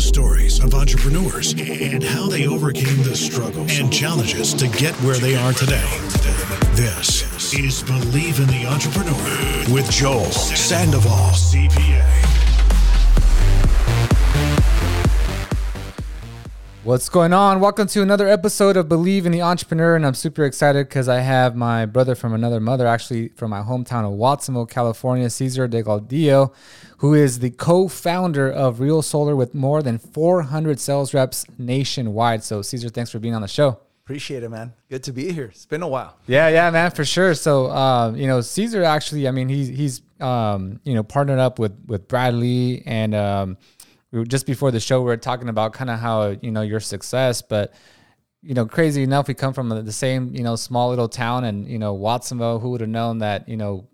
[0.00, 5.18] the stories of entrepreneurs and how they overcame the struggles and challenges to get where
[5.18, 5.90] they are today.
[6.72, 12.19] This is Believe in the Entrepreneur with Joel Sandoval, CPA.
[16.82, 17.60] What's going on?
[17.60, 21.20] Welcome to another episode of Believe in the Entrepreneur, and I'm super excited because I
[21.20, 26.54] have my brother from another mother, actually from my hometown of Watsonville, California, Cesar Delgadillo,
[26.96, 32.42] who is the co-founder of Real Solar with more than 400 sales reps nationwide.
[32.44, 33.78] So, Cesar, thanks for being on the show.
[34.04, 34.72] Appreciate it, man.
[34.88, 35.50] Good to be here.
[35.52, 36.16] It's been a while.
[36.26, 37.34] Yeah, yeah, man, for sure.
[37.34, 41.58] So, uh, you know, Cesar actually, I mean, he's he's um, you know partnered up
[41.58, 43.14] with with Brad Lea and.
[43.14, 43.58] Um,
[44.12, 46.62] we were, just before the show we were talking about kind of how you know
[46.62, 47.72] your success but
[48.42, 51.68] you know crazy enough we come from the same you know small little town and
[51.68, 53.86] you know watsonville who would have known that you know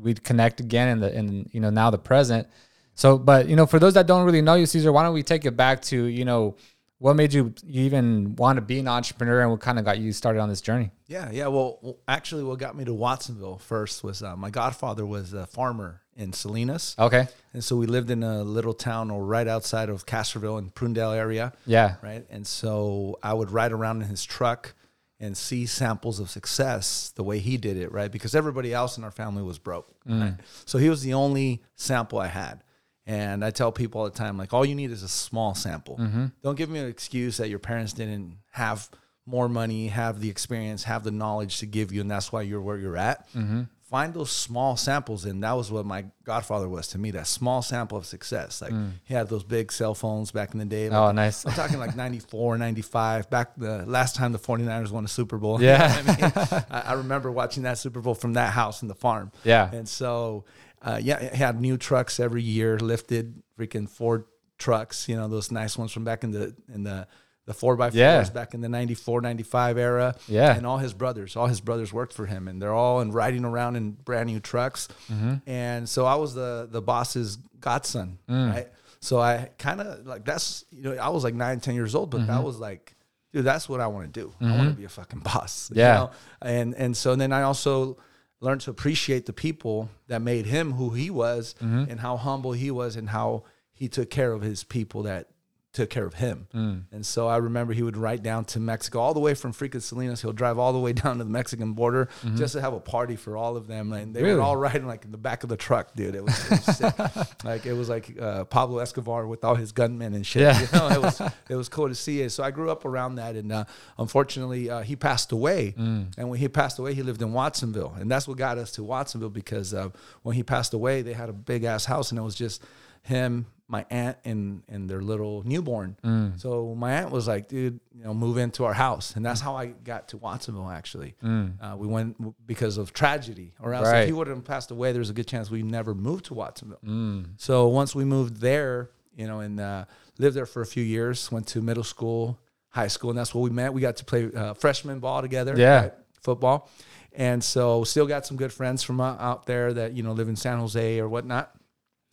[0.00, 2.48] we'd connect again in the in you know now the present.
[2.94, 5.22] So but you know for those that don't really know you Cesar why don't we
[5.22, 6.56] take it back to you know
[6.98, 10.12] what made you even want to be an entrepreneur and what kind of got you
[10.12, 10.90] started on this journey?
[11.06, 15.32] Yeah yeah well actually what got me to watsonville first was uh, my godfather was
[15.32, 16.94] a farmer in Salinas.
[16.98, 17.26] Okay.
[17.52, 21.14] And so we lived in a little town or right outside of Castroville in Prunedale
[21.14, 21.52] area.
[21.66, 21.96] Yeah.
[22.02, 22.24] Right.
[22.30, 24.74] And so I would ride around in his truck
[25.20, 28.10] and see samples of success the way he did it, right?
[28.10, 29.88] Because everybody else in our family was broke.
[30.06, 30.20] Mm.
[30.20, 30.34] Right?
[30.64, 32.62] So he was the only sample I had.
[33.06, 35.98] And I tell people all the time, like, all you need is a small sample.
[35.98, 36.26] Mm-hmm.
[36.42, 38.88] Don't give me an excuse that your parents didn't have
[39.26, 42.62] more money, have the experience, have the knowledge to give you, and that's why you're
[42.62, 43.28] where you're at.
[43.34, 43.64] Mm-hmm
[43.94, 47.62] find those small samples and that was what my godfather was to me that small
[47.62, 48.60] sample of success.
[48.60, 48.90] Like mm.
[49.04, 51.46] he had those big cell phones back in the day like, oh nice.
[51.46, 55.62] I'm talking like 94 95 back the last time the 49ers won a super bowl.
[55.62, 55.96] Yeah.
[56.00, 56.64] You know I, mean?
[56.70, 59.30] I, I, remember watching that super bowl from that house in the farm.
[59.44, 59.70] Yeah.
[59.72, 60.44] And so
[60.82, 64.24] uh, yeah he had new trucks every year lifted freaking ford
[64.58, 67.06] trucks you know those nice ones from back in the in the
[67.46, 68.24] the four by fours yeah.
[68.30, 70.14] back in the 94, 95 era.
[70.28, 70.56] Yeah.
[70.56, 73.44] And all his brothers, all his brothers worked for him and they're all in riding
[73.44, 74.88] around in brand new trucks.
[75.12, 75.34] Mm-hmm.
[75.46, 78.54] And so I was the, the boss's godson, mm.
[78.54, 78.68] right?
[79.00, 82.10] So I kind of like, that's, you know, I was like nine, 10 years old,
[82.10, 82.28] but mm-hmm.
[82.28, 82.94] that was like,
[83.32, 84.28] dude, that's what I want to do.
[84.28, 84.46] Mm-hmm.
[84.46, 85.70] I want to be a fucking boss.
[85.74, 85.92] Yeah.
[85.92, 86.10] You know?
[86.40, 87.98] And, and so then I also
[88.40, 91.90] learned to appreciate the people that made him who he was mm-hmm.
[91.90, 95.28] and how humble he was and how he took care of his people that
[95.74, 96.46] took care of him.
[96.54, 96.84] Mm.
[96.92, 99.82] And so I remember he would ride down to Mexico all the way from freaking
[99.82, 100.22] Salinas.
[100.22, 102.36] He'll drive all the way down to the Mexican border mm-hmm.
[102.36, 103.92] just to have a party for all of them.
[103.92, 104.36] And they really?
[104.36, 106.14] were all riding like in the back of the truck, dude.
[106.14, 106.94] It was, it was sick.
[107.44, 110.42] like it was like uh, Pablo Escobar with all his gunmen and shit.
[110.42, 110.60] Yeah.
[110.60, 111.20] You know, it was
[111.50, 112.30] it was cool to see it.
[112.30, 113.64] So I grew up around that, and uh,
[113.98, 115.74] unfortunately, uh, he passed away.
[115.76, 116.12] Mm.
[116.16, 118.84] And when he passed away, he lived in Watsonville, and that's what got us to
[118.84, 119.88] Watsonville because uh,
[120.22, 122.62] when he passed away, they had a big ass house, and it was just
[123.02, 125.96] him my aunt and and their little newborn.
[126.04, 126.40] Mm.
[126.40, 129.56] So my aunt was like, "Dude, you know, move into our house," and that's how
[129.56, 130.70] I got to Watsonville.
[130.70, 131.52] Actually, mm.
[131.60, 134.00] uh, we went because of tragedy, or else right.
[134.00, 136.80] if he would have passed away, there's a good chance we never moved to Watsonville.
[136.84, 137.28] Mm.
[137.38, 139.86] So once we moved there, you know, and uh,
[140.18, 142.38] lived there for a few years, went to middle school,
[142.68, 143.72] high school, and that's where we met.
[143.72, 145.92] We got to play uh, freshman ball together, yeah, right?
[146.20, 146.68] football,
[147.14, 150.28] and so still got some good friends from uh, out there that you know live
[150.28, 151.50] in San Jose or whatnot,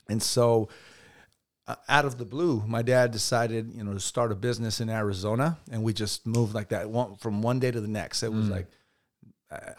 [0.08, 0.70] and so
[1.68, 4.90] uh, out of the blue, my dad decided, you know, to start a business in
[4.90, 8.24] Arizona, and we just moved like that one, from one day to the next.
[8.24, 8.52] It was mm.
[8.52, 8.68] like,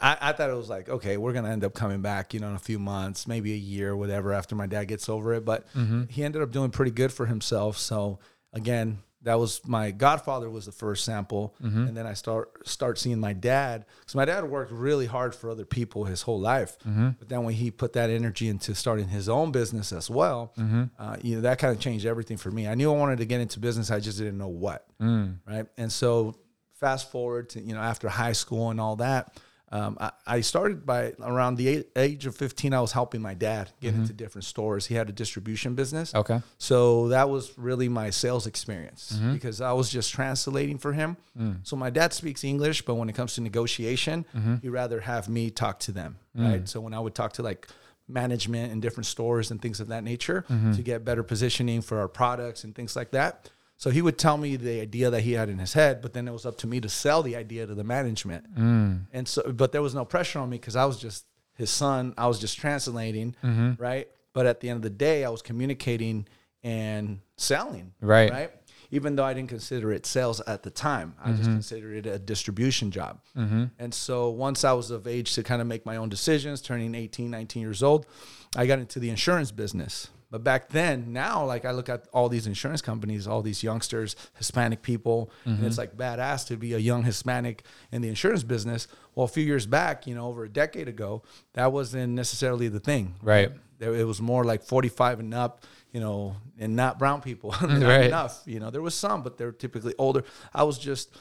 [0.01, 2.49] I, I, thought it was like, okay, we're gonna end up coming back, you know,
[2.49, 5.45] in a few months, maybe a year, whatever, after my dad gets over it.
[5.45, 6.03] But mm-hmm.
[6.09, 7.77] he ended up doing pretty good for himself.
[7.77, 8.19] So
[8.53, 11.87] again, that was my godfather was the first sample mm-hmm.
[11.87, 15.49] and then i start start seeing my dad because my dad worked really hard for
[15.49, 17.09] other people his whole life mm-hmm.
[17.17, 20.83] but then when he put that energy into starting his own business as well mm-hmm.
[20.99, 23.25] uh, you know that kind of changed everything for me i knew i wanted to
[23.25, 25.35] get into business i just didn't know what mm.
[25.47, 26.35] right and so
[26.75, 29.39] fast forward to you know after high school and all that
[29.73, 33.71] um, I, I, started by around the age of 15, I was helping my dad
[33.81, 34.01] get mm-hmm.
[34.01, 34.85] into different stores.
[34.85, 36.13] He had a distribution business.
[36.13, 36.41] Okay.
[36.59, 39.33] So that was really my sales experience mm-hmm.
[39.33, 41.17] because I was just translating for him.
[41.35, 41.57] Mm.
[41.63, 44.57] So my dad speaks English, but when it comes to negotiation, mm-hmm.
[44.57, 46.17] he'd rather have me talk to them.
[46.37, 46.51] Mm.
[46.51, 46.69] Right.
[46.69, 47.67] So when I would talk to like
[48.07, 50.73] management in different stores and things of that nature mm-hmm.
[50.73, 53.49] to get better positioning for our products and things like that,
[53.83, 56.25] so he would tell me the idea that he had in his head, but then
[56.25, 58.55] it was up to me to sell the idea to the management.
[58.55, 59.07] Mm.
[59.11, 61.25] And so, but there was no pressure on me because I was just
[61.55, 62.13] his son.
[62.17, 63.73] I was just translating, mm-hmm.
[63.77, 64.07] right?
[64.31, 66.29] But at the end of the day, I was communicating
[66.63, 68.31] and selling, right?
[68.31, 68.51] Right.
[68.91, 71.37] Even though I didn't consider it sales at the time, I mm-hmm.
[71.39, 73.19] just considered it a distribution job.
[73.35, 73.65] Mm-hmm.
[73.79, 76.95] And so once I was of age to kind of make my own decisions, turning
[76.95, 78.05] 18, 19 years old,
[78.55, 80.09] I got into the insurance business.
[80.33, 84.15] But back then, now, like I look at all these insurance companies, all these youngsters,
[84.33, 85.81] Hispanic people, and it's mm-hmm.
[85.81, 88.87] like badass to be a young Hispanic in the insurance business.
[89.13, 91.21] Well, a few years back, you know, over a decade ago,
[91.53, 93.13] that wasn't necessarily the thing.
[93.21, 93.51] Right.
[93.79, 97.51] It was more like 45 and up, you know, and not brown people.
[97.61, 98.05] not Right.
[98.05, 98.41] enough.
[98.47, 100.23] You know, there was some, but they're typically older.
[100.51, 101.15] I was just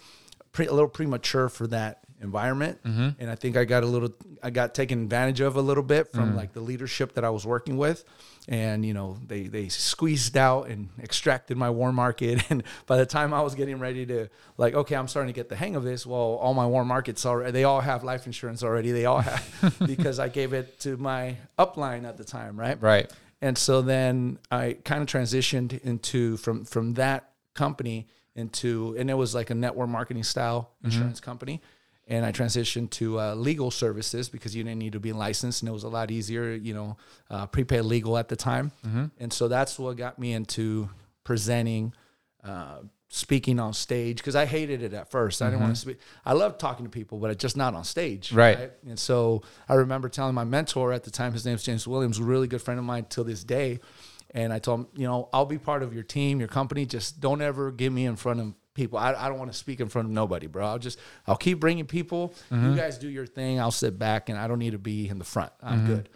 [0.52, 2.82] pre- a little premature for that environment.
[2.84, 3.08] Mm-hmm.
[3.18, 4.10] And I think I got a little,
[4.42, 6.36] I got taken advantage of a little bit from mm.
[6.36, 8.04] like the leadership that I was working with.
[8.48, 12.42] And, you know, they, they squeezed out and extracted my warm market.
[12.50, 14.28] And by the time I was getting ready to
[14.58, 16.04] like, okay, I'm starting to get the hang of this.
[16.04, 18.92] Well, all my warm markets already, they all have life insurance already.
[18.92, 22.58] They all have, because I gave it to my upline at the time.
[22.58, 22.80] Right.
[22.80, 23.10] Right.
[23.42, 29.14] And so then I kind of transitioned into from from that company into and it
[29.14, 30.86] was like a network marketing style mm-hmm.
[30.86, 31.60] insurance company.
[32.08, 35.68] And I transitioned to uh, legal services because you didn't need to be licensed, and
[35.68, 36.96] it was a lot easier, you know,
[37.30, 38.72] uh, prepaid legal at the time.
[39.20, 40.90] And so that's what got me into
[41.24, 41.94] presenting,
[42.42, 42.78] uh,
[43.08, 45.42] speaking on stage because I hated it at first.
[45.42, 45.98] I didn't want to speak.
[46.24, 48.32] I love talking to people, but just not on stage.
[48.32, 48.72] Right.
[48.86, 52.24] And so I remember telling my mentor at the time, his name's James Williams, a
[52.24, 53.80] really good friend of mine till this day.
[54.34, 56.86] And I told him, you know, I'll be part of your team, your company.
[56.86, 58.98] Just don't ever get me in front of people.
[58.98, 60.66] I, I don't want to speak in front of nobody, bro.
[60.66, 62.34] I'll just, I'll keep bringing people.
[62.50, 62.76] You mm-hmm.
[62.76, 63.60] guys do your thing.
[63.60, 65.52] I'll sit back and I don't need to be in the front.
[65.62, 65.86] I'm mm-hmm.
[65.86, 66.08] good.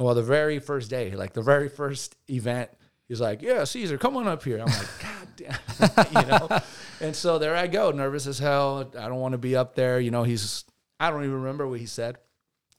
[0.00, 2.70] Well, the very first day, like the very first event,
[3.08, 4.58] he's like, yeah, Cesar, come on up here.
[4.58, 6.58] I'm like, God damn, you know?
[7.00, 8.90] And so there I go, nervous as hell.
[8.98, 10.00] I don't want to be up there.
[10.00, 10.64] You know, he's,
[10.98, 12.16] I don't even remember what he said.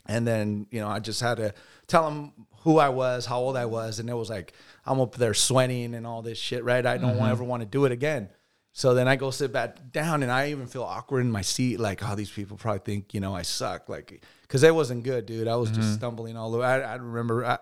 [0.06, 1.54] And then, you know, I just had to
[1.88, 4.00] tell him who I was, how old I was.
[4.00, 4.54] And it was like,
[4.86, 6.86] I'm up there sweating and all this shit, right?
[6.86, 7.26] I don't mm-hmm.
[7.26, 8.30] ever want to do it again.
[8.76, 11.80] So then I go sit back down and I even feel awkward in my seat.
[11.80, 13.88] Like, oh, these people probably think, you know, I suck.
[13.88, 15.48] Like, cause it wasn't good, dude.
[15.48, 15.94] I was just mm-hmm.
[15.94, 16.64] stumbling all over.
[16.64, 17.60] I, I remember, I,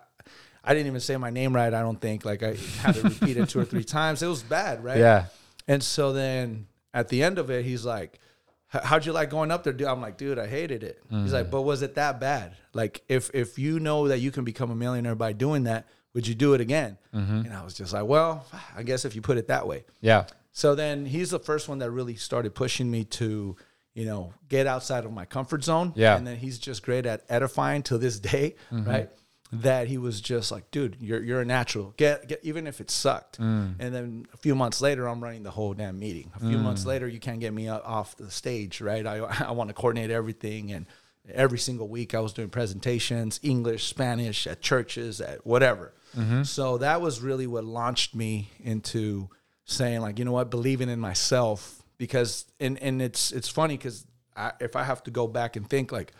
[0.63, 1.73] I didn't even say my name right.
[1.73, 4.21] I don't think like I had to repeat it two or three times.
[4.21, 4.97] It was bad, right?
[4.97, 5.25] Yeah.
[5.67, 8.19] And so then at the end of it, he's like,
[8.67, 11.43] "How'd you like going up there, dude?" I'm like, "Dude, I hated it." He's like,
[11.43, 11.51] mm-hmm.
[11.51, 12.55] "But was it that bad?
[12.73, 16.27] Like, if if you know that you can become a millionaire by doing that, would
[16.27, 17.45] you do it again?" Mm-hmm.
[17.45, 20.25] And I was just like, "Well, I guess if you put it that way." Yeah.
[20.51, 23.55] So then he's the first one that really started pushing me to,
[23.93, 25.93] you know, get outside of my comfort zone.
[25.95, 26.17] Yeah.
[26.17, 28.89] And then he's just great at edifying to this day, mm-hmm.
[28.89, 29.09] right?
[29.53, 31.93] That he was just like, dude, you're you're a natural.
[31.97, 33.37] Get get even if it sucked.
[33.37, 33.75] Mm.
[33.79, 36.31] And then a few months later, I'm running the whole damn meeting.
[36.37, 36.87] A few months mm.
[36.87, 39.05] later, you can't get me off the stage, right?
[39.05, 40.85] I I want to coordinate everything and
[41.33, 45.93] every single week I was doing presentations, English, Spanish at churches, at whatever.
[46.15, 46.43] Mm-hmm.
[46.43, 49.29] So that was really what launched me into
[49.71, 54.07] saying like, you know what, believing in myself because and and it's it's funny because
[54.35, 56.13] I, if I have to go back and think like,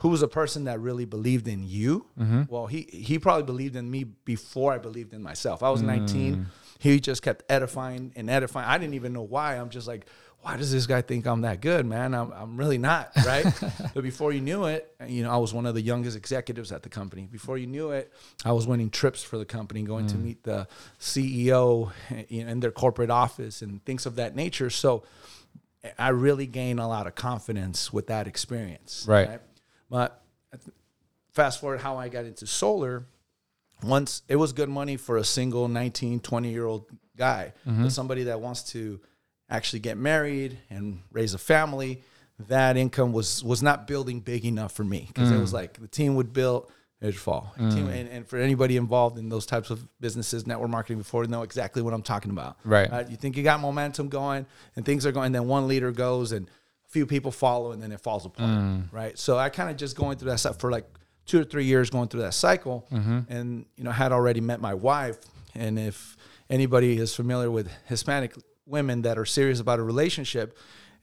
[0.00, 2.06] who was a person that really believed in you?
[2.20, 2.42] Mm-hmm.
[2.48, 5.62] Well, he he probably believed in me before I believed in myself.
[5.62, 6.36] I was 19.
[6.36, 6.46] Mm.
[6.78, 8.68] He just kept edifying and edifying.
[8.68, 9.56] I didn't even know why.
[9.56, 10.06] I'm just like,
[10.44, 12.12] why does this guy think I'm that good, man?
[12.12, 13.46] I'm, I'm really not, right?
[13.94, 16.82] but before you knew it, you know, I was one of the youngest executives at
[16.82, 17.26] the company.
[17.32, 18.12] Before you knew it,
[18.44, 20.22] I was winning trips for the company, going to mm.
[20.22, 20.68] meet the
[21.00, 21.92] CEO
[22.28, 24.68] in in their corporate office and things of that nature.
[24.68, 25.04] So
[25.98, 29.06] I really gained a lot of confidence with that experience.
[29.08, 29.40] Right.
[29.88, 30.22] But
[31.32, 33.06] fast forward how I got into solar,
[33.82, 36.84] once it was good money for a single 19, 20 year old
[37.16, 37.88] guy, but mm-hmm.
[37.88, 39.00] somebody that wants to
[39.50, 42.02] actually get married and raise a family,
[42.48, 45.54] that income was was not building big enough for me because it was mm.
[45.54, 46.70] like the team would build,
[47.00, 47.52] it'd fall.
[47.56, 47.92] Team, mm.
[47.92, 51.80] and, and for anybody involved in those types of businesses, network marketing before, know exactly
[51.80, 52.56] what I'm talking about.
[52.64, 52.88] Right.
[52.90, 55.92] Uh, you think you got momentum going and things are going, and then one leader
[55.92, 58.50] goes and a few people follow, and then it falls apart.
[58.50, 58.92] Mm.
[58.92, 59.18] Right.
[59.18, 60.86] So I kind of just going through that stuff for like
[61.26, 63.20] two or three years, going through that cycle, mm-hmm.
[63.28, 65.18] and you know had already met my wife,
[65.54, 66.16] and if
[66.50, 68.34] anybody is familiar with Hispanic
[68.66, 70.56] women that are serious about a relationship.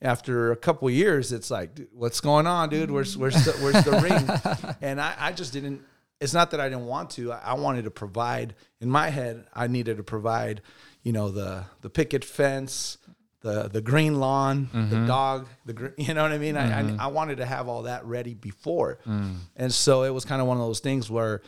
[0.03, 2.89] After a couple of years, it's like, "Dude, what's going on, dude?
[2.89, 4.75] Where's where's the, where's the ring?
[4.82, 5.84] And I, I just didn't
[6.22, 7.34] it's not that I didn't want to.
[7.34, 9.46] I, I wanted to provide in my head.
[9.53, 10.62] I needed to provide,
[11.01, 13.00] you know, the the picket fence,
[13.41, 15.08] the the green lawn, the mm-hmm.
[15.08, 16.56] dog, the gr- you know what I mean.
[16.56, 17.01] I, I mm-hmm.
[17.01, 19.36] I wanted to have all that ready before, mm.
[19.58, 21.41] and so it was kind of one of those things where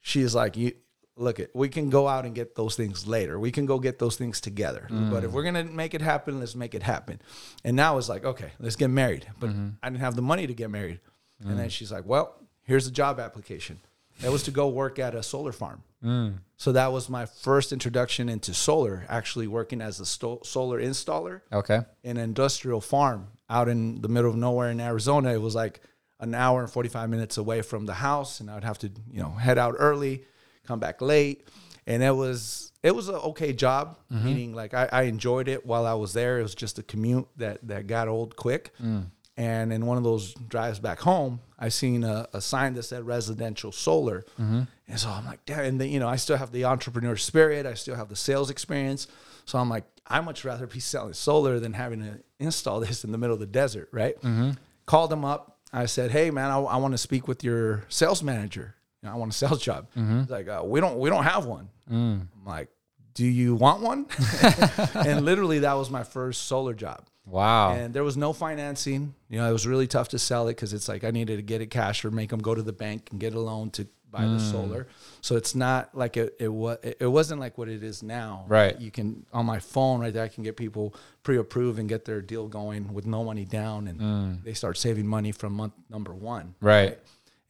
[0.00, 0.72] she's like, you
[1.16, 3.38] look it, we can go out and get those things later.
[3.38, 4.86] We can go get those things together.
[4.90, 5.10] Mm.
[5.10, 7.20] But if we're gonna make it happen, let's make it happen.
[7.64, 9.26] And now it's like, okay, let's get married.
[9.40, 9.68] But mm-hmm.
[9.82, 11.00] I didn't have the money to get married.
[11.40, 11.70] And then mm.
[11.70, 13.78] she's like, well, here's a job application.
[14.24, 15.82] It was to go work at a solar farm.
[16.02, 16.38] Mm.
[16.56, 21.42] So that was my first introduction into solar, actually working as a sto- solar installer
[21.52, 21.80] Okay.
[22.02, 25.34] in an industrial farm out in the middle of nowhere in Arizona.
[25.34, 25.80] It was like
[26.18, 29.20] an hour and 45 minutes away from the house and I would have to, you
[29.20, 30.24] know, head out early,
[30.66, 31.46] come back late.
[31.86, 34.24] And it was it was an okay job, mm-hmm.
[34.24, 36.40] meaning like I, I enjoyed it while I was there.
[36.40, 38.72] It was just a commute that that got old quick.
[38.82, 39.06] Mm.
[39.36, 43.06] And in one of those drives back home, I seen a, a sign that said
[43.06, 44.24] residential solar.
[44.40, 44.62] Mm-hmm.
[44.88, 47.66] And so I'm like, damn, and then, you know, I still have the entrepreneur spirit.
[47.66, 49.08] I still have the sales experience.
[49.44, 53.12] So I'm like, I much rather be selling solar than having to install this in
[53.12, 54.16] the middle of the desert, right?
[54.22, 54.52] Mm-hmm.
[54.86, 55.58] Called them up.
[55.70, 58.75] I said, hey man, I, I want to speak with your sales manager.
[59.06, 59.88] Know, I want a sales job.
[59.96, 60.20] Mm-hmm.
[60.20, 61.68] He's like, uh, we don't we don't have one.
[61.90, 62.22] Mm.
[62.22, 62.68] I'm like,
[63.14, 64.06] do you want one?
[64.94, 67.06] and literally that was my first solar job.
[67.24, 67.72] Wow.
[67.72, 69.14] And there was no financing.
[69.28, 71.42] You know, it was really tough to sell it because it's like I needed to
[71.42, 73.88] get it cash or make them go to the bank and get a loan to
[74.10, 74.50] buy the mm.
[74.50, 74.86] solar.
[75.20, 78.44] So it's not like it it was it wasn't like what it is now.
[78.48, 78.78] Right.
[78.80, 82.20] You can on my phone right there I can get people pre-approved and get their
[82.20, 84.44] deal going with no money down and mm.
[84.44, 86.54] they start saving money from month number 1.
[86.60, 86.98] right.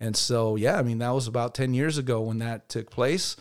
[0.00, 3.36] And so, yeah, I mean, that was about 10 years ago when that took place.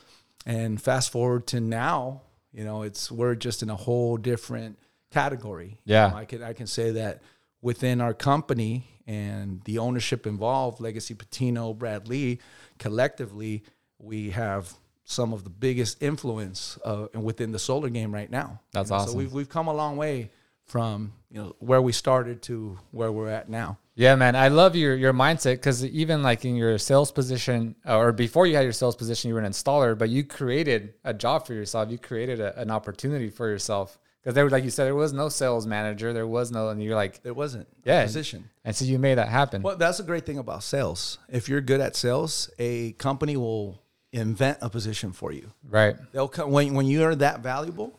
[0.45, 2.21] And fast forward to now,
[2.53, 4.77] you know, it's we're just in a whole different
[5.12, 5.79] category.
[5.85, 6.09] You Yeah.
[6.09, 7.21] know, I can I can say that
[7.62, 12.39] within our company and the ownership involved, Legacy Patino, Brad Lea,
[12.79, 13.63] collectively,
[14.00, 18.59] we have some of the biggest influence uh, within the solar game right now.
[18.71, 19.12] That's You know, awesome.
[19.13, 20.29] So we've we've come a long way
[20.63, 23.77] from you know where we started to where we're at now.
[23.97, 27.97] Yeah, man, I love your your mindset because even like in your sales position uh,
[27.97, 31.13] or before you had your sales position, you were an installer, but you created a
[31.13, 31.89] job for yourself.
[31.89, 35.13] You created a, an opportunity for yourself because there was, like you said, there was
[35.13, 38.01] no sales manager, there was no, and you're like, There wasn't Yeah.
[38.01, 38.49] a position.
[38.65, 39.61] and so you made that happen.
[39.61, 41.17] Well, that's a great thing about sales.
[41.29, 45.51] If you're good at sales, a company will invent a position for you.
[45.69, 45.95] Right.
[46.11, 47.97] They'll come when when you are that valuable,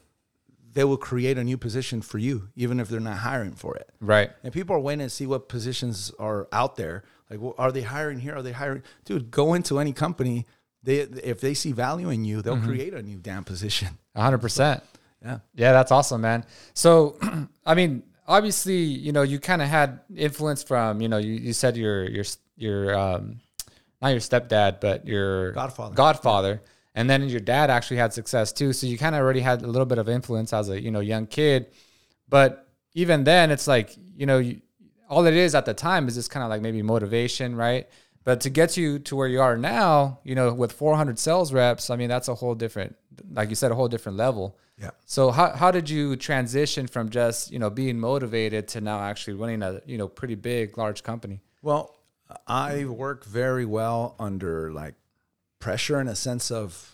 [0.77, 3.89] they will create a new position for you, even if they're not hiring for it.
[3.99, 4.31] Right.
[4.45, 7.03] And people are waiting to see what positions are out there.
[7.31, 8.37] Like, well, are they hiring here?
[8.37, 8.83] Are they hiring?
[9.07, 10.45] Dude, go into any company.
[10.83, 13.89] They if they see value in you, they'll create a new damn position.
[14.17, 14.83] hundred percent.
[15.25, 15.39] Yeah.
[15.55, 16.45] Yeah, that's awesome, man.
[16.75, 17.17] So,
[17.67, 21.55] I mean, obviously, you know, you kind of had influence from, you know, you, you
[21.55, 22.25] said your your
[22.59, 23.41] your um,
[24.03, 25.95] not your stepdad, but your Godfather.
[25.95, 26.63] Godfather,
[26.97, 28.73] and then your dad actually had success too.
[28.73, 31.01] So you kind of already had a little bit of influence as a you know
[31.01, 31.67] young kid,
[32.29, 34.63] but even then, it's like you know, you,
[35.09, 37.87] all it is at the time is just kind of like maybe motivation, right?
[38.25, 41.91] But to get you to where you are now, you know, with 400 sales reps,
[41.91, 42.97] I mean, that's a whole different,
[43.31, 44.59] like you said, a whole different level.
[44.81, 44.91] Yeah.
[45.05, 49.35] So how, how did you transition from just you know being motivated to now actually
[49.35, 51.41] running a you know pretty big large company?
[51.63, 51.95] Well,
[52.47, 54.95] I work very well under like
[55.67, 56.93] pressure in a sense of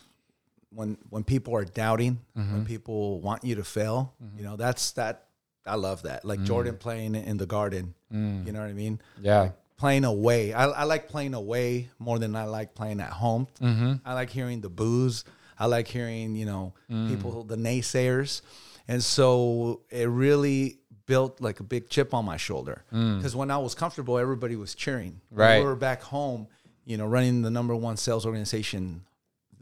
[0.70, 2.64] when when people are doubting, when mm-hmm.
[2.64, 4.14] people want you to fail.
[4.24, 4.38] Mm-hmm.
[4.38, 5.26] You know, that's that.
[5.66, 6.24] I love that.
[6.24, 6.46] Like mm.
[6.46, 7.94] Jordan playing in the Garden.
[8.10, 8.46] Mm.
[8.46, 8.98] You know what I mean?
[9.20, 10.54] Yeah, Playing away.
[10.54, 13.46] I, I like playing away more than I like playing at home.
[13.60, 13.94] Mm-hmm.
[14.06, 15.24] I like hearing the boos.
[15.58, 17.10] I like hearing you know mm.
[17.10, 18.40] people the naysayers,
[18.88, 23.58] and so it really built like a big chip on my shoulder because when I
[23.58, 25.20] was comfortable, everybody was cheering.
[25.28, 25.58] When Right.
[25.58, 26.46] we were back home,
[26.84, 29.04] you know, running the number one sales organization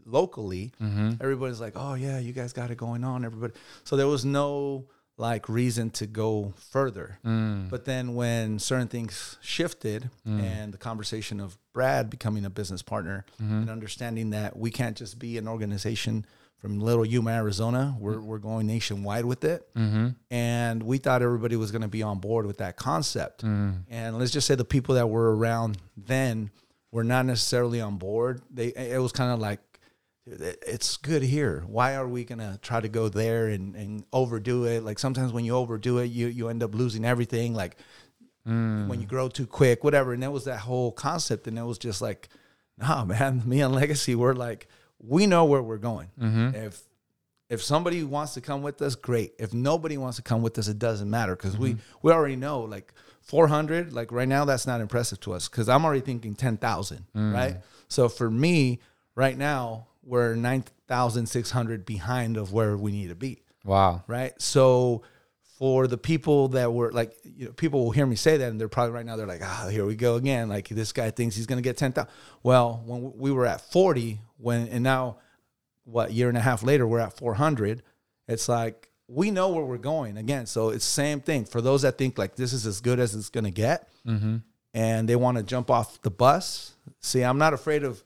[0.06, 0.72] locally.
[0.80, 1.12] Mm-hmm.
[1.20, 4.86] Everybody's like, "Oh yeah, you guys got it going on." Everybody, so there was no
[5.20, 7.18] like reason to go further.
[7.24, 7.68] Mm.
[7.68, 10.42] But then when certain things shifted mm.
[10.42, 13.60] and the conversation of Brad becoming a business partner mm-hmm.
[13.60, 16.24] and understanding that we can't just be an organization
[16.56, 18.22] from Little Yuma, Arizona, we're, mm.
[18.22, 19.68] we're going nationwide with it.
[19.74, 20.08] Mm-hmm.
[20.30, 23.42] And we thought everybody was going to be on board with that concept.
[23.42, 26.50] And let's just say the people that were around then
[26.92, 28.42] were not necessarily on board.
[28.50, 29.60] They it was kind of like
[30.26, 31.64] it's good here.
[31.66, 34.82] Why are we gonna try to go there and, and overdo it?
[34.82, 37.54] Like sometimes when you overdo it, you you end up losing everything.
[37.54, 37.76] Like
[38.46, 38.86] mm.
[38.86, 40.12] when you grow too quick, whatever.
[40.12, 41.46] And that was that whole concept.
[41.46, 42.28] And it was just like,
[42.78, 43.42] nah, man.
[43.46, 44.68] Me and Legacy, we're like,
[44.98, 46.10] we know where we're going.
[46.20, 46.54] Mm-hmm.
[46.54, 46.82] If
[47.48, 49.34] if somebody wants to come with us, great.
[49.38, 51.80] If nobody wants to come with us, it doesn't matter because we mm-hmm.
[52.02, 52.92] we already know like
[53.22, 53.92] 400.
[53.92, 57.56] Like right now, that's not impressive to us because I'm already thinking 10,000, right?
[57.88, 58.80] So for me,
[59.14, 64.32] right now, we're 9,600 behind of where we need to be, wow, right?
[64.40, 65.02] So
[65.58, 68.58] for the people that were like, you know, people will hear me say that and
[68.60, 70.48] they're probably right now they're like, ah, here we go again.
[70.48, 72.10] Like this guy thinks he's gonna get 10,000.
[72.42, 75.18] Well, when we were at 40, when and now
[75.84, 77.82] what year and a half later we're at 400
[78.28, 81.98] it's like we know where we're going again so it's same thing for those that
[81.98, 84.36] think like this is as good as it's going to get mm-hmm.
[84.72, 88.02] and they want to jump off the bus see i'm not afraid of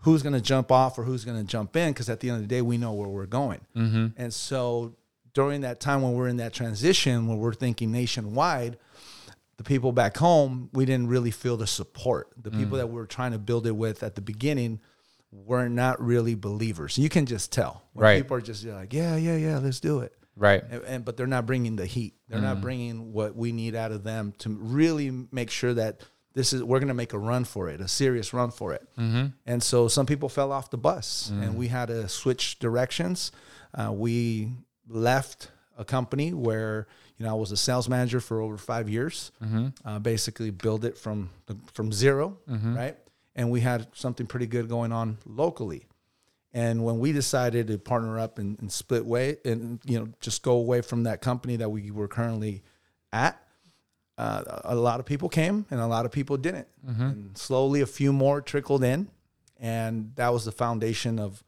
[0.00, 2.36] who's going to jump off or who's going to jump in because at the end
[2.36, 4.06] of the day we know where we're going mm-hmm.
[4.16, 4.94] and so
[5.34, 8.78] during that time when we're in that transition when we're thinking nationwide
[9.56, 12.28] the people back home, we didn't really feel the support.
[12.36, 12.80] The people mm.
[12.80, 14.80] that we were trying to build it with at the beginning
[15.32, 16.98] were not really believers.
[16.98, 17.82] You can just tell.
[17.92, 18.22] When Right.
[18.22, 20.14] People are just like, yeah, yeah, yeah, let's do it.
[20.36, 20.62] Right.
[20.70, 22.14] And, and but they're not bringing the heat.
[22.28, 26.02] They're not bringing what we need out of them to really make sure that
[26.34, 28.86] this is we're going to make a run for it, a serious run for it.
[28.98, 29.28] Mm-hmm.
[29.46, 33.32] And so some people fell off the bus, and we had to switch directions.
[33.72, 34.52] Uh, we
[34.86, 39.32] left a company where you know I was a sales manager for over five years.
[39.84, 41.30] Uh, basically, build it from
[41.72, 42.36] from 0
[42.76, 42.96] right?
[43.34, 45.86] And we had something pretty good going on locally.
[46.56, 50.42] And when we decided to partner up and, and split way and you know just
[50.42, 52.62] go away from that company that we were currently
[53.12, 53.38] at,
[54.16, 56.66] uh, a lot of people came and a lot of people didn't.
[56.88, 57.02] Mm-hmm.
[57.02, 59.08] And slowly, a few more trickled in,
[59.60, 61.44] and that was the foundation of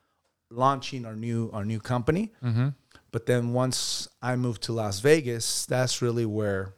[0.51, 2.35] launching our new our new company.
[2.45, 2.69] Mm-hmm.
[3.11, 6.75] But then once I moved to Las Vegas, that's really where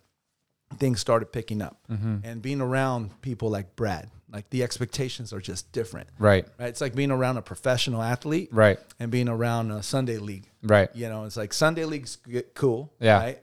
[0.79, 1.81] things started picking up.
[1.91, 2.19] Mm-hmm.
[2.23, 6.09] And being around people like Brad, like the expectations are just different.
[6.19, 6.47] Right.
[6.59, 6.69] Right.
[6.69, 8.79] It's like being around a professional athlete Right.
[8.99, 10.49] and being around a Sunday league.
[10.63, 10.89] Right.
[10.95, 12.93] You know, it's like Sunday league's g- cool.
[13.01, 13.19] Yeah.
[13.19, 13.43] Right.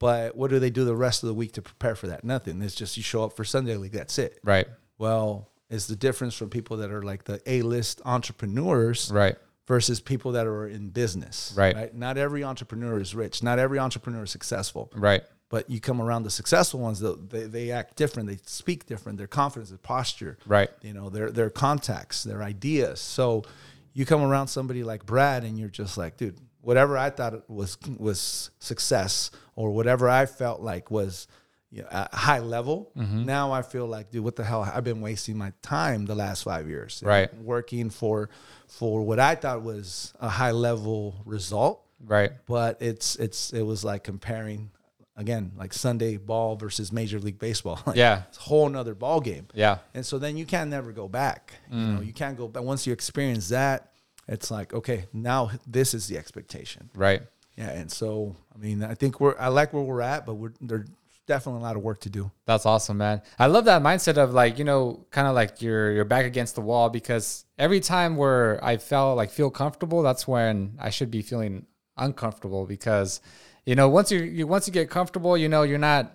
[0.00, 2.24] But what do they do the rest of the week to prepare for that?
[2.24, 2.60] Nothing.
[2.62, 3.92] It's just you show up for Sunday league.
[3.92, 4.38] That's it.
[4.44, 4.66] Right.
[4.98, 9.36] Well, it's the difference from people that are like the A list entrepreneurs Right.
[9.66, 11.54] versus people that are in business.
[11.56, 11.94] Right.
[11.94, 13.42] Not every entrepreneur is rich.
[13.42, 14.90] Not every entrepreneur is successful.
[14.94, 15.22] Right.
[15.50, 18.28] But you come around the successful ones, they, they act different.
[18.28, 19.18] They speak different.
[19.18, 20.70] Their confidence, their posture, Right.
[20.82, 23.00] you know, their their contacts, their ideas.
[23.00, 23.44] So
[23.92, 27.76] you come around somebody like Brad, and you're just like, dude, whatever I thought was
[27.98, 31.28] was success, or whatever I felt like was
[31.70, 32.90] you know, a high level.
[32.96, 33.24] Mm-hmm.
[33.24, 34.62] Now I feel like, dude, what the hell?
[34.62, 37.32] I've been wasting my time the last five years, Right.
[37.42, 38.30] Working for
[38.66, 42.32] for what I thought was a high level result, Right.
[42.46, 44.70] but it's it's it was like comparing
[45.16, 47.80] again like Sunday ball versus Major League Baseball.
[47.86, 48.22] Like, Yeah.
[48.28, 49.46] it's a whole nother ball game.
[49.54, 49.78] Yeah.
[49.94, 51.54] And so then you can never go back.
[51.70, 52.06] You know, Mm.
[52.06, 53.90] you can't go back once you experience that.
[54.26, 56.90] It's like okay, now this is the expectation.
[56.94, 57.22] Right.
[57.56, 60.52] Yeah, and so I mean, I think we're I like where we're at, but we're
[60.60, 60.88] there's
[61.26, 62.30] definitely a lot of work to do.
[62.46, 63.22] That's awesome, man.
[63.38, 66.54] I love that mindset of like, you know, kind of like you're you're back against
[66.54, 71.10] the wall because every time where I felt like feel comfortable, that's when I should
[71.10, 73.20] be feeling uncomfortable because
[73.66, 76.12] you know, once you, you once you get comfortable, you know, you're not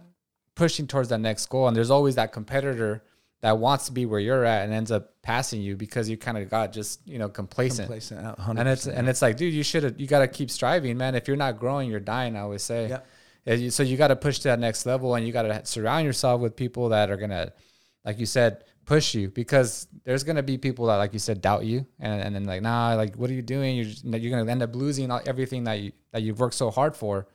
[0.56, 3.04] pushing towards that next goal and there's always that competitor
[3.42, 6.38] that wants to be where you're at and ends up passing you because you kind
[6.38, 7.88] of got just, you know, complacent.
[7.88, 11.16] Complacent, And it's and it's like, dude, you should you got to keep striving, man.
[11.16, 12.36] If you're not growing, you're dying.
[12.36, 12.90] I always say.
[12.90, 13.70] Yeah.
[13.70, 16.42] So you got to push to that next level, and you got to surround yourself
[16.42, 17.54] with people that are gonna,
[18.04, 21.64] like you said, push you because there's gonna be people that, like you said, doubt
[21.64, 23.78] you, and, and then like, nah, like what are you doing?
[23.78, 26.70] You're just, you're gonna end up losing all- everything that you that you've worked so
[26.70, 27.28] hard for,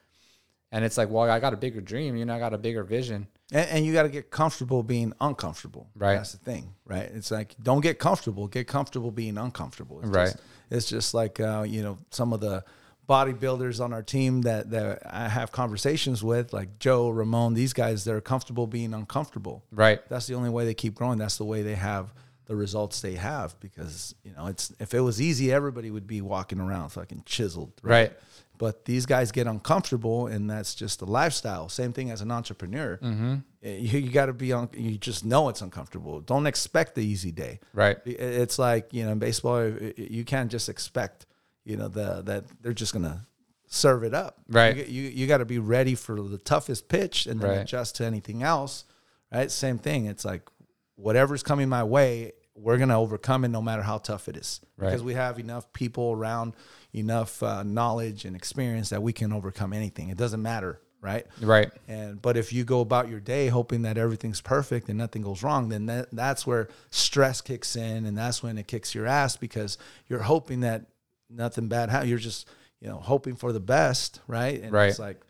[0.75, 2.83] and it's like, well, I got a bigger dream, you know, I got a bigger
[2.83, 3.29] vision.
[3.53, 5.89] And, and you got to get comfortable being uncomfortable.
[5.95, 6.17] Right.
[6.17, 7.09] That's the thing, right?
[7.15, 8.49] It's like don't get comfortable.
[8.49, 10.01] Get comfortable being uncomfortable.
[10.01, 10.25] It's Right.
[10.27, 10.39] Just,
[10.71, 12.65] it's just like uh, you know some of the
[13.09, 17.55] bodybuilders on our team that that I have conversations with, like Joe, Ramon.
[17.55, 19.63] These guys, they're comfortable being uncomfortable.
[19.71, 20.01] Right.
[20.09, 21.19] That's the only way they keep growing.
[21.19, 22.13] That's the way they have
[22.47, 26.21] the results they have because you know it's if it was easy, everybody would be
[26.21, 27.73] walking around fucking chiseled.
[27.83, 28.13] Right.
[28.57, 31.69] But these guys get uncomfortable, and that's just the lifestyle.
[31.69, 32.99] Same thing as an entrepreneur.
[33.03, 33.35] Mm-hmm.
[33.63, 34.69] You, you got to be on.
[34.75, 36.21] You just know it's uncomfortable.
[36.21, 37.59] Don't expect the easy day.
[37.73, 37.97] Right.
[38.05, 41.27] It's like you know, in baseball, you can't just expect
[41.65, 43.27] you know the that they're just gonna
[43.67, 44.39] serve it up.
[44.49, 44.77] Right.
[44.77, 47.59] You you, you got to be ready for the toughest pitch and then Right.
[47.61, 48.85] adjust to anything else.
[49.33, 49.51] Right.
[49.51, 50.07] Same thing.
[50.07, 50.49] It's like
[50.97, 54.91] whatever's coming my way, we're gonna overcome it no matter how tough it is Right.
[54.91, 56.55] because we have enough people around,
[56.95, 60.09] enough uh, knowledge and experience that we can overcome anything.
[60.09, 60.81] It doesn't matter.
[61.01, 61.27] Right.
[61.43, 61.71] Right.
[61.87, 65.43] And but if you go about your day hoping that everything's perfect and nothing goes
[65.43, 69.37] wrong, then that, that's where stress kicks in, and that's when it kicks your ass
[69.37, 69.77] because
[70.09, 70.87] you're hoping that
[71.29, 72.09] nothing bad happens.
[72.09, 72.49] You're just
[72.81, 74.63] you know hoping for the best, right?
[74.63, 74.89] And Right.
[74.89, 75.21] it's like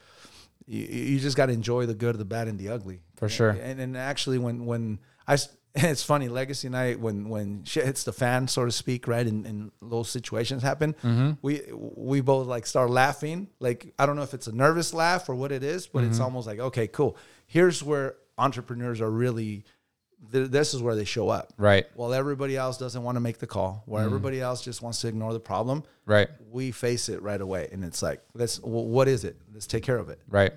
[0.64, 3.50] you, you just got to enjoy the good, the bad, and the ugly For sure.
[3.50, 5.38] And and actually, when when I
[5.90, 9.44] it's funny, Legacy night when when shit hits the fan, so to speak, right, and,
[9.46, 11.32] and those situations happen, Mm-hmm.
[11.42, 13.48] we we both like start laughing.
[13.60, 16.10] Like I don't know if it's a nervous laugh or what it is, but Mm-hmm.
[16.10, 17.16] it's almost like okay, cool.
[17.46, 19.64] Here's where entrepreneurs are really.
[20.32, 21.52] th- This is where they show up.
[21.58, 21.86] Right.
[21.88, 21.98] Mm-hmm.
[21.98, 25.08] While everybody else doesn't want to make the call, while everybody else just wants to
[25.08, 26.28] ignore the problem, Right.
[26.50, 28.60] we face it right away, and it's like, let's.
[28.62, 29.36] Well, what is it?
[29.52, 30.20] Let's take care of it.
[30.28, 30.52] Right.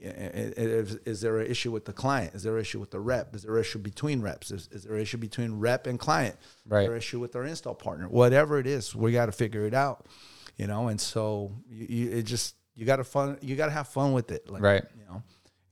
[0.00, 2.34] Is, is there an issue with the client?
[2.34, 3.34] Is there an issue with the rep?
[3.34, 4.50] Is there an issue between reps?
[4.50, 6.36] Is, is there an issue between rep and client?
[6.66, 6.82] Right.
[6.82, 8.08] Is there an issue with our install partner?
[8.08, 10.06] Whatever it is, we got to figure it out,
[10.56, 10.88] you know.
[10.88, 13.38] And so you, you it just you got to fun.
[13.40, 14.84] You got to have fun with it, like, Right.
[14.98, 15.22] You know,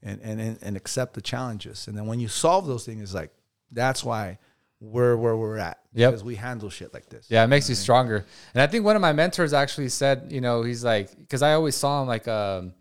[0.03, 1.89] and and and, accept the challenges.
[1.89, 3.33] And then when you solve those things, it's like
[3.71, 4.39] that's why
[4.81, 6.11] we're where we're at Yep.
[6.11, 7.27] because we handle shit like this.
[7.29, 8.25] Yeah, it makes you stronger.
[8.53, 11.55] And I think one of my mentors actually said, you know, he's like, because I
[11.55, 12.75] always saw him like, um,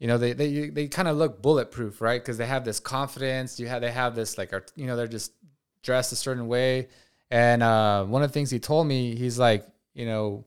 [0.00, 2.20] you know, they they they kind of look bulletproof, right?
[2.20, 3.60] Because they have this confidence.
[3.60, 5.32] You have they have this like, you know, they're just
[5.82, 6.88] dressed a certain way.
[7.30, 10.44] And uh, one of the things he told me, he's like, you know,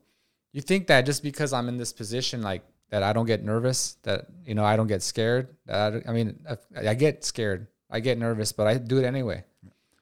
[0.52, 3.96] you think that just because I'm in this position, like that I don't get nervous,
[4.02, 5.48] that you know I don't get scared.
[5.66, 9.04] That I, I mean, I, I get scared, I get nervous, but I do it
[9.04, 9.44] anyway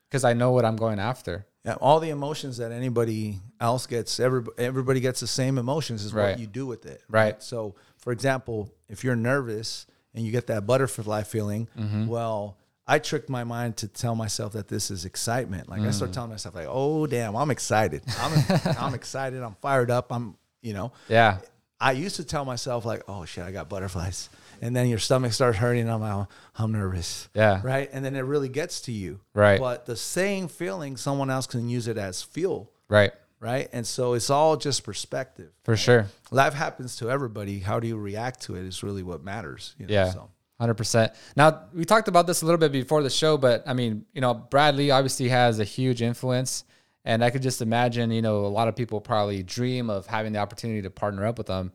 [0.09, 1.47] because I know what I'm going after.
[1.65, 6.13] Yeah, all the emotions that anybody else gets, every, everybody gets the same emotions is
[6.13, 6.31] Right.
[6.31, 7.03] what you do with it.
[7.09, 7.41] Right.
[7.41, 12.07] So, for example, if you're nervous and you get that butterfly feeling, Mm-hmm.
[12.07, 15.69] well, I tricked my mind to tell myself that this is excitement.
[15.71, 15.95] Like I Mm.
[15.95, 18.03] start telling myself, like, "Oh, damn, I'm excited.
[18.19, 18.33] I'm,
[18.79, 19.41] I'm excited.
[19.41, 20.13] I'm fired up.
[20.13, 21.39] I'm, you know." Yeah,
[21.81, 24.29] I used to tell myself like, "Oh shit, I got butterflies,"
[24.61, 25.89] and then your stomach starts hurting.
[25.89, 27.61] I'm like, "I'm nervous." Yeah.
[27.65, 27.89] Right.
[27.93, 29.21] And then it really gets to you.
[29.33, 29.61] Right.
[29.61, 32.69] But the same feeling, someone else can use it as fuel.
[32.89, 33.69] right, Right.
[33.73, 35.51] And so it's all just perspective.
[35.65, 36.07] for sure.
[36.31, 37.59] Life happens to everybody.
[37.59, 39.75] How do you react to it is really what matters.
[39.79, 39.93] You know?
[39.93, 40.11] Yeah.
[40.11, 40.31] So.
[40.61, 41.13] Hundred percent.
[41.35, 44.21] Now we talked about this a little bit before the show, but I mean, you
[44.21, 46.63] know, Brad Lea obviously has a huge influence,
[47.05, 50.33] and I could just imagine, you know, a lot of people probably dream of having
[50.33, 51.73] the opportunity to partner up with them,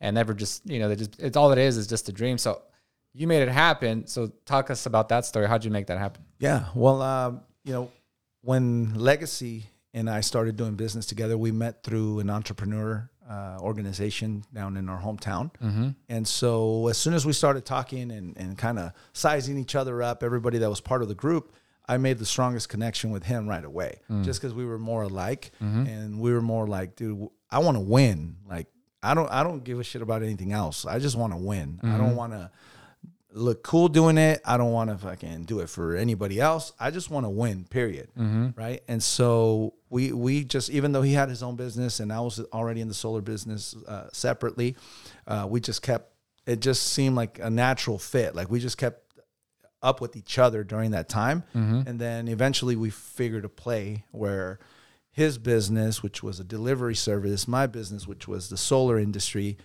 [0.00, 2.38] and never just, you know, they just it's all it is is just a dream.
[2.38, 2.62] So
[3.12, 4.06] you made it happen.
[4.06, 5.48] So talk us about that story.
[5.48, 6.22] How'd you make that happen?
[6.38, 6.66] Yeah.
[6.76, 7.90] Well, um, you know,
[8.42, 14.44] when Legacy and I started doing business together, we met through an entrepreneur uh, organization
[14.54, 15.50] down in our hometown.
[15.62, 15.88] Mm-hmm.
[16.08, 20.02] And so as soon as we started talking and, and kind of sizing each other
[20.02, 21.54] up, everybody that was part of the group,
[21.86, 24.22] I made the strongest connection with him right away, mm.
[24.24, 25.86] just because we were more alike, mm-hmm.
[25.86, 28.36] and we were more like, dude, I want to win.
[28.46, 28.66] Like,
[29.02, 30.84] I don't, I don't give a shit about anything else.
[30.84, 31.80] I just want to win.
[31.82, 32.16] I don't mm-hmm.
[32.16, 32.50] want to
[33.32, 34.40] look cool doing it.
[34.44, 36.72] I don't want to fucking do it for anybody else.
[36.78, 37.64] I just want to win.
[37.64, 38.10] Period.
[38.56, 38.82] Right.
[38.88, 42.40] And so we we just even though he had his own business and I was
[42.52, 44.76] already in the solar business uh, separately,
[45.26, 46.12] uh, we just kept.
[46.46, 48.34] It just seemed like a natural fit.
[48.34, 49.02] Like we just kept
[49.82, 51.42] up with each other during that time,
[51.86, 54.58] and then eventually we figured a play where
[55.10, 59.56] his business, which was a delivery service, my business, which was the solar industry,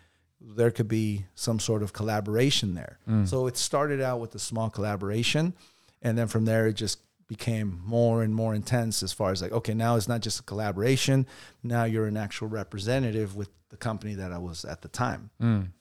[0.42, 2.98] there could be some sort of collaboration there.
[3.26, 5.54] So it started out with a small collaboration,
[6.02, 9.52] and then from there it just became more and more intense as far as like,
[9.52, 11.26] okay, now it's not just a collaboration.
[11.64, 15.32] Now you're an actual representative with the company that I was at the time,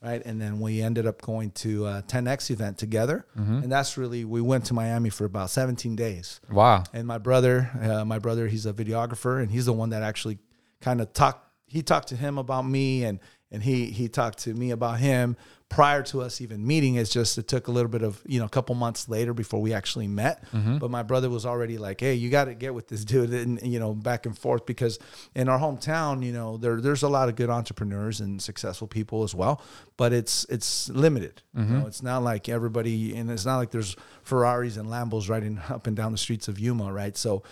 [0.00, 0.22] right?
[0.24, 4.40] And then we ended up going to a 10x event together, and that's really we
[4.40, 6.40] went to Miami for about 17 days.
[6.50, 6.84] Wow.
[6.94, 10.38] And my brother, uh, my brother, he's a videographer, and he's the one that actually
[10.80, 11.46] kind of talked.
[11.66, 13.20] He talked to him about me, and
[13.52, 15.36] and he he talked to me about him
[15.68, 16.96] prior to us even meeting.
[16.96, 19.60] It's just it took a little bit of you know a couple months later before
[19.60, 20.44] we actually met.
[20.52, 20.78] Mm-hmm.
[20.78, 23.62] But my brother was already like, hey, you got to get with this dude, and
[23.62, 24.98] you know back and forth because
[25.34, 29.22] in our hometown, you know there there's a lot of good entrepreneurs and successful people
[29.22, 29.62] as well,
[29.96, 31.42] but it's it's limited.
[31.54, 31.80] You mm-hmm.
[31.80, 35.86] know, it's not like everybody, and it's not like there's Ferraris and Lambos riding up
[35.86, 37.16] and down the streets of Yuma, right?
[37.16, 37.42] So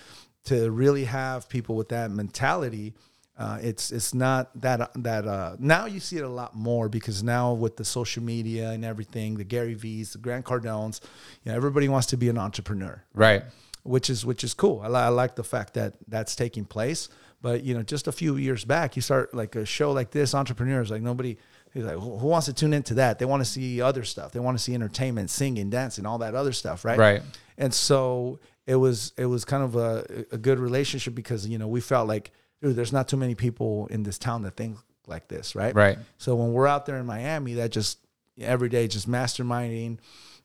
[0.44, 2.94] to really have people with that mentality,
[3.40, 7.22] uh, it's it's not that that uh, now you see it a lot more because
[7.22, 11.00] now with the social media and everything, the Gary V's, the Grant Cardones,
[11.42, 13.42] you know, everybody wants to be an entrepreneur, Right.
[13.82, 14.80] which is which is cool.
[14.82, 17.08] I, li- I like the fact that that's taking place.
[17.42, 20.34] But you know, just a few years back, you start like a show like this,
[20.34, 21.38] entrepreneurs like nobody.
[21.72, 23.18] He's like, who who wants to tune into that?
[23.18, 24.32] They want to see other stuff.
[24.32, 26.98] They want to see entertainment, singing, dancing, all that other stuff, right?
[26.98, 27.22] Right.
[27.56, 31.68] And so it was it was kind of a, a good relationship because you know
[31.68, 35.28] we felt like dude, there's not too many people in this town that think like
[35.28, 35.74] this, right?
[35.74, 35.98] Right.
[36.18, 37.98] So when we're out there in Miami, that just
[38.40, 39.98] every day just masterminding.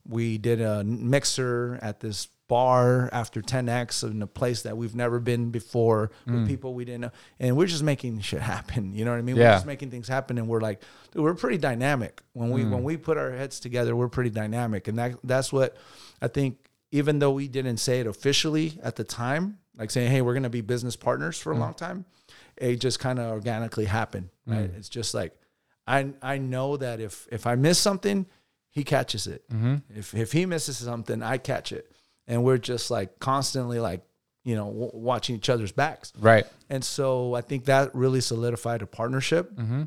[0.08, 5.20] We did a mixer at this bar after 10x in a place that we've never
[5.20, 6.48] been before with mm.
[6.48, 8.94] people we didn't know, and we're just making shit happen.
[8.94, 9.36] You know what I mean?
[9.36, 9.54] We're Yeah.
[9.54, 12.84] just making things happen, and we're like, dude, we're pretty dynamic when we when mm.
[12.84, 13.96] we put our heads together.
[13.96, 15.76] We're pretty dynamic, and that that's what
[16.22, 16.58] I think.
[16.96, 20.44] Even though we didn't say it officially at the time, like saying, "Hey, we're going
[20.44, 21.60] to be business partners for a mm.
[21.60, 22.06] long time,"
[22.58, 24.30] it just kind of organically happened.
[24.48, 24.54] Mm.
[24.54, 24.72] Right?
[24.78, 25.34] It's just like
[25.88, 28.26] I I know that if if I miss something,
[28.70, 29.50] he catches it.
[29.50, 29.76] Mm-hmm.
[29.96, 31.92] If if he misses something, I catch it,
[32.28, 34.02] and we're just like constantly like
[34.44, 36.14] you know w- watching each other's backs.
[36.18, 36.46] Right.
[36.70, 39.54] And so I think that really solidified a partnership.
[39.56, 39.84] Mm-hmm.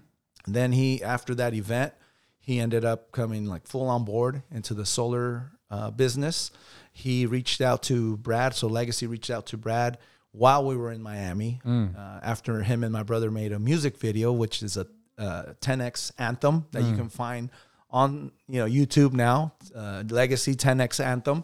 [0.47, 1.93] Then he, after that event,
[2.39, 6.51] he ended up coming like full on board into the solar uh, business.
[6.99, 8.55] He reached out to Brad.
[8.55, 9.99] So Legacy reached out to Brad
[10.33, 11.61] while we were in Miami.
[11.65, 16.13] Uh, after him and my brother made a music video, which is a uh, 10x
[16.19, 17.51] anthem that you can find
[17.91, 21.43] on you know YouTube now, uh, Legacy 10x Anthem,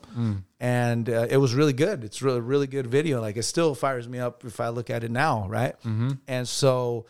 [0.60, 2.04] and uh, it was really good.
[2.04, 3.20] It's really really good video.
[3.20, 5.74] Like it still fires me up if I look at it now, right?
[6.28, 7.06] And so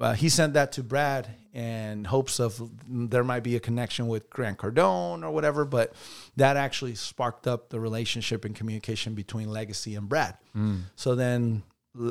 [0.00, 4.30] uh, he sent that to Brad in hopes of there might be a connection with
[4.30, 5.92] Grant Cardone or whatever, but
[6.36, 10.36] that actually sparked up the relationship and communication between Legacy and Brad.
[10.94, 11.64] So then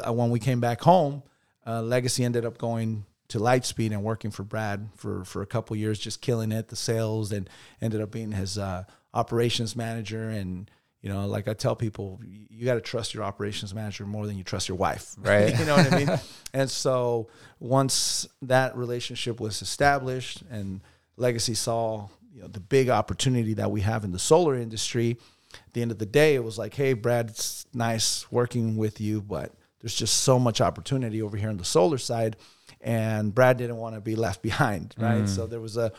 [0.06, 1.24] uh, when we came back home,
[1.66, 5.76] uh, Legacy ended up going to Lightspeed and working for Brad for for a couple
[5.78, 7.50] years, just killing it, the sales, and
[7.82, 8.84] ended up being his uh,
[9.14, 10.30] operations manager.
[10.30, 10.70] And
[11.08, 14.38] you know, like I tell people, you, got to trust your operations manager more than
[14.38, 15.58] you trust your wife, Right.
[15.58, 16.20] you know what I mean?
[16.54, 17.30] and so
[17.62, 20.82] once that relationship was established, and
[21.15, 25.17] Legacy saw you know the big opportunity that we have in the solar industry.
[25.54, 29.00] At the end of the day, it was like, hey, Brad, it's nice working with
[29.00, 32.36] you, but there's just so much opportunity over here on the solar side.
[32.82, 35.24] And Brad didn't want to be left behind, right?
[35.24, 35.30] Mm.
[35.30, 35.93] So there was a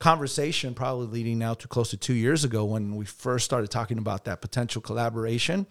[0.00, 3.98] conversation probably leading now to close to two years ago when we first started talking
[3.98, 5.66] about that potential collaboration.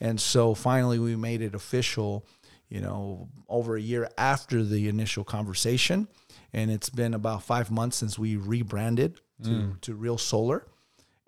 [0.00, 2.26] And so finally we made it official,
[2.68, 6.08] you know, over a year after the initial conversation.
[6.54, 9.72] And it's been about five months since we rebranded to, hmm.
[9.82, 10.66] to Real Solar.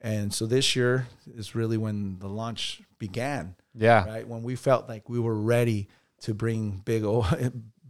[0.00, 4.06] And so this year is really when the launch began Yeah.
[4.06, 4.26] right?
[4.26, 5.88] When we felt like we were ready
[6.22, 7.22] to bring Big O,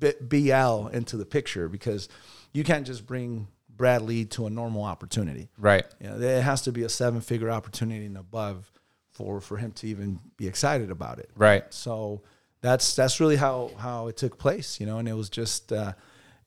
[0.01, 2.09] BL into the picture because
[2.53, 5.49] you can't just bring Brad Lea to a normal opportunity.
[5.59, 5.85] Right.
[6.01, 8.71] You know, it has to be a seven figure opportunity and above
[9.13, 11.31] for for him to even be excited about it.
[11.37, 11.65] Right.
[11.73, 12.23] So
[12.61, 15.93] that's that's really how how it took place, you know, and it was just uh,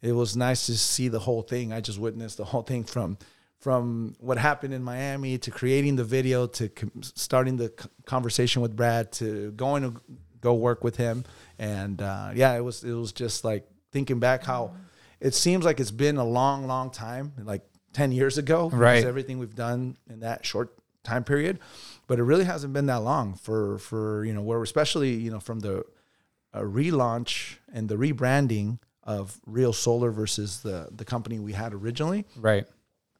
[0.01, 1.73] it was nice to see the whole thing.
[1.73, 3.17] I just witnessed the whole thing from
[3.59, 8.61] from what happened in Miami to creating the video to com- starting the c- conversation
[8.61, 10.01] with Brad to going to
[10.41, 11.25] go work with him,
[11.57, 14.75] and uh, yeah, it was it was just like thinking back how
[15.21, 19.03] it seems like it's been a long, long time, like ten years ago, Right.
[19.03, 21.59] Everything we've done in that short time period,
[22.07, 25.39] but it really hasn't been that long for for you know where especially you know
[25.39, 25.83] from the
[26.53, 32.25] a relaunch and the rebranding of Real Solar versus the the company we had originally.
[32.37, 32.65] Right.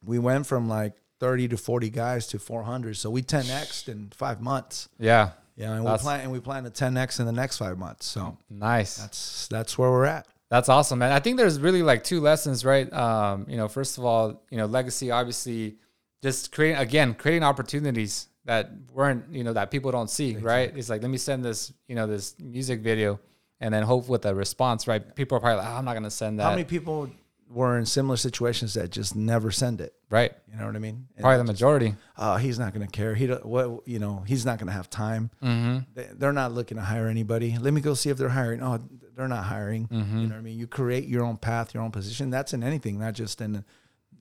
[0.04, 2.96] We went from like 30 to 40 guys to 400.
[2.96, 4.88] So we 10x in 5 months.
[4.98, 5.32] Yeah.
[5.56, 8.06] Yeah, and we plan and we plan to 10x in the next 5 months.
[8.06, 8.96] So Nice.
[8.96, 10.26] that's that's where we're at.
[10.50, 11.12] That's awesome, man.
[11.12, 12.92] I think there's really like two lessons, right?
[12.92, 15.76] Um, you know, first of all, you know, legacy obviously
[16.22, 20.76] just creating again, creating opportunities that weren't, you know, that people don't see, right?
[20.76, 23.20] It's like let me send this, you know, this music video
[23.60, 25.14] and then hope with a response, right?
[25.14, 26.44] People are probably like, oh, I'm not gonna send that.
[26.44, 27.08] How many people
[27.50, 29.92] were in similar situations that just never send it?
[30.08, 30.32] right.
[30.50, 31.06] You know what I mean?
[31.16, 31.94] And Probably the just- majority.
[32.16, 33.14] oh, he's not going to care.
[33.14, 35.30] He don't, what you know, he's not going to have time.
[35.42, 35.78] Mm-hmm.
[35.94, 37.56] They, they're not looking to hire anybody.
[37.58, 38.62] Let me go see if they're hiring.
[38.62, 38.78] Oh,
[39.16, 39.86] they're not hiring.
[39.88, 40.18] Mm-hmm.
[40.20, 40.58] You know what I mean?
[40.58, 42.30] You create your own path, your own position.
[42.30, 43.64] That's in anything, not just in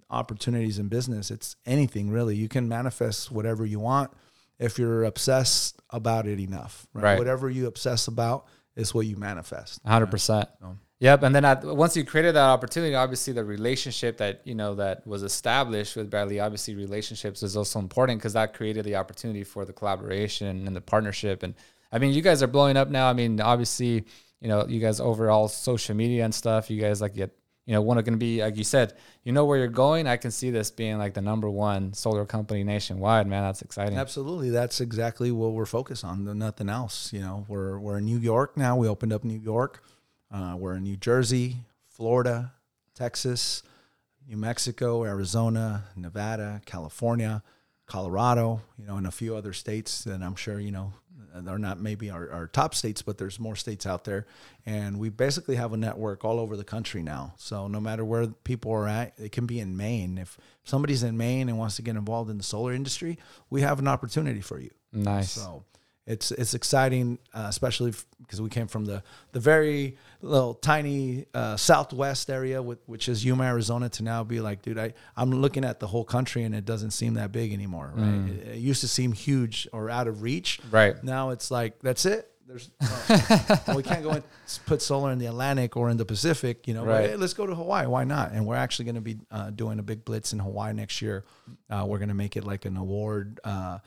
[0.10, 1.32] opportunities in business.
[1.32, 2.36] It's anything really.
[2.36, 4.12] You can manifest whatever you want
[4.60, 6.88] if you're obsessed about it enough.
[6.94, 7.04] Right?
[7.04, 7.18] Right.
[7.20, 9.80] Whatever you obsess about is what you manifest.
[9.86, 10.50] hundred percent.
[11.02, 11.24] Yep.
[11.24, 15.08] And then at, once you created that opportunity, obviously the relationship that you know that
[15.08, 19.44] was established with Brad Lea, obviously relationships is also important because that created the opportunity
[19.44, 21.44] for the collaboration and the partnership.
[21.44, 21.56] And
[21.92, 23.10] I mean, you guys are blowing up now.
[23.10, 24.06] I mean, obviously,
[24.42, 26.70] you know, you guys overall social media and stuff.
[26.70, 27.34] You guys like get
[27.70, 30.08] you know, want to going to be like you said, you know where you're going.
[30.08, 33.28] I can see this being like the number one solar company nationwide.
[33.28, 33.96] Man, that's exciting.
[33.96, 36.26] Absolutely, that's exactly what we're focused on.
[36.40, 37.14] Nothing else.
[37.14, 38.76] You know, we're we're in New York now.
[38.76, 39.84] We opened up New York.
[40.32, 42.54] Uh, we're in New Jersey, Florida,
[42.94, 43.64] Texas,
[44.28, 47.44] New Mexico, Arizona, Nevada, California,
[47.86, 48.62] Colorado.
[48.78, 50.94] You know, and a few other states that I'm sure you know
[51.36, 54.26] they're not maybe our, our top states, but there's more states out there.
[54.66, 57.34] And we basically have a network all over the country now.
[57.38, 60.18] So no matter where people are at, it can be in Maine.
[60.18, 63.18] If somebody's in Maine and wants to get involved in the solar industry,
[63.50, 64.72] we have an opportunity for you.
[64.92, 65.32] nice.
[65.32, 65.64] So
[66.10, 71.56] it's it's exciting, uh, especially because we came from the the very little tiny uh,
[71.56, 75.64] southwest area, with, which is Yuma, Arizona, to now be like, dude, I I'm looking
[75.64, 77.94] at the whole country and it doesn't seem that big anymore.
[77.96, 78.30] Right?
[78.32, 80.60] It, it used to seem huge or out of reach.
[80.72, 81.02] Right.
[81.04, 82.26] Now it's like that's it.
[82.48, 82.72] There's
[83.68, 84.24] no, we can't go and
[84.66, 86.68] put solar in the Atlantic or in the Pacific.
[86.68, 87.10] You know, but, Right.
[87.12, 87.86] hey, let's go to Hawaii.
[87.86, 88.32] Why not?
[88.32, 91.26] And we're actually going to be uh, doing a big blitz in Hawaii next year.
[91.70, 93.78] Uh, we're going to make it like an award uh,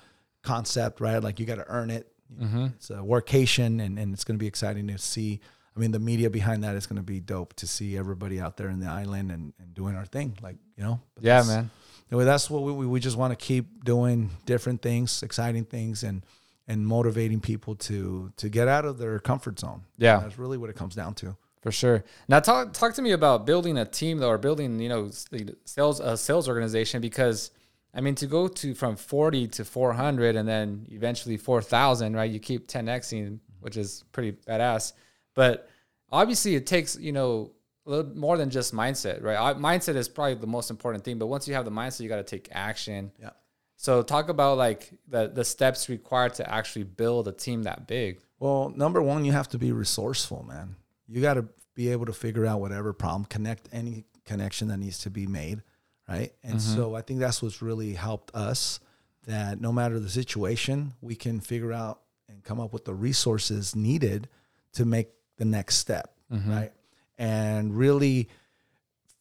[0.43, 1.19] concept, right?
[1.19, 2.12] Like you got to earn it.
[2.41, 2.67] Mm-hmm.
[2.77, 5.41] It's a workation, and, and it's going to be exciting to see.
[5.75, 8.59] I mean, the media behind that is going to be dope to see everybody out
[8.59, 10.37] there in the island and, and doing our thing.
[10.43, 11.71] Like you know, Yeah, man.
[12.11, 16.23] Anyway, that's what we, we, just want to keep doing different things, exciting things, and
[16.69, 19.83] and motivating people to to get out of their comfort zone.
[19.97, 20.19] Yeah.
[20.21, 21.37] that's really what it comes down to.
[21.63, 22.05] For sure.
[22.29, 25.57] Now talk talk to me about building a team though, or building you know the
[25.65, 27.51] sales a sales organization because
[27.95, 32.15] I mean to go to from forty to four hundred and then eventually four thousand,
[32.15, 32.31] right?
[32.31, 34.93] You keep ten xing, which is pretty badass.
[35.35, 35.69] But
[36.11, 37.53] obviously, it takes you know
[37.87, 39.37] a little more than just mindset, right?
[39.37, 41.19] I- Mindset is probably the most important thing.
[41.19, 43.13] But once you have the mindset, you got to take action.
[43.21, 43.31] Yeah.
[43.77, 48.21] So talk about like the the steps required to actually build a team that big.
[48.39, 50.77] Well, number one, you have to be resourceful, man.
[51.09, 54.99] You got to be able to figure out whatever problem, connect any connection that needs
[55.01, 55.63] to be made,
[56.09, 56.33] right?
[56.43, 56.77] And mm-hmm.
[56.77, 58.81] so I think that's what's really helped us
[59.27, 63.77] that no matter the situation, we can figure out and come up with the resources
[63.77, 64.29] needed
[64.73, 66.51] to make the next step, mm-hmm.
[66.51, 66.73] right?
[67.19, 68.29] And really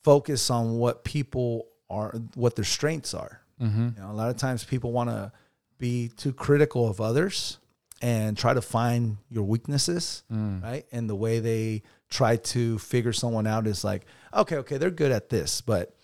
[0.03, 3.41] focus on what people are, what their strengths are.
[3.61, 3.89] Mm-hmm.
[3.95, 5.31] You know, a lot of times people want to
[5.77, 7.59] be too critical of others
[8.01, 10.63] and try to find your weaknesses, mm.
[10.63, 10.85] right?
[10.91, 15.11] And the way they try to figure someone out is like, okay, okay, they're good
[15.11, 15.95] at this, but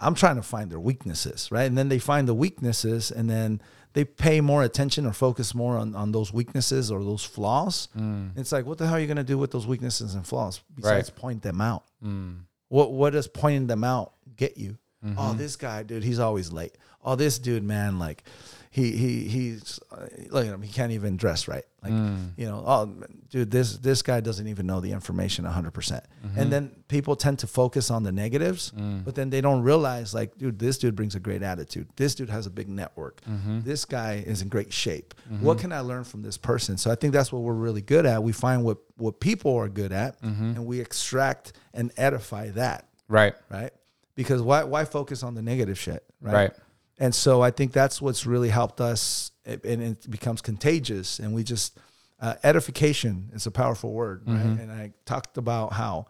[0.00, 1.64] I'm trying to find their weaknesses, right?
[1.64, 3.60] And then they find the weaknesses and then
[3.94, 7.88] they pay more attention or focus more on, on those weaknesses or those flaws.
[7.98, 8.32] Mm.
[8.36, 10.60] It's like, what the hell are you going to do with those weaknesses and flaws
[10.74, 11.84] besides point them out?
[12.04, 12.40] Mm.
[12.68, 14.76] What what does pointing them out get you?
[15.04, 15.38] Oh, mm-hmm.
[15.38, 16.76] this guy, dude, he's always late.
[17.04, 18.24] Oh, this dude, man, like
[18.70, 20.62] he he he's uh, look at him.
[20.62, 21.64] He can't even dress right.
[21.82, 22.32] Like mm.
[22.36, 22.92] you know, oh,
[23.30, 26.04] dude, this this guy doesn't even know the information hundred percent.
[26.22, 26.50] And mm-hmm.
[26.50, 29.04] then people tend to focus on the negatives, mm.
[29.04, 31.88] but then they don't realize, like, dude, this dude brings a great attitude.
[31.96, 33.20] This dude has a big network.
[33.22, 33.60] Mm-hmm.
[33.60, 35.14] This guy is in great shape.
[35.32, 35.44] Mm-hmm.
[35.44, 36.76] What can I learn from this person?
[36.76, 38.22] So I think that's what we're really good at.
[38.22, 43.34] We find what what people are good at, and we extract and edify that Right.
[43.50, 43.72] right?
[44.14, 46.34] Because why why focus on the negative shit, right?
[46.34, 46.52] Right.
[46.98, 51.18] And so I think that's what's really helped us, and it becomes contagious.
[51.20, 51.78] And we just
[52.20, 54.36] uh, edification is a powerful word, right?
[54.36, 56.06] And I talked about how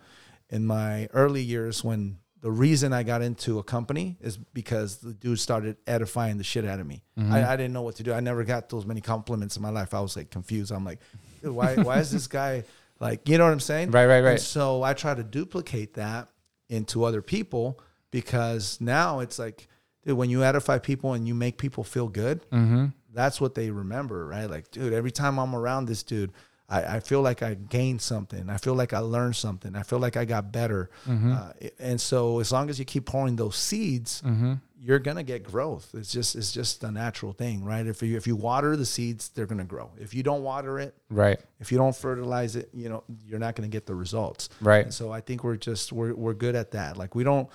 [0.48, 5.12] in my early years when the reason I got into a company is because the
[5.12, 7.02] dude started edifying the shit out of me.
[7.18, 8.12] I, I didn't know what to do.
[8.14, 9.92] I never got those many compliments in my life.
[9.92, 10.72] I was like confused.
[10.72, 11.00] I'm like,
[11.42, 12.64] dude, why why is this guy
[13.00, 13.90] like, you know what I'm saying?
[13.90, 14.40] Right, right, And right.
[14.40, 16.28] so I try to duplicate that
[16.70, 17.78] into other people
[18.10, 19.67] because now it's like,
[20.04, 22.86] dude, when you edify people and you make people feel good, mm-hmm.
[23.12, 24.48] that's what they remember, right?
[24.48, 26.32] Like, dude, every time I'm around this dude,
[26.68, 28.50] I, I feel like I gained something.
[28.50, 29.74] I feel like I learned something.
[29.74, 30.90] I feel like I got better.
[31.06, 31.32] Mm-hmm.
[31.32, 34.54] Uh, and so as long as you keep pouring those seeds, mm-hmm.
[34.78, 35.88] you're gonna get growth.
[35.94, 37.86] It's just it's just a natural thing, right?
[37.86, 39.90] If you if you water the seeds, they're gonna grow.
[39.98, 41.40] If you don't water it, Right.
[41.58, 44.50] if you don't fertilize it, you know, you're not going to get the results.
[44.60, 44.84] Right.
[44.84, 46.98] And so I think we're just we're we're good at that.
[46.98, 47.48] Like we don't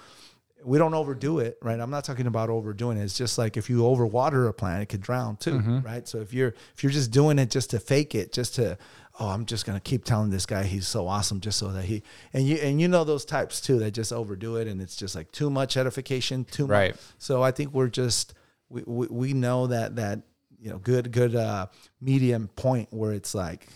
[0.66, 1.80] we don't overdo it, right?
[1.80, 3.04] I'm not talking about overdoing it.
[3.04, 6.08] It's just like if you overwater a plant, it could drown too, right?
[6.08, 8.78] So if you're if you're just doing it just to fake it, just to
[9.20, 12.02] oh, I'm just gonna keep telling this guy he's so awesome just so that he
[12.34, 15.16] and you and you know those types too that just overdo it and it's just
[15.16, 16.92] like too much edification, too Right.
[16.94, 17.02] much.
[17.18, 18.34] So I think we're just
[18.70, 20.20] we, we, we know that that
[20.60, 21.68] you know good good uh
[22.02, 23.68] medium point where it's like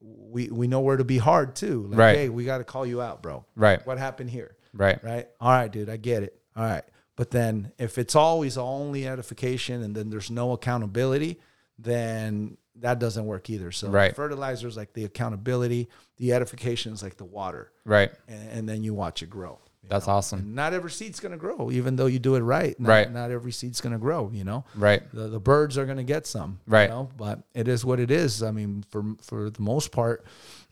[0.00, 1.86] we we know where to be hard too.
[1.88, 2.16] Like, Right.
[2.16, 3.44] hey, we got to call you out, bro.
[3.56, 3.84] Right.
[3.86, 4.56] What happened here?
[4.74, 5.02] Right.
[5.02, 5.28] Right.
[5.40, 5.88] All right, dude.
[5.88, 6.38] I get it.
[6.56, 6.84] All right.
[7.16, 11.38] But then if it's always only edification and then there's no accountability,
[11.78, 13.70] then that doesn't work either.
[13.70, 14.14] So Right.
[14.14, 18.10] fertilizer is like the accountability, the edification is like the water, Right.
[18.28, 19.60] and, and then you watch it grow.
[19.88, 20.14] That's know?
[20.14, 20.38] awesome.
[20.40, 22.78] And not every seed's gonna grow, even though you do it right.
[22.80, 23.12] Not, Right.
[23.12, 24.30] Not every seed's gonna grow.
[24.32, 25.02] You know Right.
[25.12, 26.84] the, the birds are going to get some, Right.
[26.84, 28.42] you know, but it is what it is.
[28.42, 30.24] I mean, for for the most part,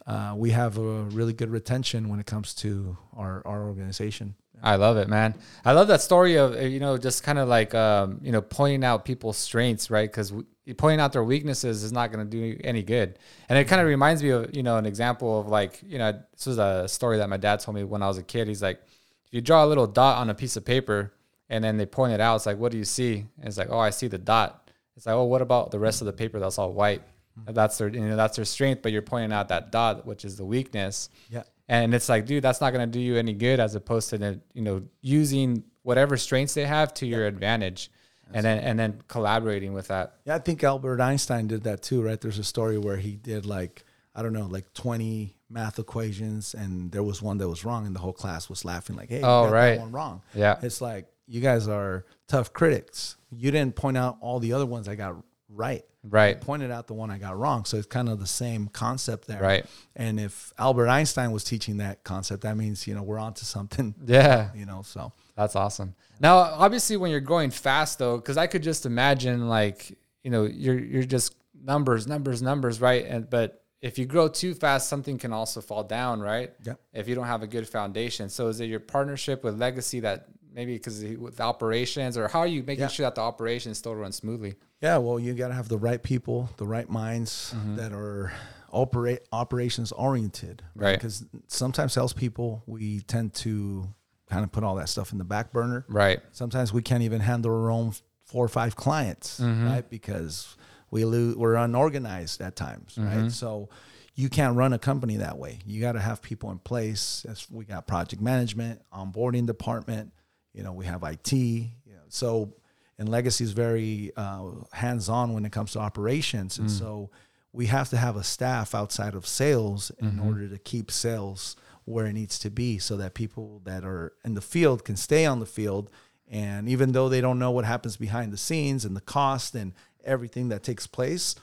[0.06, 4.34] uh, we have a really good retention when it comes to our our organization.
[4.62, 5.34] I love it, man.
[5.64, 8.84] I love that story of you know just kind of like um, you know pointing
[8.84, 10.10] out people's strengths, right?
[10.10, 10.32] Because
[10.76, 13.18] pointing out their weaknesses is not going to do any good.
[13.48, 16.12] And it kind of reminds me of you know an example of like you know
[16.32, 18.48] this was a story that my dad told me when I was a kid.
[18.48, 18.80] He's like,
[19.26, 21.12] if you draw a little dot on a piece of paper
[21.48, 23.26] and then they point it out, it's like, what do you see?
[23.38, 24.70] And it's like, oh, I see the dot.
[24.96, 27.02] It's like, oh, what about the rest of the paper that's all white?
[27.40, 27.52] Mm-hmm.
[27.54, 30.36] That's their you know that's their strength, but you're pointing out that dot, which is
[30.36, 31.08] the weakness.
[31.30, 31.42] Yeah.
[31.68, 34.40] And it's like, dude, that's not going to do you any good as opposed to,
[34.52, 37.90] you know, using whatever strengths they have to your advantage
[38.34, 40.16] and then, and then collaborating with that.
[40.26, 42.20] Yeah, I think Albert Einstein did that too, right?
[42.20, 46.92] There's a story where he did like I don't know, like 20 math equations, and
[46.92, 49.48] there was one that was wrong, and the whole class was laughing, like, "Hey, Oh,
[49.48, 49.76] right.
[49.76, 50.58] that one wrong." Yeah.
[50.62, 53.16] it's like you guys are tough critics.
[53.30, 55.16] You didn't point out all the other ones I got
[55.54, 55.84] right.
[56.04, 56.40] Right.
[56.40, 57.64] pointed out the one I got wrong.
[57.64, 59.40] So it's kind of the same concept there.
[59.40, 59.64] Right.
[59.94, 63.94] And if Albert Einstein was teaching that concept, that means, you know, we're onto something,
[64.04, 64.48] Yeah.
[64.52, 65.94] you know, so That's awesome.
[66.18, 70.42] Now, obviously, when you're going fast, though, because I could just imagine, like, you know,
[70.44, 73.04] you're you're just numbers, numbers, numbers, right?
[73.06, 76.52] And but if you grow too fast, something can also fall down, right?
[76.64, 76.80] Yep.
[76.94, 78.28] If you don't have a good foundation.
[78.28, 82.40] So is it your partnership with Legacy that maybe because with the operations, or how
[82.40, 82.88] are you making Yeah.
[82.88, 84.54] sure that the operations still run smoothly?
[84.80, 87.76] Yeah, well, you got to have the right people, the right minds Mm-hmm.
[87.76, 88.32] that are
[88.72, 90.96] operate operations oriented, Right.
[90.98, 93.88] Because sometimes salespeople we tend to
[94.30, 95.84] kind of put all that stuff in the back burner.
[95.88, 96.20] Right.
[96.32, 97.92] Sometimes we can't even handle our own
[98.24, 99.66] four or five clients, Mm-hmm.
[99.66, 99.88] right?
[99.90, 100.56] Because
[100.90, 103.22] we lose, we're unorganized at times, Mm-hmm.
[103.22, 103.30] right?
[103.32, 103.68] So
[104.14, 105.58] you can't run a company that way.
[105.66, 107.24] You got to have people in place.
[107.28, 110.12] As we got project management, onboarding department.
[110.52, 111.32] You know, we have IT.
[111.32, 112.52] You know, so
[112.98, 117.10] and Legacy is very uh, hands on when it comes to operations, and so
[117.52, 122.06] we have to have a staff outside of sales in order to keep sales where
[122.06, 125.40] it needs to be, so that people that are in the field can stay on
[125.40, 125.90] the field.
[126.30, 129.74] And even though they don't know what happens behind the scenes and the cost and
[130.04, 131.34] everything that takes place,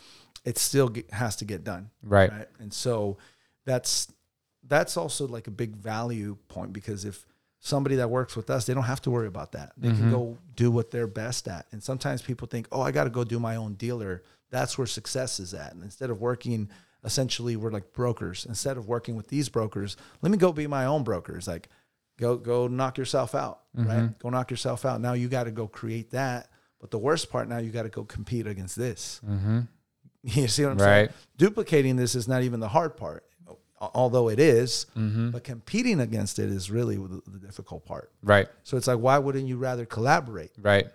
[0.46, 2.32] it still get, has to get done Right.
[2.32, 2.48] right?
[2.60, 3.18] And so
[3.66, 4.12] that's
[4.68, 7.26] that's also like a big value point because if
[7.60, 9.74] somebody that works with us, they don't have to worry about that.
[9.78, 10.12] They can mm-hmm.
[10.12, 11.66] go do what they're best at.
[11.72, 14.88] And sometimes people think, "Oh, I got to go do my own dealer." That's where
[14.88, 15.74] success is at.
[15.74, 16.70] And instead of working
[17.04, 18.46] essentially we're like brokers.
[18.46, 21.48] Instead of working with these brokers, let me go be my own brokers.
[21.48, 21.70] Like
[22.18, 24.00] go go knock yourself out, right?
[24.00, 24.14] Mm-hmm.
[24.20, 25.02] Go knock yourself out.
[25.02, 26.50] Now you got to go create that.
[26.80, 29.22] But the worst part now you got to go compete against this.
[29.28, 29.62] Mm-hmm.
[30.22, 31.10] You see what I'm saying?
[31.38, 33.24] Duplicating this is not even the hard part,
[33.80, 35.32] although it is, mm-hmm.
[35.32, 38.12] But competing against it is really the, the difficult part.
[38.22, 38.48] Right.
[38.64, 40.52] So it's like, why wouldn't you rather collaborate?
[40.60, 40.88] Right.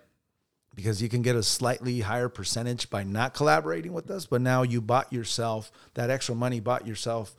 [0.75, 4.61] Because you can get a slightly higher percentage by not collaborating with us, but now
[4.61, 7.35] you bought yourself that extra money, bought yourself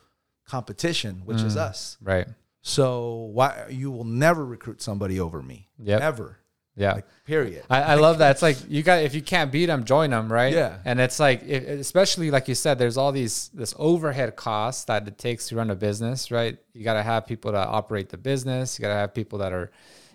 [0.47, 1.59] competition, which is mm.
[1.59, 1.97] us.
[2.01, 2.27] Right.
[2.61, 5.69] So why you will never recruit somebody over me?
[5.79, 6.01] Yep.
[6.01, 6.39] Ever.
[6.77, 6.93] Yeah.
[6.93, 7.63] Like period.
[7.69, 8.31] I, I love that.
[8.31, 10.53] It's like you got if you can't beat them, join them, right?
[10.53, 10.77] Yeah.
[10.85, 15.07] And it's like, it, especially like you said, there's all these this overhead costs that
[15.07, 16.57] it takes to run a business, right?
[16.73, 18.77] You got to have people that operate the business.
[18.77, 19.71] You got to have people that are,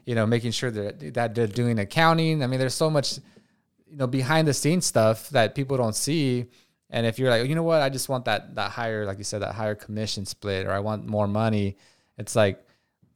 [0.07, 2.43] you know, making sure that that they're doing accounting.
[2.43, 3.19] I mean, there's so much,
[3.91, 6.47] you know, behind the scenes stuff that people don't see.
[6.91, 9.25] And if you're like, you know what, I just want that that higher, like you
[9.25, 11.77] said, that higher commission split, or I want more money,
[12.19, 12.65] it's like,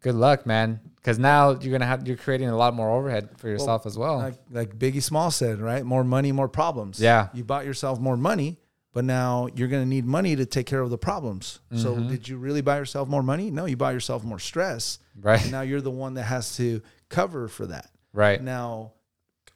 [0.06, 3.48] good luck, man, because now you're gonna have you're creating a lot more overhead for
[3.48, 4.18] yourself as well.
[4.18, 5.84] like like Biggie Small said, right?
[5.84, 7.00] More money, more problems.
[7.00, 7.28] Yeah.
[7.34, 8.58] You bought yourself more money,
[8.92, 11.60] but now you're going to need money to take care of the problems.
[11.74, 12.08] So Mm-hmm.
[12.08, 13.50] did you really buy yourself more money?
[13.50, 14.98] No, you buy yourself more stress.
[15.20, 15.42] Right.
[15.42, 17.90] And now you're the one that has to cover for that.
[18.14, 18.40] Right.
[18.42, 18.92] Now,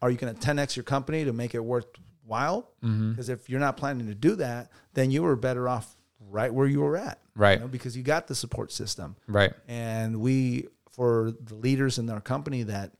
[0.02, 2.70] are you going to 10x your company to make it worthwhile?
[2.84, 3.10] Mm-hmm.
[3.12, 5.96] Because if you're not planning to do that, then you were better off
[6.28, 7.18] right where you were at.
[7.34, 7.54] Right.
[7.58, 9.16] You know, because you got the support system.
[9.26, 9.52] Right.
[9.68, 12.92] And we, for the leaders in our company that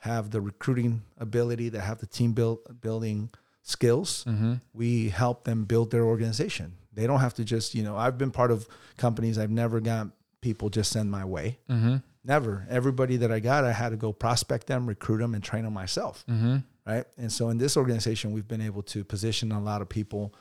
[0.00, 3.30] have the recruiting ability, that have the team build, building
[3.62, 4.54] skills, Mm-hmm.
[4.74, 6.74] we help them build their organization.
[6.92, 10.08] They don't have to just, you know, I've been part of companies, I've never got
[10.40, 11.58] people just send my way.
[11.68, 11.96] Mm-hmm.
[12.24, 12.66] Never.
[12.70, 15.72] Everybody that I got, I had to go prospect them, recruit them, and train them
[15.74, 16.24] myself.
[16.28, 16.56] Mm-hmm.
[16.86, 17.04] Right.
[17.18, 20.32] And so in this organization, we've been able to position a lot of people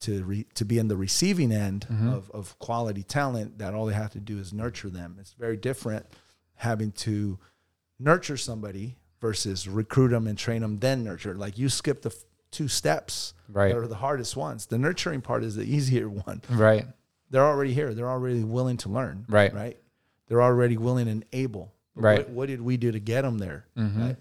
[0.00, 3.94] to re, to be in the receiving end of, of quality talent that all they
[3.94, 5.16] have to do is nurture them.
[5.20, 6.06] It's very different
[6.56, 7.38] having to
[7.98, 11.34] nurture somebody versus recruit them and train them, then nurture.
[11.34, 13.68] Like you skip the f- two steps Right.
[13.72, 14.66] that are the hardest ones.
[14.66, 16.42] The nurturing part is the easier one.
[16.50, 16.86] Right.
[17.30, 17.94] They're already here.
[17.94, 19.24] They're already willing to learn.
[19.28, 19.52] Right.
[19.54, 19.78] Right.
[20.28, 21.72] They're already willing and able.
[21.94, 22.18] Right.
[22.18, 23.66] What, what did we do to get them there?
[23.76, 24.16] Right.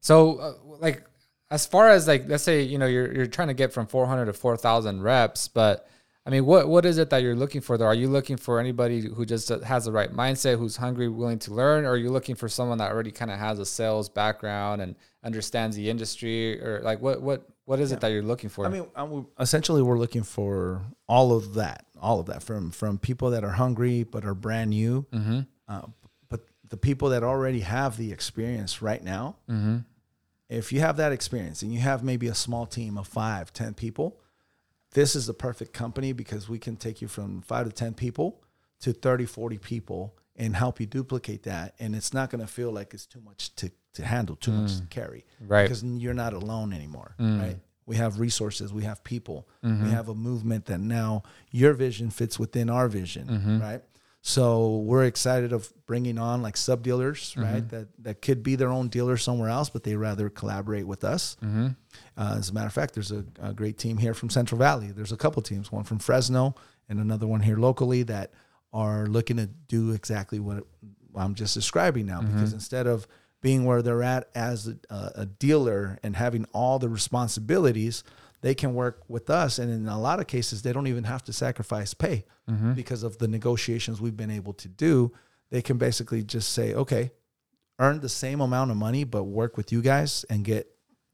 [0.00, 1.04] So, uh, like,
[1.52, 4.26] as far as like, let's say you know you're you're trying to get from 400
[4.26, 5.86] to 4,000 reps, but
[6.24, 7.76] I mean, what what is it that you're looking for?
[7.76, 11.40] Though, are you looking for anybody who just has the right mindset, who's hungry, willing
[11.40, 14.08] to learn, or are you looking for someone that already kind of has a sales
[14.08, 14.94] background and
[15.24, 18.64] understands the industry, or like what what what is it that you're looking for?
[18.66, 22.98] I mean, I'm, essentially, we're looking for all of that, all of that from from
[22.98, 25.40] people that are hungry but are brand new, Mm-hmm.
[25.68, 25.82] uh,
[26.28, 29.36] but the people that already have the experience right now.
[29.50, 29.78] Mm-hmm.
[30.52, 33.74] If you have that experience and you have maybe a small team of five, ten
[33.74, 34.18] people,
[34.92, 38.42] this is the perfect company because we can take you from five to 10 people
[38.80, 41.74] to 30, 40 people and help you duplicate that.
[41.78, 44.72] And it's not going to feel like it's too much to, to handle, too much
[44.72, 44.80] mm.
[44.80, 45.24] to carry.
[45.40, 45.62] Right.
[45.62, 47.14] Because you're not alone anymore.
[47.18, 47.40] Mm.
[47.40, 47.56] Right.
[47.84, 49.90] We have resources, we have people, we mm-hmm.
[49.90, 53.26] have a movement that now your vision fits within our vision.
[53.26, 53.60] Mm-hmm.
[53.60, 53.82] Right.
[54.24, 57.42] So we're excited of bringing on like sub dealers, mm-hmm.
[57.42, 57.68] right?
[57.68, 61.36] That that could be their own dealer somewhere else, but they rather collaborate with us.
[61.42, 61.68] Mm-hmm.
[62.16, 64.92] Uh, as a matter of fact, there's a, a great team here from Central Valley.
[64.92, 66.54] There's a couple teams, one from Fresno
[66.88, 68.32] and another one here locally that
[68.72, 70.64] are looking to do exactly what
[71.16, 72.20] I'm just describing now.
[72.20, 72.54] Because mm-hmm.
[72.54, 73.08] instead of
[73.40, 78.04] being where they're at as a, a dealer and having all the responsibilities,
[78.42, 79.58] they can work with us.
[79.58, 82.74] And in a lot of cases, they don't even have to sacrifice pay mm-hmm.
[82.74, 85.12] because of the negotiations we've been able to do.
[85.50, 87.12] They can basically just say, okay,
[87.78, 90.68] earn the same amount of money, but work with you guys and get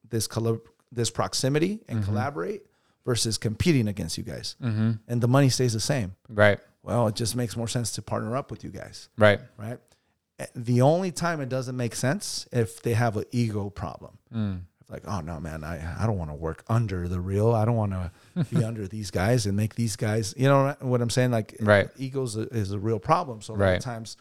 [0.09, 2.09] this collab- this proximity and mm-hmm.
[2.11, 2.63] collaborate
[3.05, 4.57] versus competing against you guys.
[4.63, 4.93] Mm-hmm.
[5.07, 6.15] And the money stays the same.
[6.29, 6.59] Right.
[6.83, 9.41] Well, it just makes more sense to partner up with you guys, Right.
[9.59, 9.79] right?
[10.39, 14.19] Eh, The only time it doesn't make sense if they have an ego problem.
[14.35, 14.61] Mm.
[14.91, 17.53] Like, oh no, man, I, I don't want to work under the real.
[17.55, 18.11] I don't want to
[18.51, 20.35] be under these guys and make these guys.
[20.37, 21.31] You know what I'm saying?
[21.31, 21.91] Like, Right.
[21.99, 23.43] egos is a, is a real problem.
[23.43, 23.77] So a lot Right.
[23.77, 24.17] of times,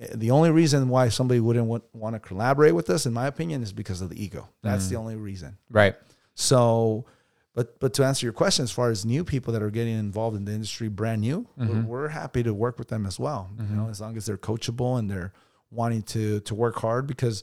[0.00, 3.26] eh, the only reason why somebody wouldn't want, want to collaborate with us, in my
[3.26, 4.50] opinion, is because of the ego.
[4.62, 5.00] That's the mm.
[5.00, 5.56] only reason.
[5.70, 5.94] Right.
[6.34, 7.06] So,
[7.54, 10.36] but but to answer your question, as far as new people that are getting involved
[10.36, 11.86] in the industry, brand new, we're, mm-hmm.
[11.86, 13.48] we're happy to work with them as well.
[13.56, 13.90] You know, mm-hmm.
[13.90, 15.32] as long as they're coachable and they're
[15.70, 17.42] wanting to to work hard because.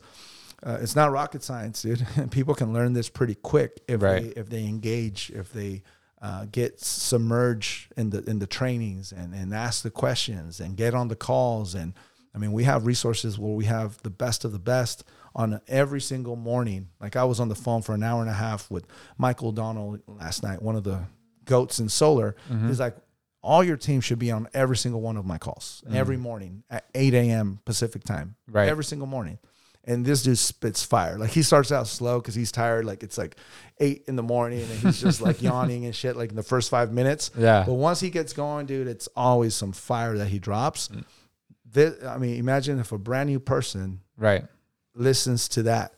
[0.65, 2.05] Uh, it's not rocket science, dude.
[2.31, 4.33] People can learn this pretty quick if Right.
[4.33, 5.83] they if they engage, if they
[6.21, 10.93] uh, get submerged in the in the trainings and and ask the questions and get
[10.93, 11.75] on the calls.
[11.75, 11.93] And
[12.33, 15.03] I mean, we have resources where we have the best of the best
[15.35, 16.89] on every single morning.
[17.01, 18.85] Like I was on the phone for an hour and a half with
[19.17, 21.01] Michael O'Donnell last night, one of the
[21.45, 22.35] goats in solar.
[22.67, 22.95] He's like,
[23.41, 26.85] all your team should be on every single one of my calls every morning at
[26.95, 27.59] 8 a.m.
[27.65, 28.35] Pacific time.
[28.47, 28.69] Right.
[28.69, 29.39] Every single morning.
[29.85, 31.17] And this dude spits fire.
[31.17, 32.85] Like he starts out slow because he's tired.
[32.85, 33.35] Like it's like
[33.79, 36.69] eight in the morning and he's just like yawning and shit like in the first
[36.69, 37.31] five minutes.
[37.37, 37.63] Yeah.
[37.65, 40.87] But once he gets going, dude, it's always some fire that he drops.
[40.87, 41.03] Mm.
[41.69, 44.45] This, I mean, imagine if a brand new person Right.
[44.95, 45.93] listens to that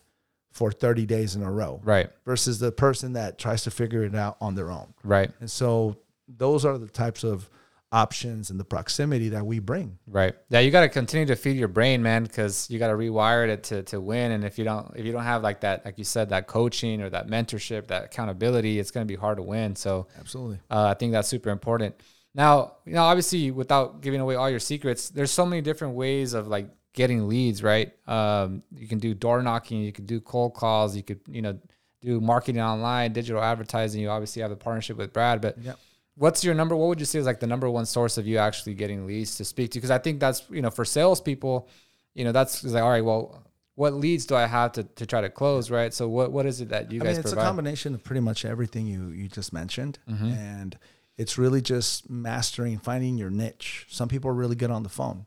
[0.52, 2.08] for 30 days in a row Right.
[2.24, 4.94] versus the person that tries to figure it out on their own.
[5.04, 5.30] Right.
[5.38, 7.48] And so those are the types of
[7.92, 9.98] options and the proximity that we bring.
[10.06, 10.34] Right.
[10.48, 13.48] Yeah, you got to continue to feed your brain, man, because you got to rewire
[13.48, 14.32] it to to win.
[14.32, 17.00] And if you don't, if you don't have like that, like you said, that coaching
[17.00, 19.76] or that mentorship, that accountability, it's going to be hard to win.
[19.76, 20.58] So Absolutely.
[20.70, 21.94] uh, I think that's super important.
[22.34, 26.34] Now, you know, obviously, without giving away all your secrets, there's so many different ways
[26.34, 27.92] of like getting leads, right?
[28.08, 31.58] Um, you can do door knocking, you can do cold calls, you could, you know,
[32.02, 34.02] do marketing online, digital advertising.
[34.02, 35.78] You obviously have a partnership with Brad, but Yep.
[36.16, 36.74] What's your number?
[36.76, 39.36] What would you say is like the number one source of you actually getting leads
[39.36, 39.78] to speak to?
[39.78, 41.68] Because I think that's you know for salespeople,
[42.14, 43.42] you know, that's like all right, well,
[43.74, 45.92] what leads do I have to, to try to close, right?
[45.94, 47.42] So what what is it that you I guys mean, it's provide?
[47.42, 50.26] a combination of pretty much everything you you just mentioned, Mm-hmm.
[50.26, 50.78] and
[51.18, 53.86] it's really just mastering, finding your niche.
[53.88, 55.24] Some people are really good on the phone.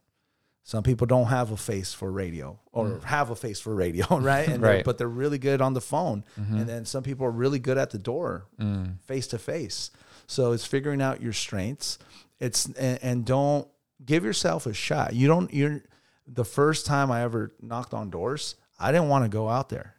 [0.64, 4.48] Some people don't have a face for radio or have a face for radio, right?
[4.48, 4.76] And they're- Mm.
[4.76, 4.86] Right.
[4.86, 6.24] But they're really good on the phone.
[6.40, 6.58] Mm-hmm.
[6.58, 9.00] And then some people are really good at the door, Mm.
[9.02, 9.90] face to face.
[10.30, 11.98] So it's figuring out your strengths.
[12.40, 13.68] It's and, and don't
[14.06, 15.14] give yourself a shot.
[15.14, 15.54] You don't.
[15.54, 15.84] You're
[16.28, 18.56] the first time I ever knocked on doors.
[18.80, 19.96] I didn't want to go out there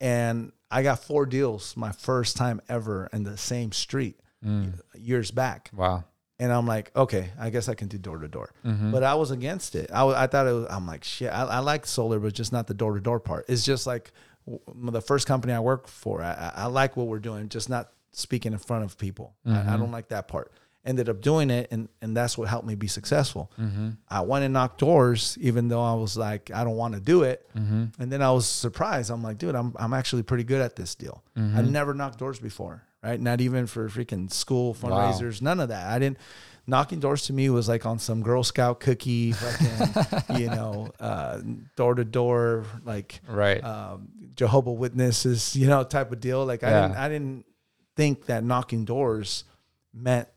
[0.00, 4.78] and I got four deals my first time ever in the same street mm.
[4.94, 5.70] years back.
[5.74, 6.04] wow.
[6.40, 8.52] And I'm like, okay, I guess I can do door to door.
[8.64, 8.92] Mm-hmm.
[8.92, 9.90] But I was against it.
[9.92, 12.68] I, I thought it was, I'm like, shit, I, I like solar, but just not
[12.68, 13.46] the door to door part.
[13.48, 14.12] It's just like
[14.46, 16.22] w- the first company I work for.
[16.22, 19.34] I I like what we're doing, just not speaking in front of people.
[19.44, 19.78] I, I mm-hmm.
[19.78, 20.52] don't like that part.
[20.84, 23.52] Ended up doing it, and, and that's what helped me be successful.
[23.60, 23.90] Mm-hmm.
[24.08, 27.24] I went and knocked doors, even though I was like, I don't want to do
[27.24, 27.46] it.
[27.54, 28.00] Mm-hmm.
[28.00, 29.10] And then I was surprised.
[29.10, 31.22] I'm like, dude, I'm, I'm actually pretty good at this deal.
[31.36, 33.20] I never knocked doors before, right?
[33.20, 35.86] Not even for freaking school fundraisers, none of that.
[35.88, 36.18] I didn't.
[36.66, 41.40] Knocking doors to me was like on some Girl Scout cookie, fucking, you know, uh,
[41.76, 43.64] door to door, like Right.
[43.64, 46.44] um, Jehovah Witnesses, you know, type of deal.
[46.44, 47.46] Like I didn't, I didn't
[47.98, 49.42] think that knocking doors
[49.92, 50.28] meant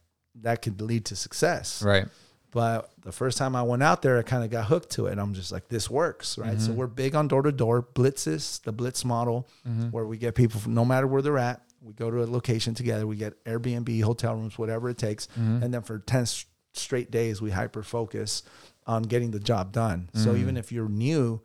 [0.42, 1.84] that could lead to success.
[1.84, 2.08] right.
[2.54, 5.18] But the first time I went out there, I kind of got hooked to it.
[5.18, 6.50] I'm just like, this works, right?
[6.58, 6.66] Mm-hmm.
[6.66, 9.92] So we're big on door to door blitzes, the blitz model, Mm-hmm.
[9.92, 11.62] where we get people from no matter where they're at.
[11.82, 13.08] We go to a location together.
[13.08, 15.28] We get Airbnb, hotel rooms, whatever it takes.
[15.28, 15.64] Mm-hmm.
[15.64, 16.26] And then for ten
[16.74, 18.44] straight days, we hyper focus
[18.86, 20.10] on getting the job done.
[20.14, 21.42] So even if you're new,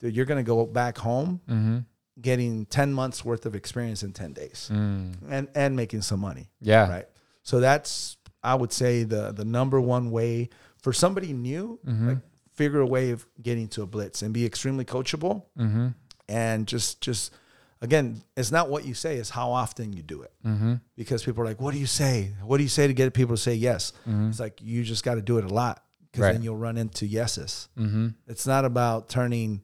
[0.00, 1.78] you're going to go back home Mm-hmm.
[2.20, 5.14] Getting 10 months worth of experience in 10 days Mm.
[5.30, 6.88] and, and making some money Yeah.
[6.90, 7.08] right
[7.42, 10.48] so that's i would say the the number one way
[10.82, 12.08] for somebody new Mm-hmm.
[12.08, 12.18] like
[12.54, 15.88] figure a way of getting to a blitz and be extremely coachable Mm-hmm.
[16.28, 17.32] and just just
[17.80, 20.74] again it's not what you say it's how often you do it Mm-hmm.
[20.96, 23.36] because people are like what do you say what do you say to get people
[23.36, 24.28] to say yes Mm-hmm.
[24.30, 26.32] it's like you just got to do it a lot because Right.
[26.32, 28.08] then you'll run into yeses Mm-hmm.
[28.26, 29.62] it's not about turning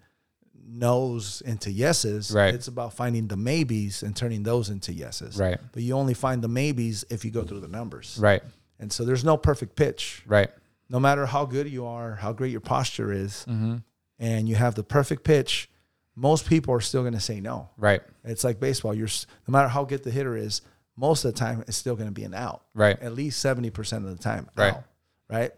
[0.75, 2.31] no's into yeses.
[2.31, 2.55] Right.
[2.55, 5.39] It's about finding the maybes and turning those into yeses.
[5.39, 5.59] Right.
[5.72, 8.18] But you only find the maybes if you go through the numbers.
[8.20, 8.43] Right.
[8.79, 10.22] And so there's no perfect pitch.
[10.27, 10.51] Right.
[10.91, 13.77] No matter how good you are, how great your posture is, Mm-hmm.
[14.18, 15.70] and you have the perfect pitch,
[16.16, 17.70] most people are still going to say no.
[17.77, 18.03] Right.
[18.25, 18.95] It's like baseball.
[18.95, 19.09] You're
[19.49, 20.61] no matter how good the hitter is,
[20.97, 22.62] most of the time it's still going to be an out.
[22.75, 23.01] Right.
[23.01, 24.49] At least 70% of the time.
[24.57, 24.75] Right.
[24.75, 24.85] Out,
[25.31, 25.53] right.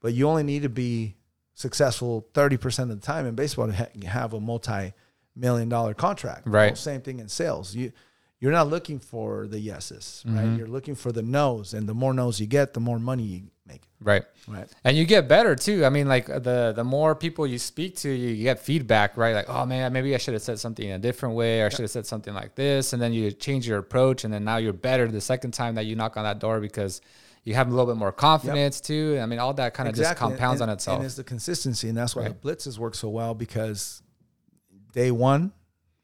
[0.00, 1.15] But you only need to be
[1.56, 4.92] successful 30% of the time in baseball to ha- have a multi
[5.34, 6.46] million dollar contract.
[6.46, 6.66] Right.
[6.66, 7.74] Well, same thing in sales.
[7.74, 7.92] You,
[8.38, 10.44] you're not looking for the yeses, right?
[10.44, 10.56] Mm-hmm.
[10.56, 13.42] You're looking for the no's, and the more no's you get, the more money you
[13.66, 13.80] make.
[13.98, 14.24] Right.
[14.46, 14.68] Right.
[14.84, 15.86] And you get better too.
[15.86, 19.34] I mean, like the the more people you speak to, you get feedback, right?
[19.34, 21.68] Like, oh man, maybe I should have said something in a different way, or I
[21.70, 24.58] should have said something like this, and then you change your approach, and then now
[24.58, 27.00] you're better the second time that you knock on that door because
[27.46, 29.18] you have a little bit more confidence too.
[29.22, 30.96] I mean, all that kind of just compounds and, on itself.
[30.98, 32.42] And it's the consistency, and that's why Right.
[32.42, 34.02] the blitzes work so well because
[34.92, 35.52] day one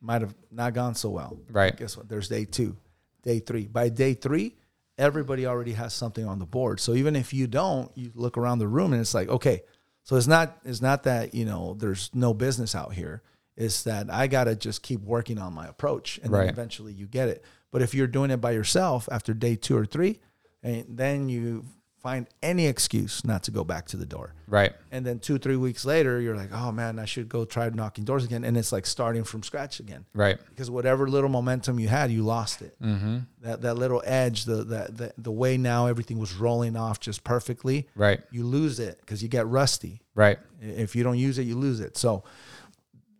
[0.01, 1.37] might have not gone so well.
[1.51, 1.77] Right.
[1.77, 2.09] Guess what?
[2.09, 2.77] There's day two,
[3.23, 3.67] day three.
[3.67, 4.57] By day three,
[4.97, 6.79] everybody already has something on the board.
[6.81, 9.63] So even if you don't, you look around the room and it's like, okay,
[10.05, 13.23] so it's not it's not that you know there's no business out here.
[13.57, 16.45] It's that I gotta just keep working on my approach, and Right.
[16.45, 17.45] then eventually you get it.
[17.73, 20.21] But if you're doing it by yourself after day two or three,
[20.63, 21.65] and then you
[22.03, 24.35] find any excuse not to go back to the door.
[24.49, 24.73] right.
[24.91, 28.03] And then two, three weeks later, you're like, oh man, I should go try knocking
[28.05, 28.43] doors again.
[28.43, 30.05] And it's like starting from scratch again.
[30.13, 30.37] Right.
[30.49, 32.75] Because whatever little momentum you had, you lost it.
[32.83, 33.19] Mm-hmm.
[33.43, 37.23] That that little edge, the, the the the way now everything was rolling off just
[37.23, 38.21] perfectly, Right.
[38.33, 40.03] you lose it because you get rusty.
[40.17, 40.41] Right.
[40.61, 41.97] If you don't use it, you lose it.
[41.97, 42.25] So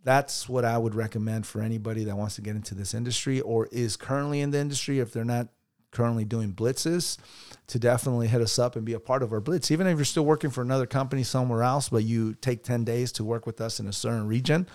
[0.05, 3.69] that's what I would recommend for anybody that wants to get into this industry or
[3.71, 4.99] is currently in the industry.
[4.99, 5.49] If they're not
[5.93, 7.17] currently doing blitzes,
[7.69, 9.71] to definitely hit us up and be a part of our blitz.
[9.71, 13.13] Even if you're still working for another company somewhere else, but you take 10 days
[13.13, 14.67] to work with us in a certain region.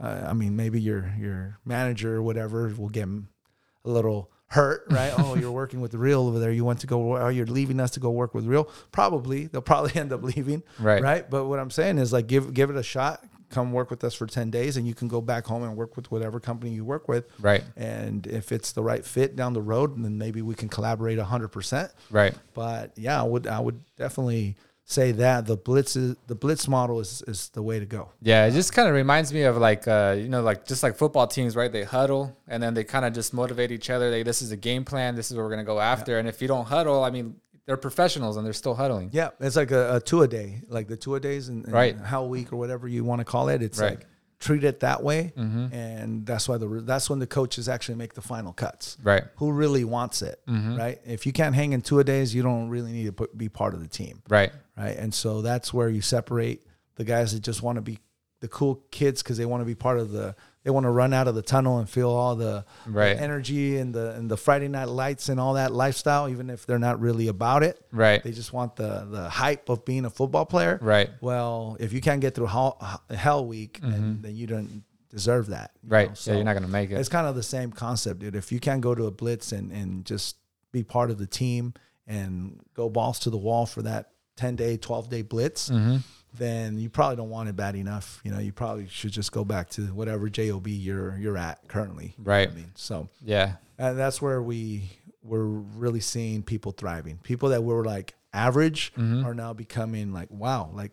[0.00, 5.12] Uh, I mean, maybe your your manager or whatever will get a little hurt, right?
[5.18, 6.50] oh, you're working with real over there.
[6.52, 8.64] You went to go, oh, you're leaving us to go work with real.
[8.92, 11.02] Probably they'll probably end up leaving, Right.
[11.02, 11.28] Right.
[11.30, 13.24] But what I'm saying is like give give it a shot.
[13.54, 15.96] Come work with us for 10 days, and you can go back home and work
[15.96, 17.26] with whatever company you work with.
[17.38, 17.62] Right.
[17.76, 21.48] And if it's the right fit down the road, then maybe we can collaborate 100
[21.48, 21.92] percent.
[22.10, 22.34] Right.
[22.52, 27.00] But yeah, I would I would definitely say that the blitz is the blitz model
[27.00, 28.10] is is the way to go.
[28.20, 30.96] Yeah, it just kind of reminds me of like uh, you know, like just like
[30.96, 31.72] football teams, right?
[31.72, 34.10] They huddle and then they kind of just motivate each other.
[34.10, 35.14] They this is a game plan.
[35.14, 36.18] This is what we're gonna go after.
[36.18, 37.36] And if you don't huddle, I mean,
[37.66, 39.10] they're professionals and they're still huddling.
[39.12, 41.72] Yeah, it's like a, a two a day, like the two a days and, and
[41.72, 41.96] Right.
[41.98, 43.62] Hell Week or whatever you want to call it.
[43.62, 43.92] It's Right.
[43.92, 44.00] Mm-hmm.
[44.00, 44.08] like
[44.40, 48.20] treat it that way, and that's why the that's when the coaches actually make the
[48.20, 48.98] final cuts.
[49.02, 49.22] Right.
[49.22, 49.38] Mm-hmm.
[49.38, 51.00] Who really wants it, right?
[51.06, 53.48] If you can't hang in two a days, you don't really need to put, be
[53.48, 54.52] part of the team, Right.
[54.76, 54.96] right?
[54.98, 57.98] And so that's where you separate the guys that just want to be
[58.44, 60.34] the cool kids because they want to be part of the
[60.64, 63.16] they want to run out of the tunnel and feel all the, the Right.
[63.28, 66.78] energy and the and the Friday night lights and all that lifestyle even if they're
[66.88, 68.22] not really about it Right.
[68.22, 71.10] they just want the the hype of being a football player Right.
[71.20, 72.72] well if you can't get through hell,
[73.10, 75.92] hell week then, then you don't deserve that Mm-hmm.
[75.94, 76.08] Right.
[76.08, 76.14] know?
[76.26, 76.94] yeah, you're not gonna make it.
[77.00, 78.36] it's kind of the same concept, dude.
[78.36, 80.36] If you can't go to a blitz and, and just
[80.72, 81.72] be part of the team
[82.06, 85.96] and go balls to the wall for that 10 day, 12 day blitz, Mm-hmm.
[86.36, 88.20] Then you probably don't want it bad enough.
[88.24, 92.14] You know, you probably should just go back to whatever JOB you're, you're at currently.
[92.18, 92.48] Right.
[92.50, 93.56] I mean, so, Yeah.
[93.78, 94.90] and that's where we,
[95.22, 97.18] we're really seeing people thriving.
[97.22, 99.24] People that were like average Mm-hmm.
[99.26, 100.92] are now becoming like, wow, like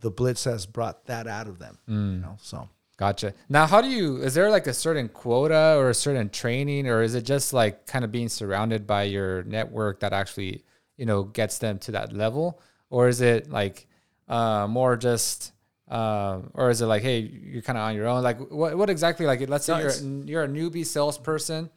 [0.00, 2.14] the blitz has brought that out of them, Mm.
[2.14, 2.68] you know, so.
[2.96, 3.32] Gotcha.
[3.48, 4.16] Now, how do you?
[4.16, 7.86] Is there like a certain quota or a certain training, or is it just like
[7.86, 10.64] kind of being surrounded by your network that actually
[10.96, 13.86] you know gets them to that level, or is it like
[14.28, 15.52] uh, more just,
[15.88, 18.22] uh, or is it like, hey, you're kind of on your own?
[18.22, 19.26] Like, what what exactly?
[19.26, 21.70] Like, let's say No, you're you're a newbie salesperson.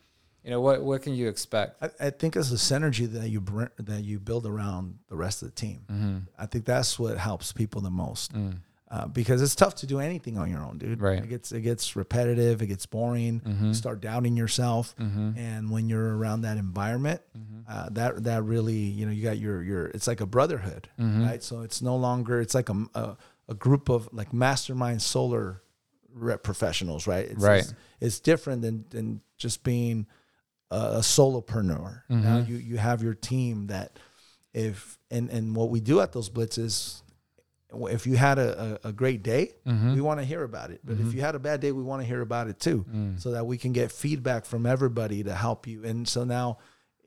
[0.43, 1.81] You know what what can you expect?
[1.83, 5.43] I, I think it's the synergy that you br- that you build around the rest
[5.43, 5.81] of the team.
[5.91, 6.17] Mm-hmm.
[6.37, 8.33] I think that's what helps people the most.
[8.91, 10.99] Uh, because it's tough to do anything on your own, dude.
[10.99, 11.15] Right.
[11.15, 11.23] Mm-hmm.
[11.23, 12.61] It gets it gets repetitive.
[12.61, 13.41] It gets boring.
[13.61, 17.61] You start doubting yourself, and when you're around that environment, Mm-hmm.
[17.71, 21.23] uh, that that really you know you got your your it's like a brotherhood, Mm-hmm.
[21.25, 21.41] right?
[21.41, 23.17] So it's no longer it's like a a,
[23.47, 25.61] a group of like mastermind solar
[26.13, 27.27] rep professionals, right?
[27.27, 27.59] It's, Right.
[27.63, 30.05] It's, it's different than than just being
[30.69, 32.01] a, a solopreneur.
[32.09, 33.97] Now you you have your team that
[34.53, 37.03] if and and what we do at those blitzes,
[37.73, 40.81] if you had a, a, a great day, we want to hear about it.
[40.83, 42.85] But if you had a bad day, we want to hear about it too,
[43.17, 45.83] so that we can get feedback from everybody to help you.
[45.85, 46.57] And so now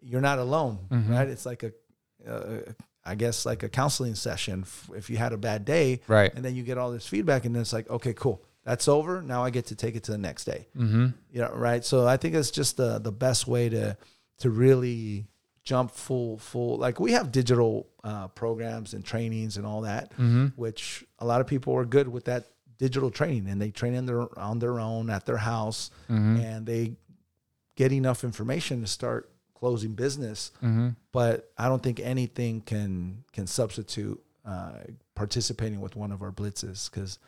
[0.02, 1.28] you're not alone, right?
[1.28, 1.72] It's like a,
[2.30, 2.72] uh,
[3.04, 4.62] I guess like a counseling session.
[4.62, 6.32] F- If you had a bad day, Right.
[6.34, 9.20] and then you get all this feedback, and then it's like, okay, cool, that's over.
[9.20, 10.68] Now I get to take it to the next day.
[10.76, 11.06] Mm-hmm.
[11.30, 11.84] You know, right?
[11.84, 13.96] So I think it's just the the best way to
[14.38, 15.26] to really
[15.64, 16.76] jump full full.
[16.78, 20.12] Like we have digital uh, programs and trainings and all that,
[20.56, 22.44] which a lot of people are good with that
[22.78, 25.90] digital training, and they train in their on their own at their house,
[26.40, 26.96] and they
[27.76, 30.50] get enough information to start closing business.
[31.12, 34.80] But I don't think anything can can substitute uh,
[35.14, 37.18] participating with one of our blitzes because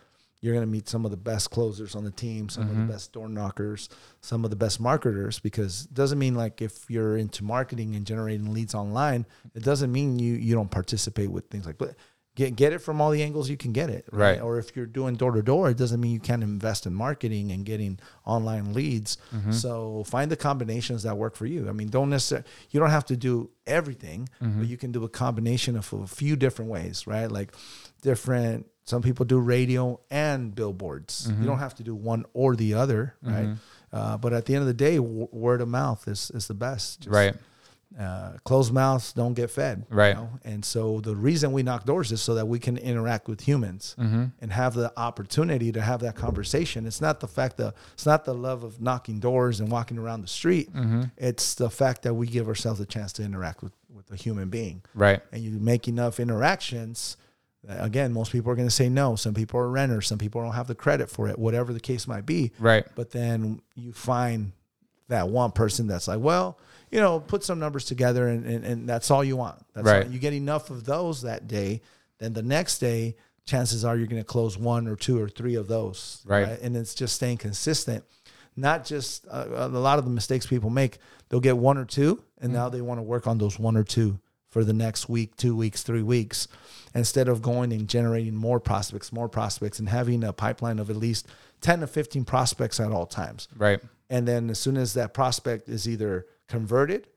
[0.41, 2.74] you're going to meet some of the best closers on the team, some of the
[2.74, 2.91] mm-hmm.
[2.91, 3.89] best door knockers,
[4.20, 5.39] some of the best marketers.
[5.39, 9.91] Because it doesn't mean like if you're into marketing and generating leads online, it doesn't
[9.91, 11.76] mean you you don't participate with things like.
[12.37, 14.39] Get get it from all the angles you can get it, Right.
[14.39, 17.51] Or if you're doing door to door, it doesn't mean you can't invest in marketing
[17.51, 19.16] and getting online leads.
[19.34, 19.53] Mm-hmm.
[19.53, 21.66] So find the combinations that work for you.
[21.66, 24.64] I mean, don't necessarily you don't have to do everything, but mm-hmm.
[24.64, 27.32] you can do a combination of a few different ways, right?
[27.32, 27.55] Like
[28.03, 28.66] different.
[28.87, 31.28] Some people do radio and billboards.
[31.41, 33.57] You don't have to do one or the other, right?
[33.93, 36.55] Uh, but at the end of the day, w- word of mouth is is the
[36.55, 37.01] best.
[37.01, 37.34] Just, Right.
[37.99, 39.87] uh, closed mouths don't get fed.
[39.91, 40.14] you Right.
[40.16, 40.28] know?
[40.45, 43.95] And so the reason we knock doors is so that we can interact with humans
[43.99, 46.87] and have the opportunity to have that conversation.
[46.87, 50.20] It's not the fact that it's not the love of knocking doors and walking around
[50.22, 50.68] the street.
[51.16, 54.49] It's the fact that we give ourselves a chance to interact with, with a human
[54.51, 54.82] being.
[54.95, 55.20] Right.
[55.32, 57.16] And you make enough interactions.
[57.68, 59.16] Again, most people are going to say no.
[59.16, 60.06] Some people are renters.
[60.06, 62.52] Some people don't have the credit for it, whatever the case might be.
[62.58, 62.86] Right.
[62.94, 64.52] But then you find
[65.08, 66.58] that one person that's like, well,
[66.90, 69.58] you know, put some numbers together and, and, and that's all you want.
[69.74, 70.06] That's Right.
[70.06, 71.80] all- you get enough of those that day,
[72.18, 75.54] then the next day, chances are you're going to close one or two or three
[75.54, 76.22] of those.
[76.24, 76.58] Right.
[76.60, 78.04] And it's just staying consistent.
[78.56, 80.98] Not just uh, a lot of the mistakes people make,
[81.28, 83.84] they'll get one or two, and now they want to work on those one or
[83.84, 86.48] two for the next week, two weeks, three weeks,
[86.97, 90.97] instead of going and generating more prospects, more prospects, and having a pipeline of at
[90.97, 91.28] least
[91.61, 93.49] 10 to 15 prospects at all times.
[93.57, 93.80] Right.
[94.09, 97.09] And then as soon as that prospect is either converted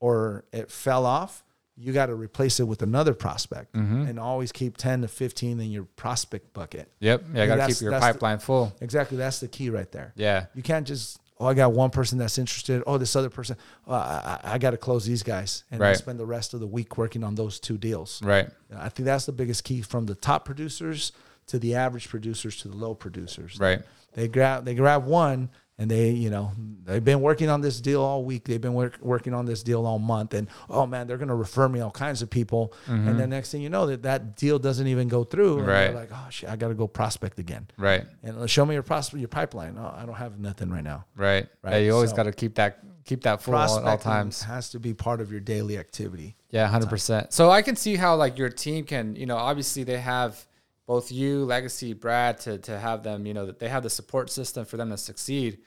[0.00, 1.42] or it fell off,
[1.76, 4.06] you got to replace it with another prospect mm-hmm.
[4.06, 6.90] and always keep 10 to 15 in your prospect bucket.
[7.00, 7.24] Yep.
[7.34, 7.42] Yeah.
[7.42, 8.74] I got to keep your that's the- pipeline full.
[8.80, 9.18] Exactly.
[9.18, 10.12] That's the key right there.
[10.16, 10.46] Yeah.
[10.54, 12.82] You can't just, oh, I got one person that's interested.
[12.86, 13.56] Oh, this other person,
[13.86, 15.64] oh, I, I, I got to close these guys.
[15.70, 15.96] And then Right.
[15.96, 18.22] spend the rest of the week working on those two deals.
[18.22, 18.48] Right.
[18.74, 21.12] I think that's the biggest key from the top producers
[21.48, 23.58] to the average producers to the low producers.
[23.60, 23.82] Right.
[24.14, 26.52] They grab they grab one and they you know
[26.84, 28.44] they've been working on this deal all week.
[28.44, 31.68] They've been work, working on this deal all month, and oh man, they're gonna refer
[31.68, 32.72] me all kinds of people.
[32.86, 35.60] And then next thing you know, that that deal doesn't even go through.
[35.60, 35.94] Right.
[35.94, 37.66] like oh shit, I got to go prospect again.
[37.76, 38.04] Right.
[38.22, 39.76] And uh, show me your prospect your pipeline.
[39.78, 41.04] Oh, I don't have nothing right now.
[41.14, 41.46] Right.
[41.62, 41.78] Right, Yeah.
[41.78, 44.42] You always so- got to keep that keep that full all, at all times.
[44.42, 46.36] has to be part of your daily activity.
[46.50, 47.32] Yeah, hundred percent.
[47.32, 50.44] So I can see how like your team can, you know, obviously they have
[50.86, 54.30] both you, Legacy, Brad, to to have them, you know, that they have the support
[54.30, 55.58] system for them to succeed.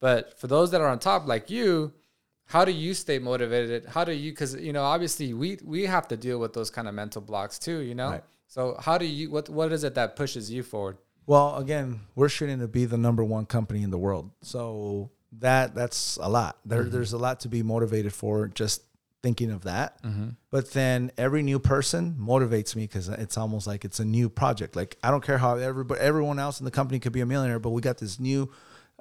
[0.00, 1.92] But for those that are on top, like you,
[2.46, 3.86] how do you stay motivated?
[3.86, 4.32] How do you?
[4.32, 7.58] Because you know, obviously we we have to deal with those kind of mental blocks
[7.58, 7.78] too.
[7.78, 8.24] You know, Right.
[8.46, 9.30] so how do you?
[9.30, 10.98] What what is it that pushes you forward?
[11.26, 14.30] Well, again, we're shooting to be the number one company in the world.
[14.42, 16.58] So that that's a lot.
[16.64, 16.90] There, mm-hmm.
[16.90, 18.82] There's a lot to be motivated for just
[19.22, 20.02] thinking of that.
[20.02, 20.30] Mm-hmm.
[20.50, 24.76] But then every new person motivates me because it's almost like it's a new project.
[24.76, 27.58] Like I don't care how everybody, everyone else in the company could be a millionaire,
[27.58, 28.50] but we got this new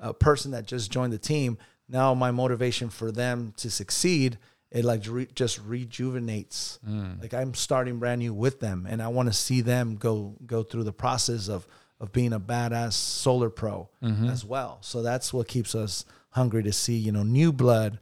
[0.01, 1.57] uh, person that just joined the team.
[1.89, 4.37] Now my motivation for them to succeed
[4.71, 6.79] it like re- just rejuvenates.
[6.87, 7.21] Mm.
[7.21, 10.63] Like I'm starting brand new with them, and I want to see them go go
[10.63, 11.67] through the process of
[11.99, 14.29] of being a badass solar pro mm-hmm.
[14.29, 14.79] as well.
[14.81, 17.99] So that's what keeps us hungry to see you know new blood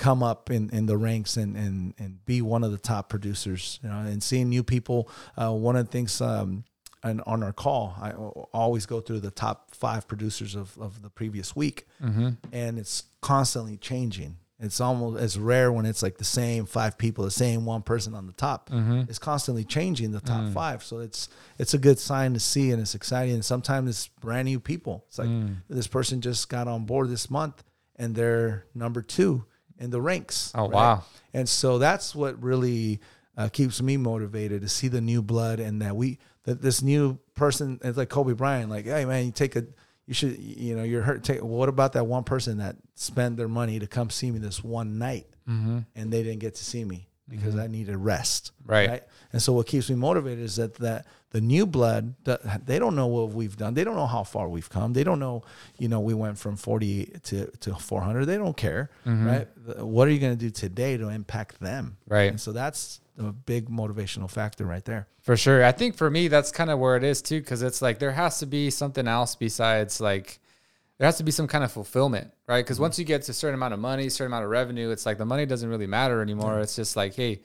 [0.00, 3.78] come up in, in the ranks and, and and be one of the top producers.
[3.82, 5.08] You know, and seeing new people.
[5.36, 6.20] Uh, one of the things.
[6.20, 6.64] Um,
[7.02, 8.10] and on our call, I
[8.52, 11.86] always go through the top five producers of, of the previous week,
[12.52, 14.36] and it's constantly changing.
[14.58, 18.14] It's almost as rare when it's like the same five people, the same one person
[18.14, 18.68] on the top.
[19.08, 22.82] It's constantly changing the top five, so it's it's a good sign to see, and
[22.82, 23.32] it's exciting.
[23.34, 25.04] And sometimes it's brand new people.
[25.08, 25.28] It's like
[25.70, 27.64] this person just got on board this month,
[27.96, 29.46] and they're number two
[29.80, 30.52] in the ranks.
[30.54, 31.04] Oh, wow.
[31.34, 33.00] And so that's what really
[33.36, 37.18] uh, keeps me motivated to see the new blood and that we that this new
[37.34, 39.64] person it's like Kobe Bryant like hey man you take a
[40.06, 43.48] you should you know you're hurt take what about that one person that spent their
[43.48, 47.08] money to come see me this one night and they didn't get to see me
[47.28, 48.88] because I needed rest Right.
[49.32, 52.14] and so what keeps me motivated is that that the new blood
[52.64, 53.74] they don't know what we've done.
[53.74, 54.92] They don't know how far we've come.
[54.92, 55.42] They don't know
[55.78, 59.26] you know we went from 40 to, to 400 they don't care mm-hmm.
[59.26, 59.48] right?
[59.78, 61.96] What are you going to do today to impact them?
[62.06, 62.30] Right.
[62.30, 65.06] and so that's a big motivational factor right there.
[65.22, 65.64] For sure.
[65.64, 68.12] I think for me, that's kind of where it is too, because it's like there
[68.12, 70.40] has to be something else besides like
[70.98, 72.64] there has to be some kind of fulfillment, right?
[72.64, 72.82] Because mm-hmm.
[72.82, 75.18] once you get to a certain amount of money, certain amount of revenue, it's like
[75.18, 76.60] the money doesn't really matter anymore.
[76.60, 77.40] It's just like, hey,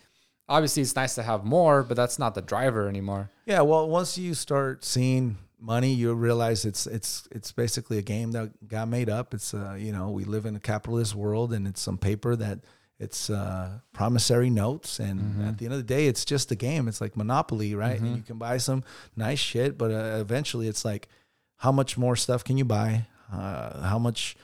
[0.47, 3.29] obviously it's nice to have more, but that's not the driver anymore.
[3.45, 8.31] Yeah, well, once you start seeing money, you realize it's it's it's basically a game
[8.33, 9.33] that got made up.
[9.33, 12.59] It's uh, you know, we live in a capitalist world and it's some paper that
[12.97, 15.47] it's uh, promissory notes, and Mm-hmm.
[15.49, 16.87] at the end of the day, it's just a game.
[16.87, 17.99] It's like Monopoly, right?
[17.99, 18.83] And you can buy some
[19.17, 21.09] nice shit, but uh, eventually, it's like,
[21.57, 23.05] how much more stuff can you buy?
[23.31, 24.37] Uh, how much?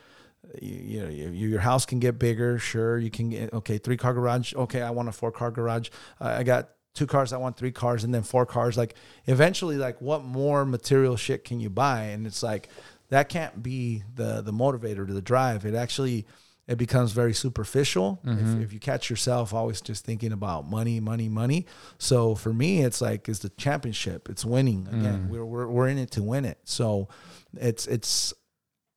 [0.61, 2.59] You, you know, your, your house can get bigger.
[2.59, 4.53] Sure, you can get okay, three car garage.
[4.53, 5.89] Okay, I want a four car garage.
[6.19, 7.33] Uh, I got two cars.
[7.33, 8.77] I want three cars, and then four cars.
[8.77, 8.95] Like
[9.25, 12.03] eventually, like what more material shit can you buy?
[12.05, 12.69] And it's like
[13.09, 15.65] that can't be the the motivator to the drive.
[15.65, 16.25] It actually
[16.67, 21.27] it becomes very superficial if, if you catch yourself always just thinking about money, money,
[21.27, 21.65] money.
[21.97, 24.29] So for me, it's like it's the championship.
[24.29, 25.27] It's winning again.
[25.29, 26.59] We're, we're we're in it to win it.
[26.63, 27.09] So
[27.57, 28.33] it's it's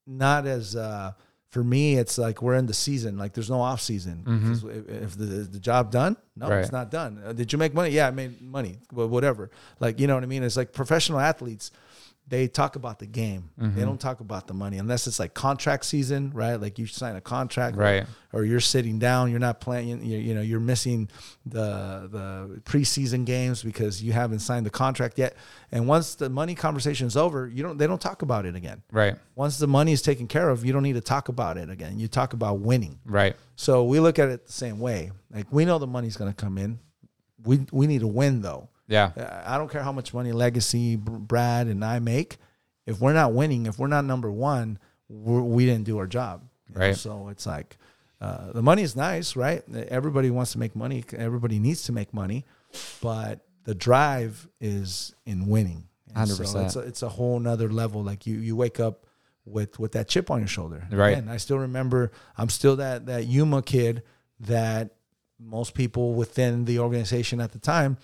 [0.07, 1.13] not as uh,
[1.55, 1.97] for me.
[2.03, 3.17] It's like we're in the season.
[3.17, 4.17] Like there's no off season.
[4.25, 5.25] Because If, if the
[5.57, 6.59] the job done, no, Right.
[6.63, 7.23] it's not done.
[7.25, 7.91] Uh, did you make money?
[7.91, 8.75] Yeah, I made money.
[8.93, 9.51] Well, whatever.
[9.79, 10.43] Like you know what I mean?
[10.43, 11.71] It's like professional athletes.
[12.27, 13.51] They talk about the game.
[13.59, 13.81] They mm-hmm.
[13.81, 16.57] don't talk about the money unless it's like contract season, right?
[16.57, 18.07] Like you sign a contract, Right.
[18.33, 19.31] Or you're sitting down.
[19.31, 20.03] You're not playing.
[20.03, 21.09] You, you know, you're missing
[21.45, 25.37] the the preseason games because you haven't signed the contract yet.
[25.71, 27.77] And once the money conversation is over, you don't.
[27.77, 28.83] They don't talk about it again.
[28.91, 29.17] Right.
[29.35, 31.99] Once the money is taken care of, you don't need to talk about it again.
[31.99, 32.99] You talk about winning.
[33.05, 33.37] Right.
[33.57, 35.13] So we look at it the same way.
[35.31, 36.79] Like we know the money's going to come in.
[37.45, 38.71] We we need to win though.
[38.87, 39.13] Yeah.
[39.17, 42.37] Uh, I don't care how much money Legacy, Brad, and I make.
[42.87, 44.79] If we're not winning, if we're not number one,
[45.09, 46.43] we're, we didn't do our job.
[46.69, 46.87] you know?
[46.87, 46.97] Right.
[46.97, 47.79] So it's like
[48.21, 49.63] uh, the money is nice, right?
[49.89, 51.05] Everybody wants to make money.
[51.17, 52.45] Everybody needs to make money,
[53.01, 55.89] but the drive is in winning.
[56.15, 56.65] And so 100%.
[56.65, 58.03] it's a, it's a whole nother level.
[58.03, 59.07] Like you you wake up
[59.45, 60.87] with with that chip on your shoulder.
[60.91, 61.17] Right.
[61.17, 62.13] And I still remember.
[62.37, 64.03] I'm still that that Yuma kid
[64.41, 64.95] that
[65.41, 67.99] most people within the organization at the time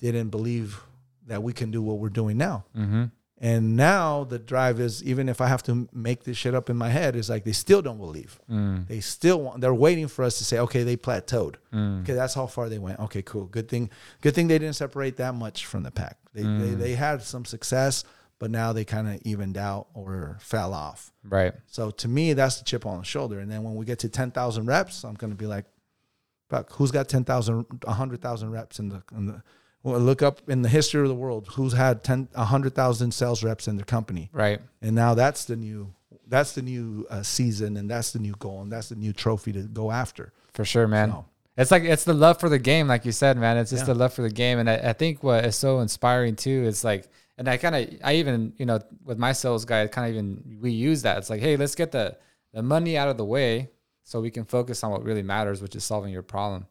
[0.00, 0.80] didn't believe
[1.26, 2.64] that we can do what we're doing now.
[2.76, 3.04] Mm-hmm.
[3.42, 6.76] And now the drive is even if I have to make this shit up in
[6.76, 8.38] my head, is like they still don't believe.
[8.50, 8.86] Mm.
[8.86, 9.62] They still want.
[9.62, 11.54] They're waiting for us to say, okay, they plateaued.
[11.72, 12.02] Mm.
[12.02, 13.00] Okay, that's how far they went.
[13.00, 13.46] Okay, cool.
[13.46, 13.88] Good thing.
[14.20, 16.18] Good thing they didn't separate that much from the pack.
[16.34, 16.60] They Mm.
[16.60, 18.04] they, they had some success,
[18.38, 21.10] but now they kind of evened out or fell off.
[21.24, 21.54] Right.
[21.66, 23.38] So to me, that's the chip on the shoulder.
[23.38, 25.64] And then when we get to ten thousand reps, I'm going to be like,
[26.50, 29.42] "Fuck, who's got 10,000, 100,000 reps in the in the
[29.82, 33.76] look up in the history of the world who's had 10 100,000 sales reps in
[33.76, 34.28] their company.
[34.32, 34.60] Right.
[34.82, 35.94] And now that's the new
[36.26, 39.52] that's the new uh, season and that's the new goal and that's the new trophy
[39.52, 40.32] to go after.
[40.52, 41.10] For sure, man.
[41.10, 41.24] So-
[41.56, 43.56] It's like it's the love for the game, like you said, man.
[43.56, 43.94] It's just Yeah.
[43.94, 46.84] the love for the game, and I, I think what is so inspiring too is
[46.84, 50.14] like, and I kind of, I even, you know, with my sales guy, kind of
[50.14, 51.18] even we use that.
[51.18, 52.16] It's like, hey, let's get the
[52.52, 53.70] the money out of the way
[54.04, 56.66] so we can focus on what really matters, which is solving your problem.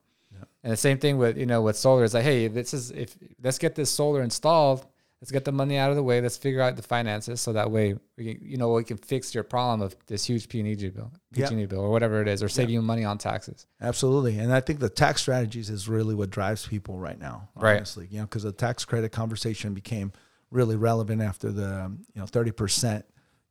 [0.64, 2.04] And the same thing with you know with solar.
[2.04, 4.86] is like, hey, this is if let's get this solar installed.
[5.22, 6.22] Let's get the money out of the way.
[6.22, 9.36] Let's figure out the finances so that way we can, you know, we can fix
[9.36, 11.50] your problem of this huge P&E bill, Yeah.
[11.50, 13.68] PG&E bill, or whatever it is, or save you money on taxes.
[13.82, 14.40] Absolutely.
[14.40, 17.76] And I think the tax strategies is really what drives people right now, Right.
[17.76, 18.08] honestly.
[18.10, 20.14] You know, because the tax credit conversation became
[20.52, 23.04] really relevant after the, you know, 30%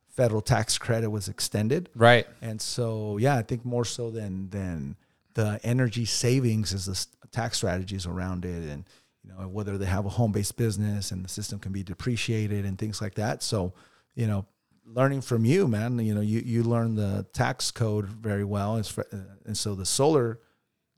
[0.08, 1.90] federal tax credit was extended.
[1.94, 2.26] Right.
[2.40, 4.96] And so, yeah, I think more so than than
[5.38, 8.84] the energy savings is the tax strategies around it, and
[9.22, 12.64] you know whether they have a home based business and the system can be depreciated
[12.64, 13.40] and things like that.
[13.44, 13.72] So,
[14.16, 14.46] you know,
[14.84, 18.88] learning from you, man, you know, you you learn the tax code very well, It's
[18.88, 20.40] fr- uh, and so the solar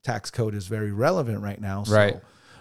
[0.03, 1.85] tax code is very relevant right now.
[1.85, 2.17] So Right.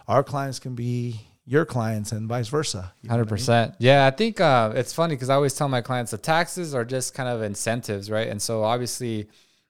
[0.06, 2.82] Our clients can be your clients and vice versa.
[2.82, 3.28] Hundred what I mean?
[3.30, 3.76] percent.
[3.80, 6.84] Yeah, I think uh, it's funny because I always tell my clients the taxes are
[6.84, 8.28] just kind of incentives, right?
[8.28, 9.30] And so obviously,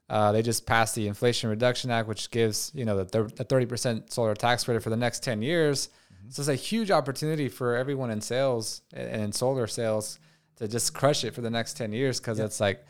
[0.10, 4.12] uh, they just passed the Inflation Reduction Act, which gives you know the thirty percent
[4.12, 5.90] solar tax credit for the next ten years.
[6.30, 10.20] So it's a huge opportunity for everyone in sales and in solar sales
[10.58, 12.84] to just crush it for the next ten years because it's like.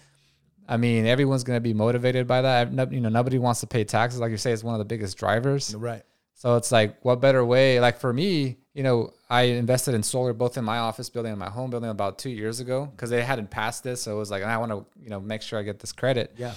[0.72, 2.72] I mean, everyone's going to be motivated by that.
[2.72, 4.20] No- You know, nobody wants to pay taxes.
[4.20, 5.74] Like you say, it's one of the biggest drivers.
[5.74, 6.04] Right.
[6.36, 7.80] So it's like, what better way?
[7.80, 11.40] Like for me, you know, I invested in solar both in my office building and
[11.40, 14.04] my home building about two years ago because they hadn't passed this.
[14.04, 16.36] So it was like, I want to, you know, make sure I get this credit.
[16.38, 16.54] Yeah.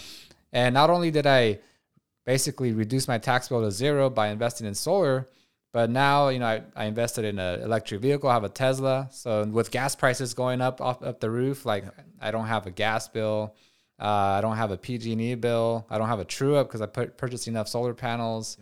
[0.52, 1.58] And not only did I
[2.24, 5.28] basically reduce my tax bill to zero by investing in solar,
[5.72, 8.28] but now, you know, I, I invested in an electric vehicle.
[8.28, 9.08] I have a Tesla.
[9.10, 11.84] So with gas prices going up off up the roof, like
[12.20, 13.54] I don't have a gas bill.
[13.98, 15.86] Uh, I don't have a PG&E bill.
[15.88, 18.58] I don't have a true up because I put, purchased enough solar panels.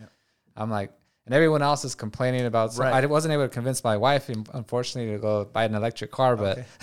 [0.55, 0.91] I'm like,
[1.25, 2.73] and everyone else is complaining about.
[2.73, 3.03] So Right.
[3.03, 6.35] I wasn't able to convince my wife, unfortunately, to go buy an electric car.
[6.35, 6.57] But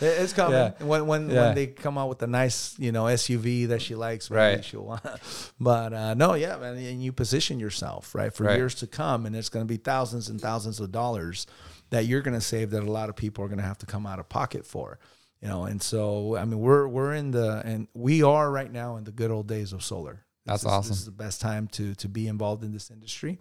[0.00, 0.54] It- It's coming.
[0.54, 0.72] Yeah.
[0.80, 1.46] When when Yeah.
[1.46, 4.64] when they come out with a nice, you know, SUV that she likes, maybe Right.
[4.64, 5.02] she'll want.
[5.60, 8.56] But uh, no, yeah, man, and you position yourself right for Right.
[8.56, 11.46] years to come, and it's going to be thousands and thousands of dollars
[11.90, 13.86] that you're going to save that a lot of people are going to have to
[13.86, 14.98] come out of pocket for,
[15.40, 15.64] you know.
[15.64, 19.12] And so, I mean, we're we're in the and we are right now in the
[19.12, 20.24] good old days of solar.
[20.48, 20.90] That's this is, awesome.
[20.90, 23.38] This is the best time to to be involved in this industry.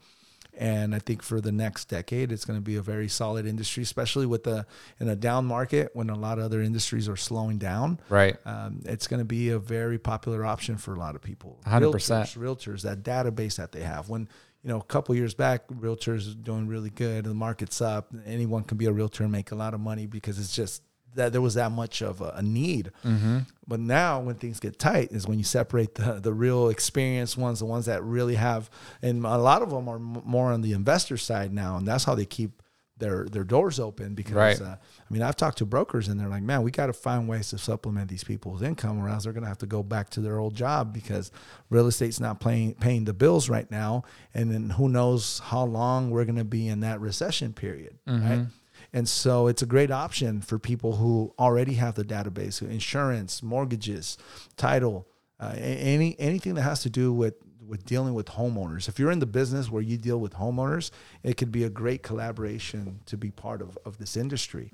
[0.60, 3.84] And I think for the next decade, it's going to be a very solid industry,
[3.84, 4.66] especially with the
[5.00, 8.00] in a down market when a lot of other industries are slowing down.
[8.10, 8.38] Right.
[8.44, 11.60] Um, it's going to be a very popular option for a lot of people.
[11.68, 11.92] 100%.
[11.92, 14.10] Realtors, realtors, that database that they have.
[14.10, 14.28] When
[14.64, 17.26] you know, a couple years back, realtors are doing really good.
[17.26, 18.12] The market's up.
[18.26, 20.82] Anyone can be a realtor and make a lot of money because it's just
[21.18, 22.92] that there was that much of a, a need.
[23.68, 27.60] But now, when things get tight, is when you separate the the real experienced ones,
[27.60, 28.70] the ones that really have,
[29.02, 32.06] and a lot of them are m- more on the investor side now, and that's
[32.06, 32.62] how they keep
[33.00, 34.16] their their doors open.
[34.16, 34.62] Because Right.
[34.62, 37.28] uh, I mean, I've talked to brokers, and they're like, "Man, we got to find
[37.28, 40.10] ways to supplement these people's income, or else they're going to have to go back
[40.12, 41.30] to their old job because
[41.70, 44.04] real estate's not paying paying the bills right now,
[44.34, 48.48] and then who knows how long we're going to be in that recession period, right?"
[48.94, 54.18] And so it's a great option for people who already have the database, insurance, mortgages,
[54.56, 55.08] title,
[55.40, 57.36] uh, any anything that has to do with
[57.68, 58.88] with dealing with homeowners.
[58.88, 60.90] If you're in the business where you deal with homeowners,
[61.22, 64.72] it could be a great collaboration to be part of, of this industry,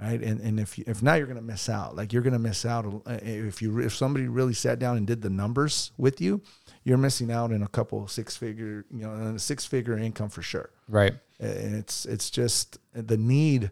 [0.00, 0.22] right?
[0.22, 1.96] And and if you, if not, you're going to miss out.
[1.96, 5.30] Like you're to miss out if you if somebody really sat down and did the
[5.30, 6.40] numbers with you,
[6.82, 10.42] you're missing out in a couple six figure you know a six figure income for
[10.42, 11.14] sure Right.
[11.40, 13.70] And it's it's just the need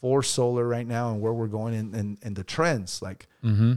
[0.00, 3.02] for solar right now and where we're going and and, and the trends.
[3.02, 3.74] Like mm-hmm.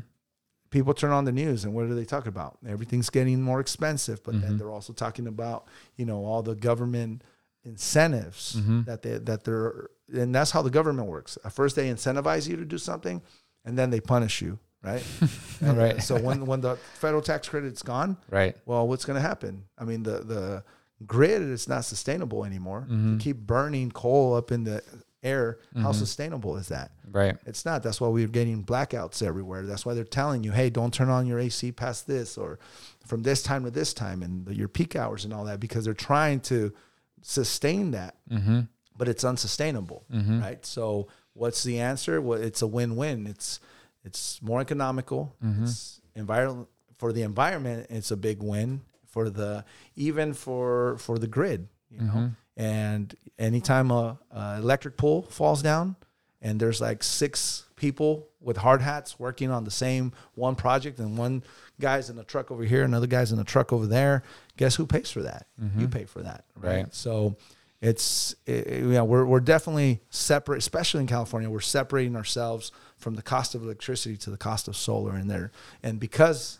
[0.69, 2.57] people turn on the news and what are they talking about?
[2.67, 4.57] Everything's getting more expensive but then mm-hmm.
[4.57, 5.67] they're also talking about
[5.97, 7.23] you know all the government
[7.65, 8.83] incentives mm-hmm.
[8.83, 11.37] that they that they're and that's how the government works.
[11.43, 13.21] At first they incentivize you to do something
[13.65, 15.03] and then they punish you right?
[15.61, 16.03] Right.
[16.03, 18.55] so when when the federal tax credit's gone Right.
[18.65, 19.63] well, what's going to happen?
[19.77, 20.63] I mean, the the
[21.05, 22.85] grid is not sustainable anymore.
[22.89, 23.17] You mm-hmm.
[23.17, 24.83] keep burning coal up in the
[25.23, 25.57] air.
[25.75, 25.91] How mm-hmm.
[25.93, 26.91] sustainable is that?
[27.09, 27.35] Right.
[27.45, 27.83] It's not.
[27.83, 29.63] That's why we're getting blackouts everywhere.
[29.63, 32.59] That's why they're telling you, hey, don't turn on your AC past this or
[33.05, 35.93] from this time to this time and your peak hours and all that because they're
[35.93, 36.73] trying to
[37.21, 38.61] sustain that, mm-hmm.
[38.97, 40.65] but it's unsustainable, right?
[40.65, 42.21] So, what's the answer?
[42.21, 43.27] Well, it's a win-win.
[43.27, 43.59] It's
[44.03, 45.35] it's more economical.
[45.63, 47.87] It's environment for the environment.
[47.89, 48.81] It's a big win
[49.13, 49.63] for the
[49.95, 51.67] even for for the grid.
[51.89, 52.27] You know, mm-hmm.
[52.57, 55.95] and anytime a, a electric pole falls down,
[56.41, 61.15] and there's like six people with hard hats working on the same one project, and
[61.17, 61.43] one
[61.79, 64.23] guy's in a truck over here, another guy's in a truck over there.
[64.57, 65.45] Guess who pays for that?
[65.61, 65.81] Mm-hmm.
[65.81, 66.77] You pay for that, right?
[66.77, 66.93] Right.
[66.93, 67.37] So
[67.79, 71.49] it's it, we're we're definitely separate, especially in California.
[71.51, 75.51] We're separating ourselves from the cost of electricity to the cost of solar, in there
[75.83, 76.57] and because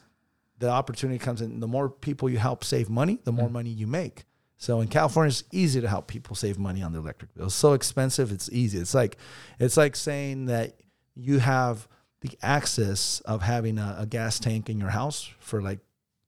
[0.64, 3.86] the opportunity comes in, the more people you help save money, the more money you
[3.88, 4.24] make.
[4.58, 7.48] So in California, it's easy to help people save money on their electric bill.
[7.48, 8.78] It's so expensive, it's easy.
[8.80, 9.18] It's like
[9.60, 10.80] it's like saying that
[11.16, 11.88] you have
[12.22, 15.80] the access of having a, a gas tank in your house for like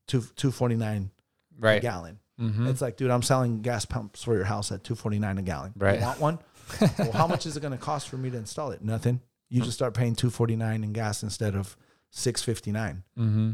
[0.07, 1.11] two two forty nine
[1.57, 1.81] a Right.
[1.81, 2.19] gallon.
[2.38, 2.67] Mhm.
[2.67, 5.41] It's like, dude, I'm selling gas pumps for your house at two forty nine a
[5.41, 5.71] gallon.
[5.77, 5.99] Right.
[5.99, 6.39] You want one?
[6.99, 8.81] well, how much is it going to cost for me to install it?
[8.83, 9.21] Nothing.
[9.49, 11.77] You just start paying two forty nine in gas instead of
[12.09, 13.51] six fifty nine Mm-hmm.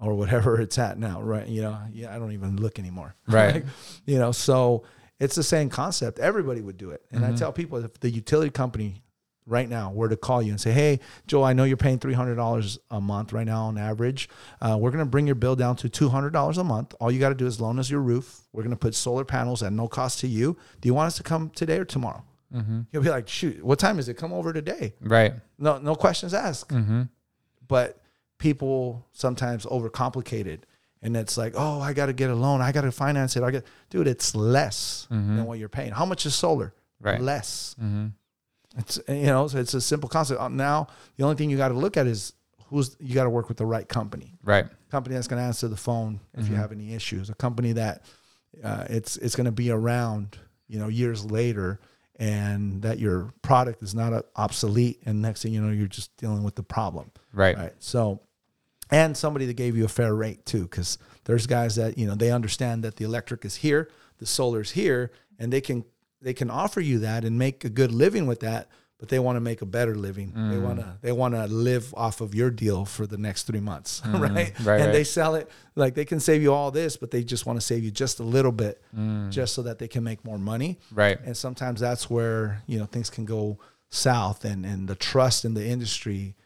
[0.00, 1.46] Or whatever it's at now, right?
[1.46, 3.14] You know, yeah, I don't even look anymore.
[3.28, 3.54] Right.
[3.56, 3.66] Like,
[4.06, 4.84] you know, so
[5.18, 6.18] it's the same concept.
[6.18, 7.02] Everybody would do it.
[7.12, 7.34] And Mm-hmm.
[7.34, 9.02] I tell people if the utility company
[9.46, 12.78] right now were to call you and say, Hey, Joe, I know you're paying $300
[12.90, 14.28] a month right now on average.
[14.60, 16.94] Uh, we're going to bring your bill down to $200 a month.
[17.00, 18.42] All you got to do is loan us your roof.
[18.52, 20.56] We're going to put solar panels at no cost to you.
[20.80, 22.24] Do you want us to come today or tomorrow?
[22.54, 22.80] Mm-hmm.
[22.92, 24.14] You'll be like, shoot, what time is it?
[24.14, 24.94] Come over today.
[25.00, 25.34] Right.
[25.58, 27.02] No, no questions asked Mm-hmm.
[27.68, 27.99] but
[28.40, 30.66] people sometimes overcomplicate it
[31.02, 32.60] and it's like oh i got to get a loan.
[32.60, 33.44] I got to finance it.
[33.44, 35.92] I get dude it's less than what you're paying.
[35.92, 36.74] How much is solar?
[37.00, 37.20] Right.
[37.20, 37.76] less.
[37.80, 38.08] Mm-hmm.
[38.78, 40.40] it's you know so it's a simple concept.
[40.40, 42.32] Uh, now the only thing you got to look at is
[42.66, 44.34] who's you got to work with the right company.
[44.42, 44.66] Right.
[44.90, 47.30] company that's going to answer the phone if you have any issues.
[47.30, 48.04] A company that
[48.64, 51.80] uh, it's it's going to be around you know years later
[52.16, 55.00] and that your product is not uh, obsolete.
[55.06, 57.10] And next thing you know you're just dealing with the problem.
[57.32, 57.56] Right.
[57.56, 57.72] Right.
[57.78, 58.20] So,
[58.90, 62.14] and somebody that gave you a fair rate too, because there's guys that you know
[62.14, 63.88] they understand that the electric is here,
[64.18, 65.84] the solar's here, and they can
[66.22, 68.68] they can offer you that and make a good living with that.
[68.98, 70.32] But they want to make a better living.
[70.34, 70.62] They Mm.
[70.62, 74.02] want to they want to live off of your deal for the next three months,
[74.04, 74.12] right?
[74.58, 74.66] Mm.
[74.66, 74.92] Right, And right.
[74.92, 77.64] they sell it like they can save you all this, but they just want to
[77.64, 79.30] save you just a little bit, Mm.
[79.30, 81.18] just so that they can make more money Right.
[81.24, 85.54] and sometimes that's where you know things can go south and and the trust in
[85.54, 86.36] the industry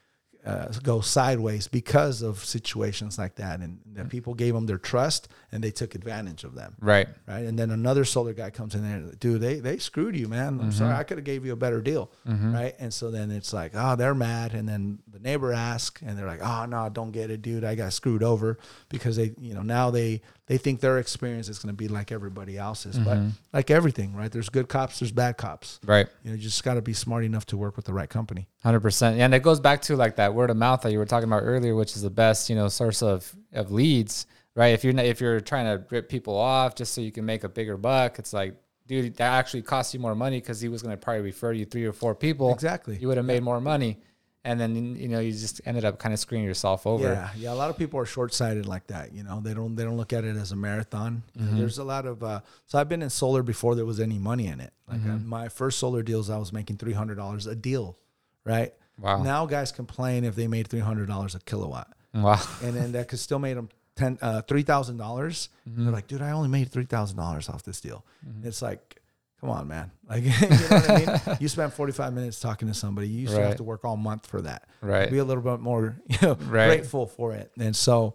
[0.45, 4.11] uh, go sideways because of situations like that, and that mm.
[4.11, 6.75] people gave them their trust and they took advantage of them.
[6.81, 7.09] Right.
[7.27, 7.47] Right.
[7.47, 10.61] And then another solar guy comes in there, dude, they, they screwed you, man.
[10.61, 10.91] I'm sorry.
[10.91, 11.01] Mm-hmm.
[11.01, 12.11] I could have gave you a better deal.
[12.27, 12.55] Mm-hmm.
[12.55, 12.75] Right.
[12.81, 14.53] And so then it's like, oh, they're mad.
[14.53, 17.65] And then the neighbor asks and they're like, oh, no, don't get it, dude.
[17.65, 21.59] I got screwed over because they, you know, now they, they think their experience is
[21.59, 22.99] going to be like everybody else's.
[22.99, 23.29] But mm-hmm.
[23.53, 24.31] like everything, right?
[24.31, 25.81] There's good cops, there's bad cops.
[25.85, 26.07] Right.
[26.23, 28.49] You know, you just got to be smart enough to work with the right company.
[28.63, 31.07] Hundred percent, and it goes back to like that word of mouth that you were
[31.07, 34.75] talking about earlier, which is the best, you know, source of of leads, right?
[34.75, 37.45] If you're not, if you're trying to rip people off just so you can make
[37.45, 38.55] a bigger buck, it's like,
[38.87, 41.65] dude, that actually costs you more money because he was going to probably refer you
[41.65, 42.53] three or four people.
[42.53, 42.99] Exactly.
[42.99, 43.99] you would have made more money,
[44.45, 47.05] and then you know you just ended up kind of screwing yourself over.
[47.05, 47.53] Yeah, yeah.
[47.53, 49.13] A lot of people are short sighted like that.
[49.15, 51.23] You know, they don't they don't look at it as a marathon.
[51.35, 54.19] Know, there's a lot of uh, so I've been in solar before there was any
[54.19, 54.73] money in it.
[54.89, 57.97] Like uh, my first solar deals, I was making three hundred dollars a deal,
[58.45, 58.73] right?
[58.99, 59.23] Wow.
[59.23, 62.41] Now guys complain if they made three hundred dollars a kilowatt, Wow.
[62.63, 65.49] and then that could still made them ten uh, three thousand dollars.
[65.67, 68.05] They're like, dude, I only made three thousand dollars off this deal.
[68.43, 69.01] It's like.
[69.45, 69.91] Come on, man!
[70.09, 70.37] Like, you know
[70.69, 71.21] what I mean?
[71.41, 73.09] You spent forty-five minutes talking to somebody.
[73.09, 75.11] You used to have to work all month for that Right.
[75.11, 76.67] be a little bit more you know, Right.
[76.69, 77.51] grateful for it.
[77.59, 78.15] And so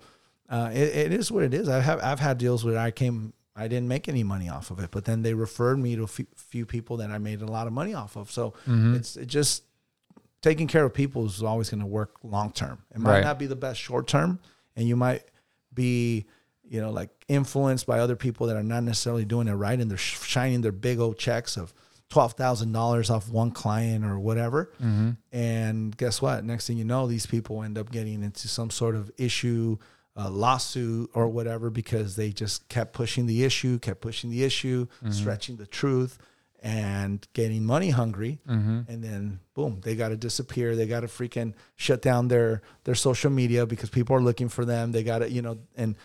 [0.49, 1.69] uh, it, it is what it is.
[1.69, 4.79] I have I've had deals where I came I didn't make any money off of
[4.79, 7.45] it, but then they referred me to a few, few people that I made a
[7.47, 8.31] lot of money off of.
[8.31, 8.95] So Mm-hmm.
[8.95, 9.63] it's it just
[10.41, 12.81] taking care of people is always going to work long term.
[12.95, 13.23] It might Right.
[13.23, 14.39] not be the best short term,
[14.75, 15.23] and you might
[15.73, 16.25] be
[16.69, 19.89] you know like influenced by other people that are not necessarily doing it right, and
[19.89, 21.73] they're sh- shining their big old checks of
[22.09, 24.71] twelve thousand dollars off one client or whatever.
[24.81, 25.11] Mm-hmm.
[25.31, 26.43] And guess what?
[26.43, 29.77] Next thing you know, these people end up getting into some sort of issue,
[30.17, 34.85] uh, lawsuit or whatever because they just kept pushing the issue, kept pushing the issue,
[34.85, 35.11] mm-hmm.
[35.11, 36.17] stretching the truth,
[36.61, 38.39] and getting money hungry.
[38.47, 38.91] Mm-hmm.
[38.91, 40.75] And then boom, they got to disappear.
[40.75, 44.65] They got to freaking shut down their their social media because people are looking for
[44.65, 44.91] them.
[44.91, 45.95] They got to you know and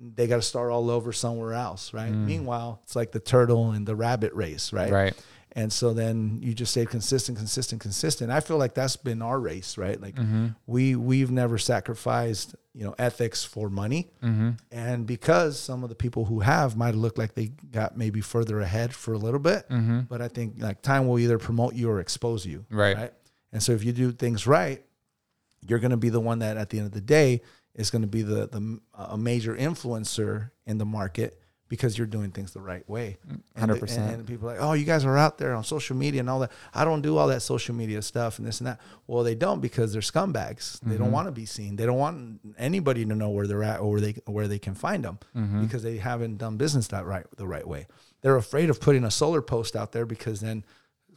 [0.00, 2.12] they got to start all over somewhere else, right?
[2.12, 2.24] Mm.
[2.24, 4.90] Meanwhile, it's like the turtle and the rabbit race, right?
[4.90, 5.14] Right.
[5.52, 8.30] And so then you just stay consistent, consistent, consistent.
[8.30, 10.00] I feel like that's been our race, right?
[10.00, 10.48] Like mm-hmm.
[10.66, 14.12] we we've never sacrificed, you know, ethics for money.
[14.22, 14.50] Mm-hmm.
[14.70, 18.60] And because some of the people who have might look like they got maybe further
[18.60, 20.00] ahead for a little bit, mm-hmm.
[20.02, 22.64] but I think like time will either promote you or expose you,
[22.96, 23.12] Right.
[23.52, 24.84] And so if you do things right,
[25.66, 27.42] you're going to be the one that at the end of the day
[27.80, 32.32] is going to be the the a major influencer in the market because you're doing
[32.32, 33.16] things the right way.
[33.56, 33.96] 100%.
[33.96, 36.28] and, and people are like, oh, you guys are out there on social media and
[36.28, 36.50] all that.
[36.74, 38.80] I don't do all that social media stuff and this and that.
[39.06, 40.80] Well, they don't because they're scumbags.
[40.80, 41.12] They don't mm-hmm.
[41.12, 41.76] want to be seen.
[41.76, 44.74] They don't want anybody to know where they're at or where they where they can
[44.74, 45.62] find them mm-hmm.
[45.62, 47.86] because they haven't done business that right the right way.
[48.22, 50.64] They're afraid of putting a solar post out there because then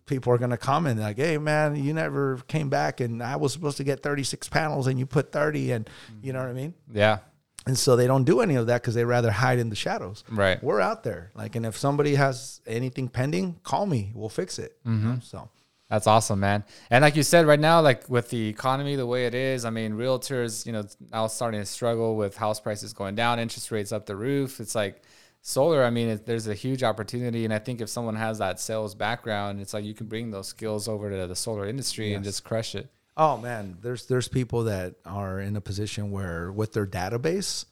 [0.05, 3.53] people are going to comment like, "Hey, man, you never came back, and I was
[3.53, 6.25] supposed to get 36 panels, and you put 30, and mm-hmm.
[6.25, 7.19] you know what I mean." Yeah.
[7.65, 10.23] And so they don't do any of that because they rather hide in the shadows.
[10.29, 10.61] Right.
[10.61, 14.11] We're out there, like, and if somebody has anything pending, call me.
[14.13, 14.77] We'll fix it.
[14.83, 15.09] you mm-hmm.
[15.11, 15.19] know?
[15.23, 15.49] So
[15.89, 16.65] That's awesome, man.
[16.89, 19.69] And like you said, right now, like with the economy the way it is, I
[19.69, 23.93] mean, realtors, you know, now starting to struggle with house prices going down, interest rates
[23.93, 24.59] up the roof.
[24.59, 25.01] It's like
[25.43, 25.83] solar.
[25.83, 28.95] I mean, it, there's a huge opportunity, and I think if someone has that sales
[28.95, 32.43] background, it's like you can bring those skills over to the solar industry and just
[32.43, 32.89] crush it.
[33.15, 37.65] Oh man, there's there's people that are in a position where with their database,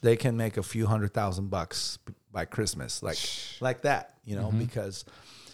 [0.00, 1.98] they can make a few hundred thousand bucks
[2.32, 3.18] by Christmas, like
[3.60, 4.46] like that, you know.
[4.46, 4.60] Mm-hmm.
[4.60, 5.04] Because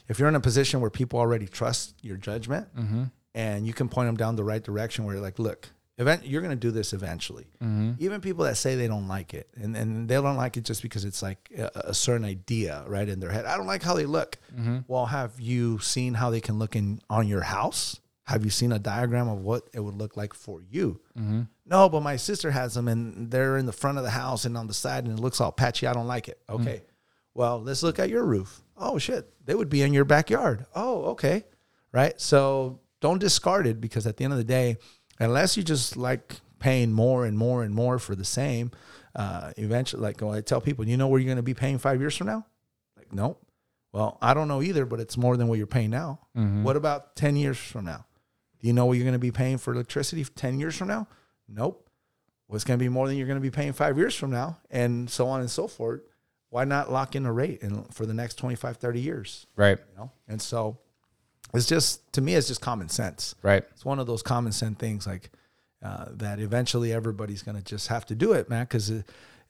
[0.08, 3.04] if you're in a position where people already trust your judgment, mm-hmm.
[3.34, 6.42] and you can point them down the right direction, where you're like, look, event, you're
[6.42, 7.46] going to do this eventually.
[7.62, 7.92] Mm-hmm.
[7.98, 10.82] Even people that say they don't like it, and and they don't like it just
[10.82, 13.44] because it's like a, a certain idea right in their head.
[13.46, 14.38] I don't like how they look.
[14.54, 14.78] Mm-hmm.
[14.88, 18.00] Well, have you seen how they can look in on your house?
[18.24, 21.00] Have you seen a diagram of what it would look like for you?
[21.16, 21.42] Mm-hmm.
[21.64, 24.56] No, but my sister has them and they're in the front of the house and
[24.56, 25.86] on the side and it looks all patchy.
[25.86, 26.40] I don't like it.
[26.48, 26.82] Okay.
[27.34, 28.62] Well, let's look at your roof.
[28.76, 29.28] Oh, shit.
[29.44, 30.66] They would be in your backyard.
[30.74, 31.44] Oh, okay.
[31.92, 32.20] Right.
[32.20, 34.78] So don't discard it because at the end of the day,
[35.18, 38.70] unless you just like paying more and more and more for the same,
[39.14, 41.78] uh, eventually, like when I tell people, you know where you're going to be paying
[41.78, 42.46] five years from now?
[42.96, 43.42] Like, nope.
[43.92, 46.20] Well, I don't know either, but it's more than what you're paying now.
[46.62, 48.04] What about 10 years from now?
[48.60, 51.08] Do you know what you're going to be paying for electricity 10 years from now?
[51.48, 51.88] Nope.
[52.46, 54.30] Well, it's going to be more than you're going to be paying five years from
[54.30, 56.02] now, and so on and so forth.
[56.50, 59.46] Why not lock in a rate and for the next 25, 30 years?
[59.56, 59.78] Right.
[59.78, 60.10] You know?
[60.28, 60.78] And so
[61.54, 63.34] it's just, to me, it's just common sense.
[63.42, 63.64] Right.
[63.72, 65.30] It's one of those common sense things like
[65.82, 68.90] uh, that eventually everybody's going to just have to do it, man, because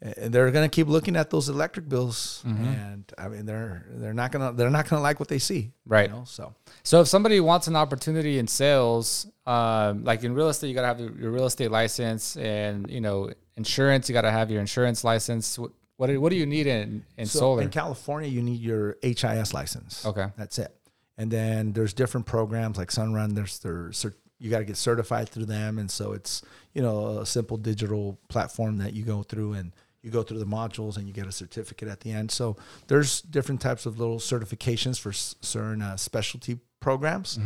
[0.02, 4.12] and they're going to keep looking at those electric bills, and I mean they're they're
[4.12, 6.10] not gonna they're not gonna like what they see, Right.
[6.10, 6.24] You know?
[6.26, 10.74] So So if somebody wants an opportunity in sales, um, like in real estate, you
[10.74, 15.02] gotta have your, real estate license, and you know insurance, you gotta have your insurance
[15.02, 15.58] license.
[15.58, 17.62] What what do, what do you need in in So solar?
[17.62, 20.04] in California, you need your HIS license.
[20.04, 20.26] Okay.
[20.36, 20.76] that's it.
[21.18, 23.34] And then there's different programs like Sunrun.
[23.34, 23.90] There's their
[24.38, 26.42] you got to get certified through them, and so it's
[26.74, 29.72] you know a simple digital platform that you go through and
[30.02, 32.30] you go through the modules and you get a certificate at the end.
[32.30, 32.56] So
[32.86, 37.38] there's different types of little certifications for certain uh, specialty programs.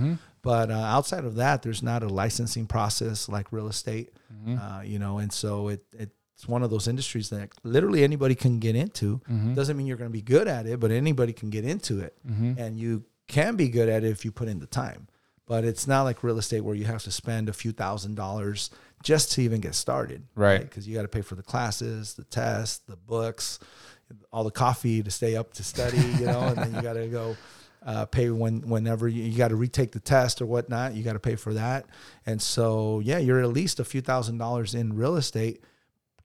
[0.43, 4.11] But uh, outside of that, there's not a licensing process like real estate,
[4.47, 8.59] uh, you know, and so it, it's one of those industries that literally anybody can
[8.59, 9.21] get into.
[9.55, 12.17] Doesn't mean you're going to be good at it, but anybody can get into it,
[12.59, 15.09] and you can be good at it if you put in the time.
[15.47, 18.71] But it's not like real estate where you have to spend a few thousand dollars
[19.03, 20.61] just to even get started, Right.
[20.61, 23.59] Because you got to pay for the classes, the tests, the books,
[24.33, 27.09] all the coffee to stay up to study, you know, and then you got to
[27.09, 27.37] go
[27.85, 30.95] uh, pay when whenever you, you got to retake the test or whatnot.
[30.95, 31.87] You got to pay for that,
[32.27, 35.65] and so yeah, you're at least a few thousand dollars in real estate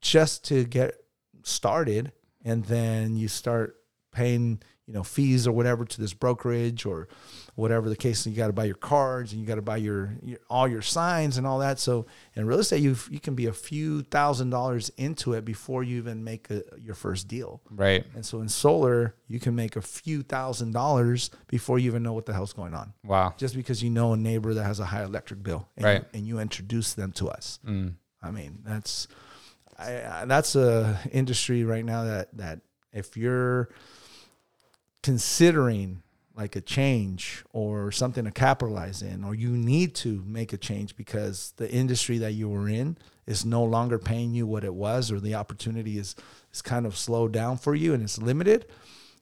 [0.00, 1.02] just to get
[1.42, 2.12] started,
[2.44, 3.76] and then you start
[4.12, 7.08] paying you know fees or whatever to this brokerage or
[7.56, 8.24] whatever the case.
[8.26, 10.68] and You got to buy your cards and you got to buy your, your all
[10.68, 11.78] your signs and all that.
[11.80, 15.82] So in real estate, you you can be a few thousand dollars into it before
[15.82, 17.60] you even make a, your first deal.
[17.70, 18.04] right.
[18.14, 22.12] And so in solar, you can make a few thousand dollars before you even know
[22.12, 22.92] what the hell's going on.
[23.04, 23.34] Wow.
[23.36, 26.00] Just because you know a neighbor that has a high electric bill, and, Right.
[26.02, 27.58] you, and you introduce them to us.
[27.66, 27.94] Mm.
[28.22, 29.08] I mean, that's
[29.78, 32.60] I, I, that's a industry right now that that
[32.92, 33.68] if you're
[35.06, 36.02] considering
[36.34, 40.96] like a change or something to capitalize in, or you need to make a change
[40.96, 45.12] because the industry that you were in is no longer paying you what it was,
[45.12, 46.16] or the opportunity is
[46.52, 48.66] is kind of slowed down for you and it's limited,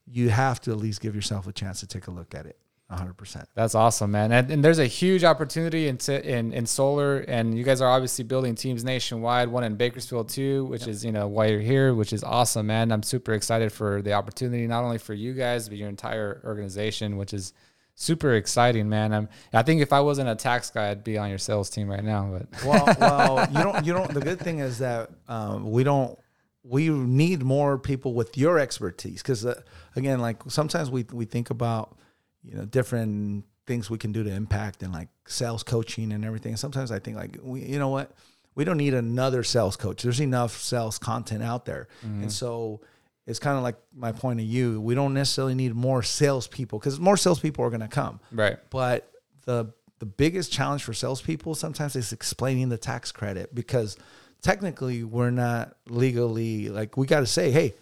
[0.07, 2.57] you have to at least give yourself a chance to take a look at it.
[2.97, 3.45] 100%.
[3.55, 4.33] That's awesome, man.
[4.33, 8.25] And, and there's a huge opportunity in, in in solar, and you guys are obviously
[8.25, 9.49] building teams nationwide.
[9.49, 12.93] One in Bakersfield too, which is you know why you're here, which is awesome, man.
[12.93, 17.17] I'm super excited for the opportunity, not only for you guys but your entire organization,
[17.17, 17.53] which is
[17.95, 19.13] super exciting, man.
[19.13, 21.89] I'm, I think if I wasn't a tax guy, I'd be on your sales team
[21.89, 22.31] right now.
[22.31, 23.87] But well, well, you don't.
[23.87, 24.13] You don't.
[24.13, 26.19] The good thing is that um, we don't.
[26.63, 29.61] We need more people with your expertise because, uh,
[29.97, 31.99] again, like sometimes we we think about
[32.45, 36.57] you know different things we can do to impact and like sales coaching and everything.
[36.57, 38.13] Sometimes I think like we, you know what,
[38.55, 40.03] we don't need another sales coach.
[40.03, 42.29] There's enough sales content out there, and mm-hmm.
[42.29, 42.81] so
[43.27, 44.81] it's kind of like my point of view.
[44.81, 48.21] We don't necessarily need more salespeople because more salespeople are going to come.
[48.33, 49.11] right, But
[49.47, 53.97] the the biggest challenge for salespeople sometimes is explaining the tax credit because
[54.43, 57.75] technically we're not legally like we got to say, hey,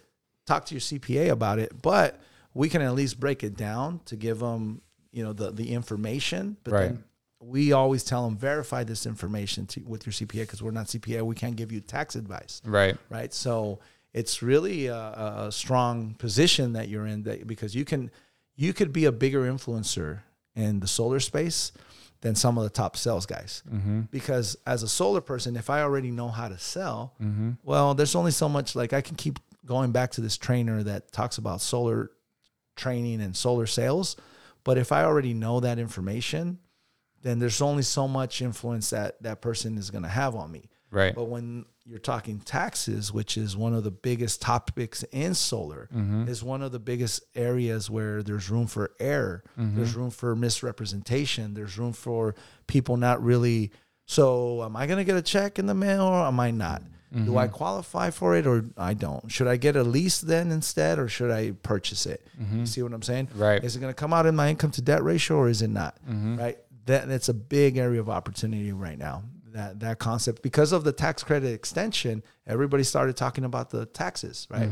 [0.45, 2.19] talk to your CPA about it, but
[2.53, 4.81] we can at least break it down to give them
[5.11, 6.57] you know the the information.
[6.63, 6.81] But Right.
[6.87, 7.03] then
[7.39, 11.23] we always tell them verify this information to, with your CPA because we're not CPA.
[11.23, 13.33] We can't give you tax advice right, right?
[13.33, 13.79] So
[14.13, 14.95] it's really a,
[15.47, 18.11] a strong position that you're in that because you can
[18.55, 20.19] you could be a bigger influencer
[20.55, 21.71] in the solar space
[22.21, 23.63] than some of the top sales guys.
[23.69, 24.01] Mm-hmm.
[24.11, 27.51] Because as a solar person, if I already know how to sell, mm-hmm.
[27.63, 31.11] well, there's only so much like I can keep going back to this trainer that
[31.11, 32.11] talks about solar
[32.75, 34.15] training and solar sales.
[34.63, 36.59] But if I already know that information,
[37.21, 40.69] then there's only so much influence that that person is going to have on me.
[40.91, 45.89] right, But when you're talking taxes, which is one of the biggest topics in solar,
[45.93, 46.27] mm-hmm.
[46.27, 49.75] is one of the biggest areas where there's room for error, mm-hmm.
[49.75, 52.35] there's room for misrepresentation, there's room for
[52.67, 53.71] people not really.
[54.05, 56.83] So, am I going to get a check in the mail or am I not?
[57.13, 57.53] Do I mm-hmm.
[57.53, 59.31] qualify for it or I don't?
[59.31, 62.25] Should I get a lease then instead or should I purchase it?
[62.39, 62.65] You mm-hmm.
[62.65, 63.29] see what I'm saying?
[63.35, 63.63] Right.
[63.63, 65.69] Is it going to come out in my income to debt ratio or is it
[65.69, 65.95] not?
[66.09, 66.37] Mm-hmm.
[66.37, 66.57] Right.
[66.87, 69.23] That that's a big area of opportunity right now.
[69.53, 74.47] That that concept because of the tax credit extension, everybody started talking about the taxes.
[74.49, 74.69] Right.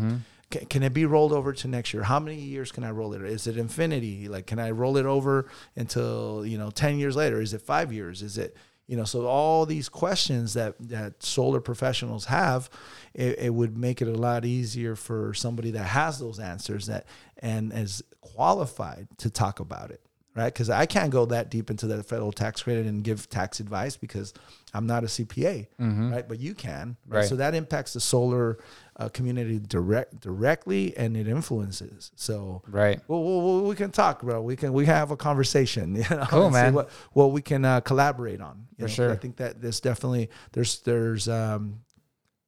[0.49, 2.03] Can, can it be rolled over to next year?
[2.03, 3.21] How many years can I roll it?
[3.21, 4.27] Is it infinity?
[4.27, 7.39] Like, can I roll it over until you know ten years later?
[7.39, 8.21] Is it five years?
[8.21, 9.03] Is it you know?
[9.03, 12.69] So all these questions that that solar professionals have,
[13.13, 17.05] it, it would make it a lot easier for somebody that has those answers that
[17.37, 20.01] and is qualified to talk about it
[20.35, 20.53] right?
[20.53, 23.97] Because I can't go that deep into the federal tax credit and give tax advice
[23.97, 24.33] because
[24.73, 26.11] I'm not a CPA, mm-hmm.
[26.11, 26.27] right?
[26.27, 27.19] But you can, right?
[27.19, 27.27] Right.
[27.27, 28.59] So that impacts the solar
[28.97, 32.11] uh, community direct directly, and it influences.
[32.15, 32.99] So right.
[33.07, 34.41] well, well, we can talk, bro.
[34.41, 35.95] We can we have a conversation.
[36.09, 36.73] You know, Cool, man.
[36.73, 38.67] What, what we can uh, collaborate on.
[38.77, 39.11] You For know, sure.
[39.11, 41.81] I think that there's definitely there's there's um,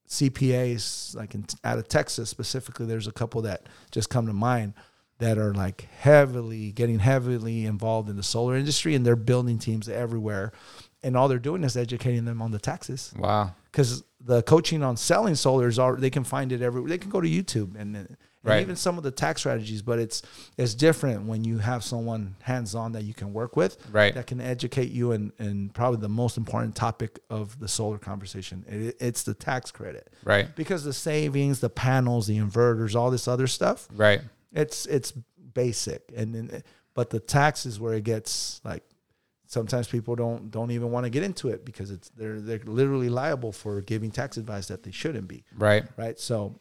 [0.08, 4.74] CPAs, like in, out of Texas specifically, there's a couple that just come to mind
[5.18, 9.88] that are like heavily getting heavily involved in the solar industry, and they're building teams
[9.88, 10.52] everywhere,
[11.02, 13.54] and all they're doing is educating them on the taxes Wow.
[13.70, 16.88] because the coaching on selling solars are they can find it everywhere.
[16.88, 18.60] They can go to YouTube and, and Right.
[18.60, 20.20] even some of the tax strategies, but it's
[20.58, 24.12] it's different when you have someone hands on that you can work with, Right.
[24.14, 28.64] That can educate you in, in probably the most important topic of the solar conversation.
[28.68, 30.54] It, it's the tax credit, Right.
[30.56, 34.20] Because the savings, the panels, the inverters, all this other stuff, Right.
[34.52, 35.12] it's it's
[35.54, 38.82] basic, and then but the tax is where it gets like
[39.46, 43.08] sometimes people don't don't even want to get into it because it's they're they're literally
[43.08, 45.84] liable for giving tax advice that they shouldn't be, Right.
[45.96, 46.18] right?
[46.18, 46.58] So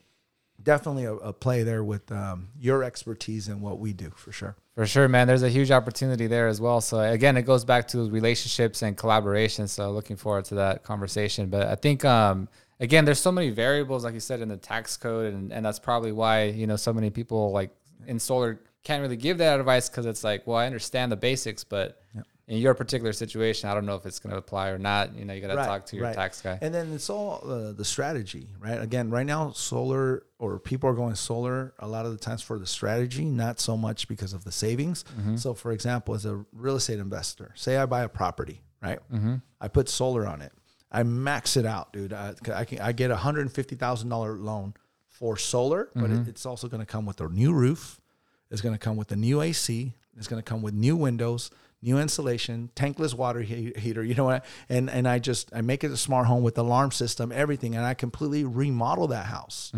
[0.62, 4.56] definitely a, a play there with um, your expertise and what we do for sure.
[4.76, 5.28] For sure, man.
[5.28, 6.82] There's a huge opportunity there as well.
[6.82, 9.68] So again, it goes back to relationships and collaboration.
[9.68, 11.50] So looking forward to that conversation.
[11.50, 12.48] But I think um,
[12.80, 15.80] again, there's so many variables, like you said, in the tax code, and, and that's
[15.80, 17.70] probably why you know so many people like
[18.08, 21.64] in solar can't really give that advice because it's like, well, I understand the basics,
[21.64, 22.02] but
[22.48, 25.16] in your particular situation, I don't know if it's going to apply or not.
[25.16, 26.16] You know, you got to talk to your right.
[26.16, 26.60] tax guy.
[26.62, 28.82] And then it's all uh, the strategy, right?
[28.82, 32.60] Again, right now, solar or people are going solar a lot of the times for
[32.60, 35.06] the strategy, not so much because of the savings.
[35.18, 35.38] Mm-hmm.
[35.38, 39.00] So, for example, as a real estate investor, say I buy a property, right?
[39.12, 39.36] Mm-hmm.
[39.62, 40.52] I put solar on it.
[40.92, 42.12] I max it out, dude.
[42.14, 44.74] I, I can I get a hundred and fifty thousand dollar loan
[45.08, 46.24] for solar, but Mm-hmm.
[46.24, 48.02] it, it's also going to come with a new roof.
[48.52, 49.94] It's going to come with a new AC.
[50.18, 51.50] It's going to come with new windows,
[51.84, 54.04] new insulation, tankless water he- heater.
[54.04, 54.46] You know what?
[54.70, 57.86] And and I just I make it a smart home with alarm system, everything, and
[57.86, 59.72] I completely remodel that house.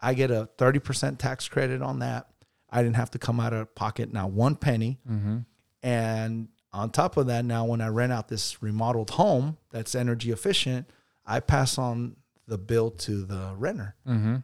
[0.00, 2.28] I get a thirty percent tax credit on that.
[2.70, 4.98] I didn't have to come out of pocket now one penny.
[5.82, 10.30] And on top of that, now when I rent out this remodeled home that's energy
[10.32, 10.90] efficient,
[11.24, 12.16] I pass on
[12.46, 13.94] the bill to the renter.
[14.06, 14.36] Mm-hmm.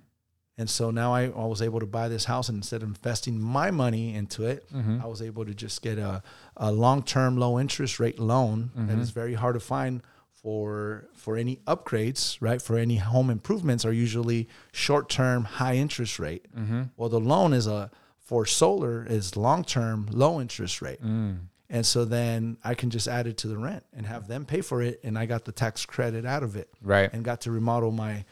[0.57, 3.41] And so now I, I was able to buy this house, and instead of investing
[3.41, 5.01] my money into it, Mm-hmm.
[5.03, 6.23] I was able to just get a,
[6.57, 8.87] a long term, low interest rate loan Mm-hmm.
[8.89, 10.03] that is very hard to find
[10.33, 12.61] for for any upgrades, right?
[12.61, 16.47] For any home improvements are usually short term, high interest rate.
[16.57, 16.83] Mm-hmm.
[16.97, 21.03] Well, the loan is a for solar is long term, low interest rate.
[21.03, 21.39] Mm.
[21.71, 24.61] And so then I can just add it to the rent and have them pay
[24.61, 27.11] for it, and I got the tax credit out of it Right.
[27.13, 28.25] and got to remodel my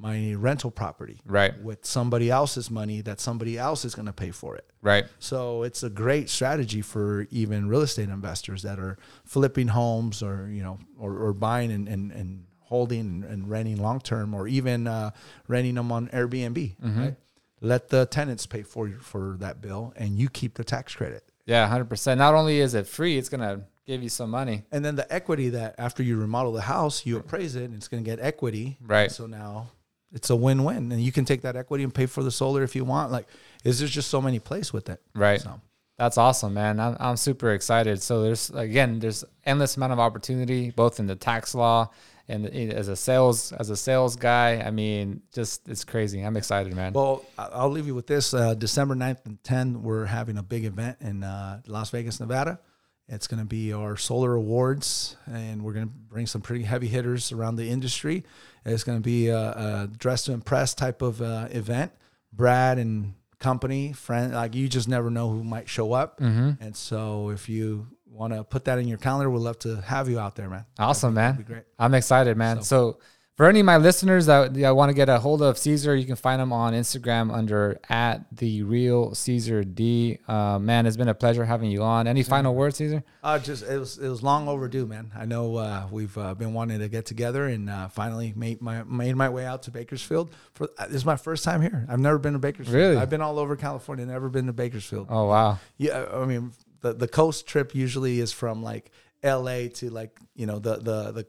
[0.00, 1.60] my rental property Right.
[1.60, 4.64] with somebody else's money that somebody else is going to pay for it.
[4.80, 5.06] Right.
[5.18, 10.48] So it's a great strategy for even real estate investors that are flipping homes or
[10.50, 14.86] you know or, or buying and, and, and holding and, renting long term or even
[14.86, 15.10] uh,
[15.48, 16.76] renting them on Airbnb.
[16.80, 17.16] Right?
[17.60, 21.24] Let the tenants pay for for that bill and you keep the tax credit.
[21.44, 22.18] Yeah, hundred percent.
[22.18, 24.62] Not only is it free, it's gonna give you some money.
[24.70, 27.88] And then the equity that after you remodel the house, you appraise it and it's
[27.88, 28.76] going to get equity.
[28.82, 29.10] Right.
[29.10, 29.70] So now
[30.12, 32.74] it's a win-win and you can take that equity and pay for the solar if
[32.74, 33.12] you want.
[33.12, 33.28] Like,
[33.64, 35.00] is there's just so many plays with it.
[35.14, 35.40] Right.
[35.40, 35.60] So
[35.98, 36.80] That's awesome, man.
[36.80, 38.02] I'm, I'm super excited.
[38.02, 41.90] So there's again, there's endless amount of opportunity, both in the tax law
[42.28, 44.60] and as a sales as a sales guy.
[44.60, 46.20] I mean, just it's crazy.
[46.20, 46.92] I'm excited, man.
[46.92, 48.34] Well, I'll leave you with this.
[48.34, 52.60] Uh, December 9th and 10th, we're having a big event in uh, Las Vegas, Nevada.
[53.08, 56.88] It's going to be our solar awards, and we're going to bring some pretty heavy
[56.88, 58.24] hitters around the industry.
[58.66, 61.92] It's going to be a, a dress to impress type of uh, event.
[62.32, 66.20] Brad and company, friend, like you just never know who might show up.
[66.20, 66.62] Mm-hmm.
[66.62, 70.08] And so if you want to put that in your calendar, we'd love to have
[70.08, 70.66] you out there, man.
[70.78, 71.36] awesome, man.
[71.36, 71.64] be great.
[71.78, 72.62] I'm excited, man.
[72.62, 72.98] So,
[73.38, 76.04] for any of my listeners that, that want to get a hold of Cesar, you
[76.04, 80.18] can find him on Instagram under at the real Cesar D.
[80.26, 82.08] Uh, man, it's been a pleasure having you on.
[82.08, 83.04] Any final words, Cesar?
[83.22, 85.12] Uh, just it was it was long overdue, man.
[85.16, 88.82] I know uh, we've uh, been wanting to get together, and uh, finally made my
[88.82, 90.34] made my way out to Bakersfield.
[90.54, 91.86] For uh, this is my first time here.
[91.88, 92.74] I've never been to Bakersfield.
[92.74, 92.96] Really?
[92.96, 95.06] I've been all over California, never been to Bakersfield.
[95.08, 98.90] Oh wow, Yeah, I mean the the coast trip usually is from like
[99.22, 99.68] L.A.
[99.68, 101.26] to like you know the the the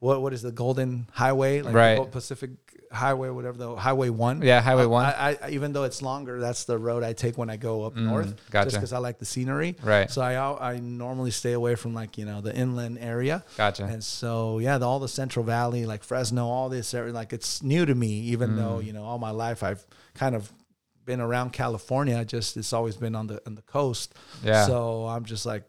[0.00, 1.96] what what is the Golden Highway, like the Right.
[1.96, 2.50] Gold Pacific
[2.92, 4.42] Highway, whatever the Highway One.
[4.42, 5.04] Yeah, Highway I- One.
[5.04, 7.94] I, I even though it's longer, that's the road I take when I go up
[7.94, 8.66] north, Mm, gotcha.
[8.66, 9.76] just because I like the scenery.
[9.82, 10.10] Right.
[10.10, 13.44] So I I normally stay away from like you know the inland area.
[13.56, 13.84] Gotcha.
[13.84, 17.62] And so yeah, the, all the Central Valley, like Fresno, all this area, like it's
[17.62, 18.86] new to me, even though Mm.
[18.86, 20.50] you know all my life I've kind of
[21.04, 22.24] been around California.
[22.24, 24.14] Just it's always been on the on the coast.
[24.42, 24.66] Yeah.
[24.66, 25.64] So I'm just like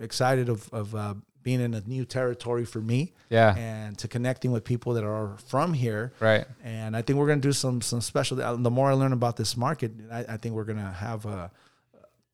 [0.00, 3.12] excited of of uh, being in a new territory for me.
[3.28, 3.54] Yeah.
[3.56, 6.12] And to connecting with people that are from here.
[6.20, 6.44] right.
[6.62, 8.42] And I think we're going to do some some special.
[8.42, 11.26] uh, The more I learn about this market, I, I think we're going to have
[11.26, 11.50] a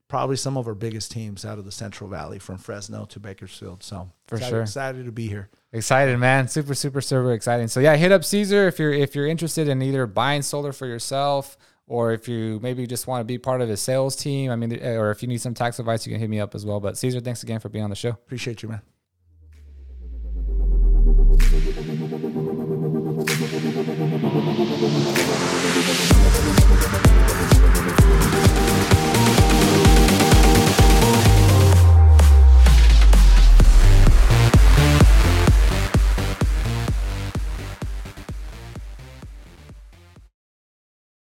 [0.08, 3.82] probably some of our biggest teams out of the Central Valley, from Fresno to Bakersfield.
[3.82, 4.62] So For excited, sure.
[4.62, 5.48] excited to be here.
[5.72, 6.46] Excited, man.
[6.46, 7.66] Super, super, super exciting.
[7.68, 10.86] So yeah, hit up Cesar if you're if you're interested in either buying solar for
[10.86, 11.56] yourself
[11.88, 14.50] or if you maybe just want to be part of his sales team.
[14.50, 16.64] I mean, or if you need some tax advice, you can hit me up as
[16.64, 16.78] well.
[16.80, 18.10] But Cesar, thanks again for being on the show.
[18.10, 18.82] Appreciate you, man.